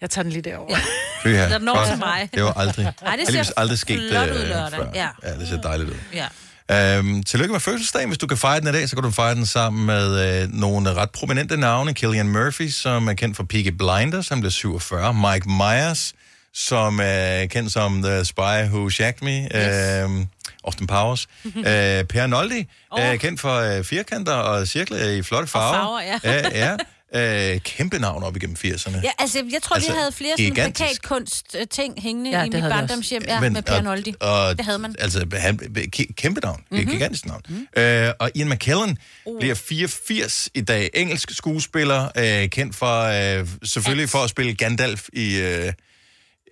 [0.00, 0.76] Jeg tager den lige derover.
[1.24, 1.30] Ja.
[1.30, 2.28] ja, Den når til mig.
[2.34, 4.90] Det var aldrig, Ej, det ser aldrig sket flot ud øh, lørdag.
[4.94, 5.08] Ja.
[5.22, 5.96] ja, det ser dejligt ud.
[6.14, 6.26] Ja.
[6.70, 8.08] Øhm, tillykke med fødselsdagen.
[8.08, 10.52] Hvis du kan fejre den i dag, så kan du fejre den sammen med øh,
[10.52, 11.94] nogle ret prominente navne.
[11.94, 15.14] Killian Murphy, som er kendt for Peaky Blinders, han blev 47.
[15.14, 16.14] Mike Myers,
[16.54, 19.42] som er kendt som The Spy Who Shagged Me.
[19.42, 20.04] Yes.
[20.04, 20.26] Øhm,
[20.64, 21.26] Austin Powers.
[21.44, 23.00] øh, per Noldi, oh.
[23.00, 25.74] er kendt for øh, firkanter og cirkler i flotte farver.
[25.74, 26.18] farver, ja.
[26.24, 26.76] ja, ja.
[27.14, 29.00] Øh, kæmpe navn op igennem 80'erne.
[29.02, 33.22] Ja, altså, jeg tror, Altså, vi havde flere sådan plakatkunst-ting hængende Ja, i mit barndomshjem
[33.28, 34.14] ja, Men- med Per og- Noldi.
[34.20, 34.94] og- det havde man.
[34.98, 35.58] Altså, han,
[36.16, 36.60] kæmpe navn.
[36.70, 36.84] Mm-hmm.
[36.84, 36.92] Mhm.
[36.92, 37.42] Gigantisk navn.
[37.48, 37.82] Mm-hmm.
[37.82, 39.40] Øh, og Ian McKellen uh.
[39.40, 40.90] bliver 84 i dag.
[40.94, 43.02] Engelsk skuespiller, øh, kendt for
[43.40, 45.72] øh, selvfølgelig for at spille Gandalf i, øh,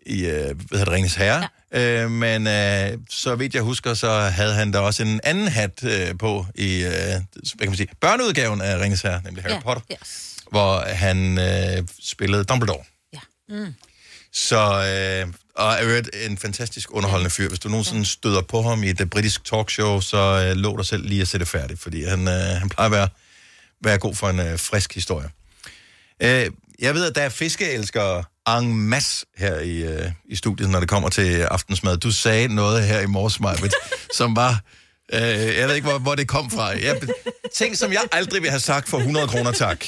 [0.07, 1.49] i øh, hvad hedder det, Ringens Herre.
[1.73, 2.03] Ja.
[2.03, 5.85] Øh, men øh, så vidt jeg husker, så havde han da også en anden hat
[5.85, 7.21] øh, på i øh, hvad
[7.61, 10.34] kan man sige, børneudgaven af Ringens Herre, nemlig Harry Ja, Potter, yes.
[10.55, 12.85] Hvor han øh, spillede Dumbledore.
[13.49, 13.75] Mm.
[14.33, 17.49] Så, øh, og er øvrigt en fantastisk underholdende fyr.
[17.49, 20.87] Hvis du nogensinde støder på ham i et uh, britisk talkshow, så øh, lå dig
[20.87, 23.09] selv lige at sætte færdigt, fordi han, øh, han plejer at være,
[23.85, 25.29] være god for en øh, frisk historie.
[26.23, 30.81] Øh, jeg ved, at der er fiskeelskere en masse her i, øh, i studiet, når
[30.81, 31.97] det kommer til aftensmad.
[31.97, 33.75] Du sagde noget her i morges, Majbet,
[34.19, 34.61] som var...
[35.13, 35.21] Øh,
[35.59, 36.65] jeg ved ikke, hvor, hvor det kom fra.
[36.67, 37.01] Jeg,
[37.55, 39.85] ting, som jeg aldrig vil have sagt for 100 kroner, tak.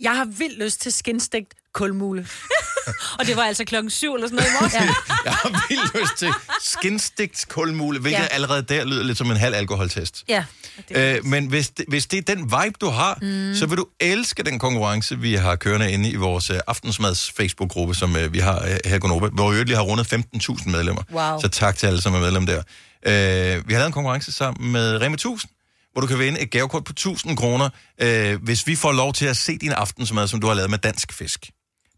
[0.00, 2.26] Jeg har vildt lyst til skinstegt kulmule.
[3.18, 4.74] Og det var altså klokken syv eller sådan noget i morges.
[4.74, 4.82] Ja.
[5.24, 6.28] Jeg har vildt lyst til
[6.62, 8.26] skinstegt kulmule, hvilket Ja.
[8.26, 10.24] allerede der lyder lidt som en halv alkoholtest.
[10.28, 10.44] Ja.
[10.90, 13.54] Øh, men hvis det, hvis det er den vibe, du har, mm.
[13.54, 17.94] så vil du elske den konkurrence, vi har kørende inde i vores uh, aftensmads Facebook-gruppe,
[17.94, 21.02] som uh, vi har uh, her i Gonova, hvor vi har rundet 15.000 medlemmer.
[21.12, 21.40] Wow.
[21.40, 22.58] Så tak til alle, som er medlem der.
[23.06, 25.50] Uh, vi har lavet en konkurrence sammen med Rema 1000,
[25.96, 27.68] hvor du kan vinde et gavekort på 1000 kroner,
[28.04, 30.78] uh, hvis vi får lov til at se din aftensmad, som du har lavet med
[30.78, 31.50] dansk fisk.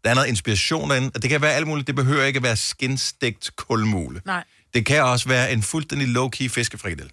[0.03, 1.87] Der er noget inspiration derinde, og det kan være alt muligt.
[1.87, 4.21] Det behøver ikke at være skinstegt kulmule.
[4.25, 4.43] Nej.
[4.73, 7.11] Det kan også være en fuldstændig low-key fiskefrikadelle.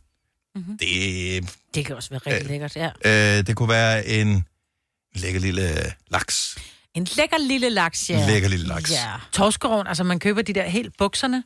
[0.54, 0.78] Mm-hmm.
[0.78, 2.90] Det, Det kan også være rigtig lækkert, ja.
[3.38, 4.44] øh, det kunne være en
[5.14, 6.58] lækker lille laks.
[6.94, 8.22] En lækker lille laks, ja.
[8.22, 8.92] En lækker lille laks.
[8.92, 9.12] Ja.
[9.32, 11.42] Torskerovn, altså man køber de der helt bukserne.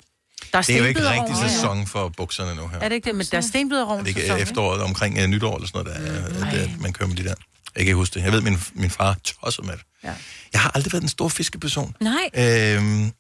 [0.53, 1.49] Der er Det er jo ikke rigtig ja.
[1.49, 2.79] sæson for bukserne nu her.
[2.79, 3.15] Er det ikke det?
[3.15, 4.39] Men der er stenbiderovn Er det ikke?
[4.39, 7.29] efteråret omkring uh, nytår eller sådan noget, der, mm, der, man køber de der?
[7.29, 7.37] Jeg
[7.77, 8.25] kan ikke huske det.
[8.25, 9.83] Jeg ved, min, min far tosset med det.
[10.05, 10.13] Ja.
[10.53, 11.95] Jeg har aldrig været en stor fiskeperson.
[12.01, 12.31] Nej.
[12.77, 13.13] Øhm,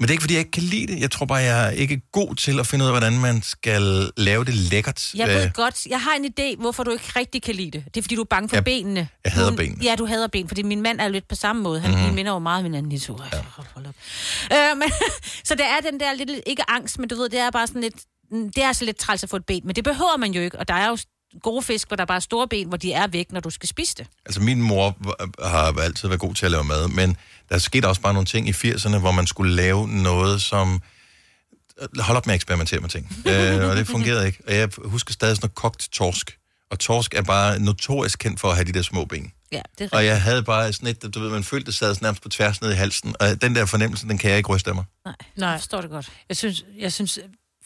[0.00, 1.00] men det er ikke, fordi jeg ikke kan lide det.
[1.00, 4.10] Jeg tror bare, jeg er ikke god til at finde ud af, hvordan man skal
[4.16, 5.14] lave det lækkert.
[5.14, 7.84] Jeg ved Øh, godt, jeg har en idé, hvorfor du ikke rigtig kan lide det.
[7.84, 9.08] Det er, fordi du er bange for Jeg- benene.
[9.24, 9.84] jeg hader Du- benene.
[9.84, 11.80] Ja, du hader ben, fordi min mand er lidt på samme måde.
[11.80, 12.00] Han Mhm.
[12.00, 12.14] mm-hmm.
[12.14, 13.18] minder jo meget om hinanden i to.
[13.32, 13.38] Ja.
[13.74, 13.94] Hold op.
[14.52, 14.88] Øh, men,
[15.48, 17.82] så det er den der lidt, ikke angst, men du ved, det er bare sådan
[17.82, 17.94] lidt,
[18.56, 20.58] det er så lidt træls at få et ben, men det behøver man jo ikke,
[20.58, 20.96] og der er jo
[21.42, 23.68] gode fisk, hvor der bare er store ben, hvor de er væk, når du skal
[23.68, 24.06] spise det.
[24.26, 27.16] Altså, min mor var- har altid været god til at lave mad, men
[27.48, 30.82] der skete også bare nogle ting i 80'erne, hvor man skulle lave noget, som...
[31.98, 33.12] Hold op med at eksperimentere med ting.
[33.26, 34.38] øh, og det fungerede ikke.
[34.46, 36.36] Og jeg husker stadig sådan noget kogt torsk.
[36.70, 39.32] Og torsk er bare notorisk kendt for at have de der små ben.
[39.52, 41.94] Ja, det er Og jeg havde bare sådan et, du ved, man følte, det sad
[41.94, 43.14] sådan nærmest på tværs ned i halsen.
[43.20, 44.84] Og den der fornemmelse, den kan jeg ikke ryste af mig.
[45.04, 45.14] Nej.
[45.50, 46.10] Jeg forstår det godt.
[46.28, 47.18] Jeg synes, jeg synes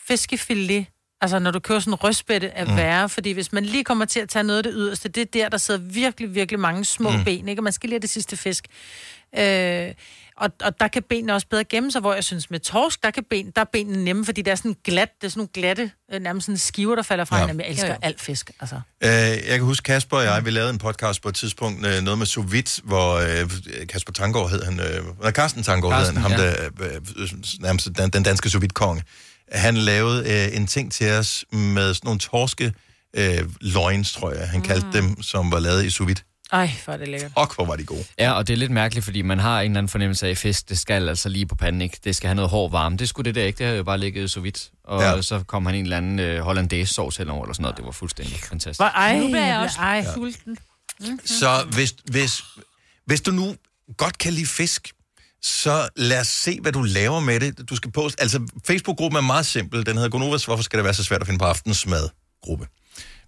[0.09, 0.87] fiskefilet,
[1.21, 2.77] altså når du kører sådan en røstbætte, er Mm.
[2.77, 5.25] værre, fordi hvis man lige kommer til at tage noget af det yderste, det er
[5.33, 7.25] der, der sidder virkelig, virkelig mange små Mm.
[7.25, 7.61] ben, ikke?
[7.61, 8.65] Og man skal lige have det sidste fisk.
[9.39, 9.93] Øh,
[10.37, 13.11] og, og der kan benene også bedre gemme sig, hvor jeg synes med torsk, der,
[13.11, 15.49] kan ben, der er benene nemme, fordi det er sådan glat, det er sådan nogle
[15.55, 17.43] glatte, øh, nærmest sådan skiver, der falder fra Ja.
[17.43, 17.61] hinanden.
[17.61, 18.81] Jeg elsker Jo, jo, alt fisk, altså.
[19.01, 22.03] Øh, jeg kan huske, Kasper og jeg, vi lavede en podcast på et tidspunkt, øh,
[22.03, 23.51] noget med sous vide, hvor øh,
[23.89, 26.47] Kasper Tangård hed han, øh, nej, Carsten Tangård hed han, Carsten, ham ja.
[26.47, 27.29] der, øh, øh,
[27.61, 29.03] nærmest den, den danske sous vide konge
[29.53, 32.72] Han lavede øh, en ting til os med sådan nogle torske
[33.16, 36.20] øh, loins, tror jeg, han kaldte dem, som var lavet i sous vide.
[36.53, 37.32] Ej, hvor er det lækkert.
[37.34, 38.05] Og hvor var de gode.
[38.18, 40.38] Ja, og det er lidt mærkeligt, fordi man har en eller anden fornemmelse af, at
[40.38, 41.99] fisk, det skal altså lige på panden, ikke?
[42.05, 42.97] Det skal have noget hård varme.
[42.97, 43.59] Det skulle det der ikke.
[43.59, 44.70] Det havde jo bare ligget så vidt.
[44.84, 45.11] Og Ja.
[45.11, 45.22] ja.
[45.22, 47.76] så kom han en eller anden øh, hollandaise sovs henover, eller sådan noget.
[47.76, 48.78] Det var fuldstændig fantastisk.
[48.78, 49.86] Hvor, ej, Nu bliver jeg også ej.
[50.07, 50.14] ja.
[50.14, 50.57] sulten.
[51.26, 52.42] Så hvis, hvis,
[53.07, 53.55] hvis du nu
[53.97, 54.92] godt kan lide fisk,
[55.45, 57.70] så lad os se, hvad du laver med det.
[57.70, 59.86] Du skal poste, altså Facebook-gruppen er meget simpel.
[59.86, 62.66] Den hedder Gonovas, hvorfor skal det være så svært at finde på aftensmad-gruppe?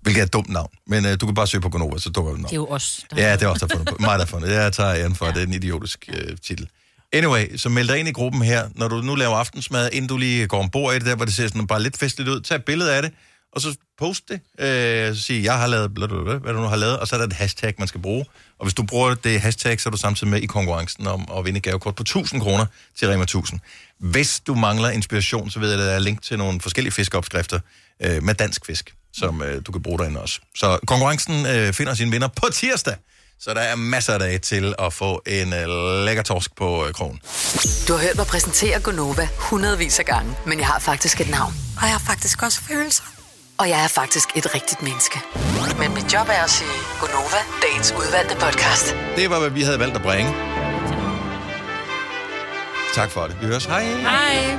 [0.02, 0.70] Hvilket er et dumt navn.
[0.86, 3.04] Men uh, du kan bare søge på Gonova, så dukker det Det er jo os.
[3.10, 3.96] Der Ja, det er også der har fundet på.
[4.00, 4.56] Mig, der har fundet det.
[4.56, 5.32] Jeg tager æren for, ja.
[5.32, 6.68] det er en idiotisk uh, titel.
[7.12, 10.16] Anyway, så meld dig ind i gruppen her, når du nu laver aftensmad, inden du
[10.16, 12.40] lige går ombord i det der, hvor det ser sådan bare lidt festligt ud.
[12.40, 13.12] Tag et billede af det,
[13.56, 14.40] og så post det.
[14.58, 17.18] Øh, så sig, jeg har lavet, blablabla, hvad du nu har lavet, og så er
[17.18, 18.24] der et hashtag, man skal bruge.
[18.58, 21.44] Og hvis du bruger det hashtag, så er du samtidig med i konkurrencen om at
[21.44, 22.66] vinde gavekort på 1000 kroner
[22.98, 23.60] til Rema 1000.
[24.00, 27.60] Hvis du mangler inspiration, så ved jeg, at der er link til nogle forskellige fiskeopskrifter
[28.02, 30.40] øh, med dansk fisk, som øh, du kan bruge derinde også.
[30.56, 32.94] Så konkurrencen øh, finder sin vinder på tirsdag.
[33.40, 36.92] Så der er masser af dage til at få en øh, lækker torsk på øh,
[36.92, 37.20] krogen.
[37.88, 41.54] Du har hørt mig præsentere Gonova hundredvis af gange, men jeg har faktisk et navn.
[41.76, 43.15] Og jeg har faktisk også følelser
[43.58, 45.20] og jeg er faktisk et rigtigt menneske.
[45.78, 48.96] Men mit job er at sige Gonova, dagens udvalgte podcast.
[49.16, 50.34] Det var, hvad vi havde valgt at bringe.
[52.94, 53.36] Tak for det.
[53.40, 53.64] Vi høres.
[53.64, 53.82] Hej.
[53.84, 54.58] Hej.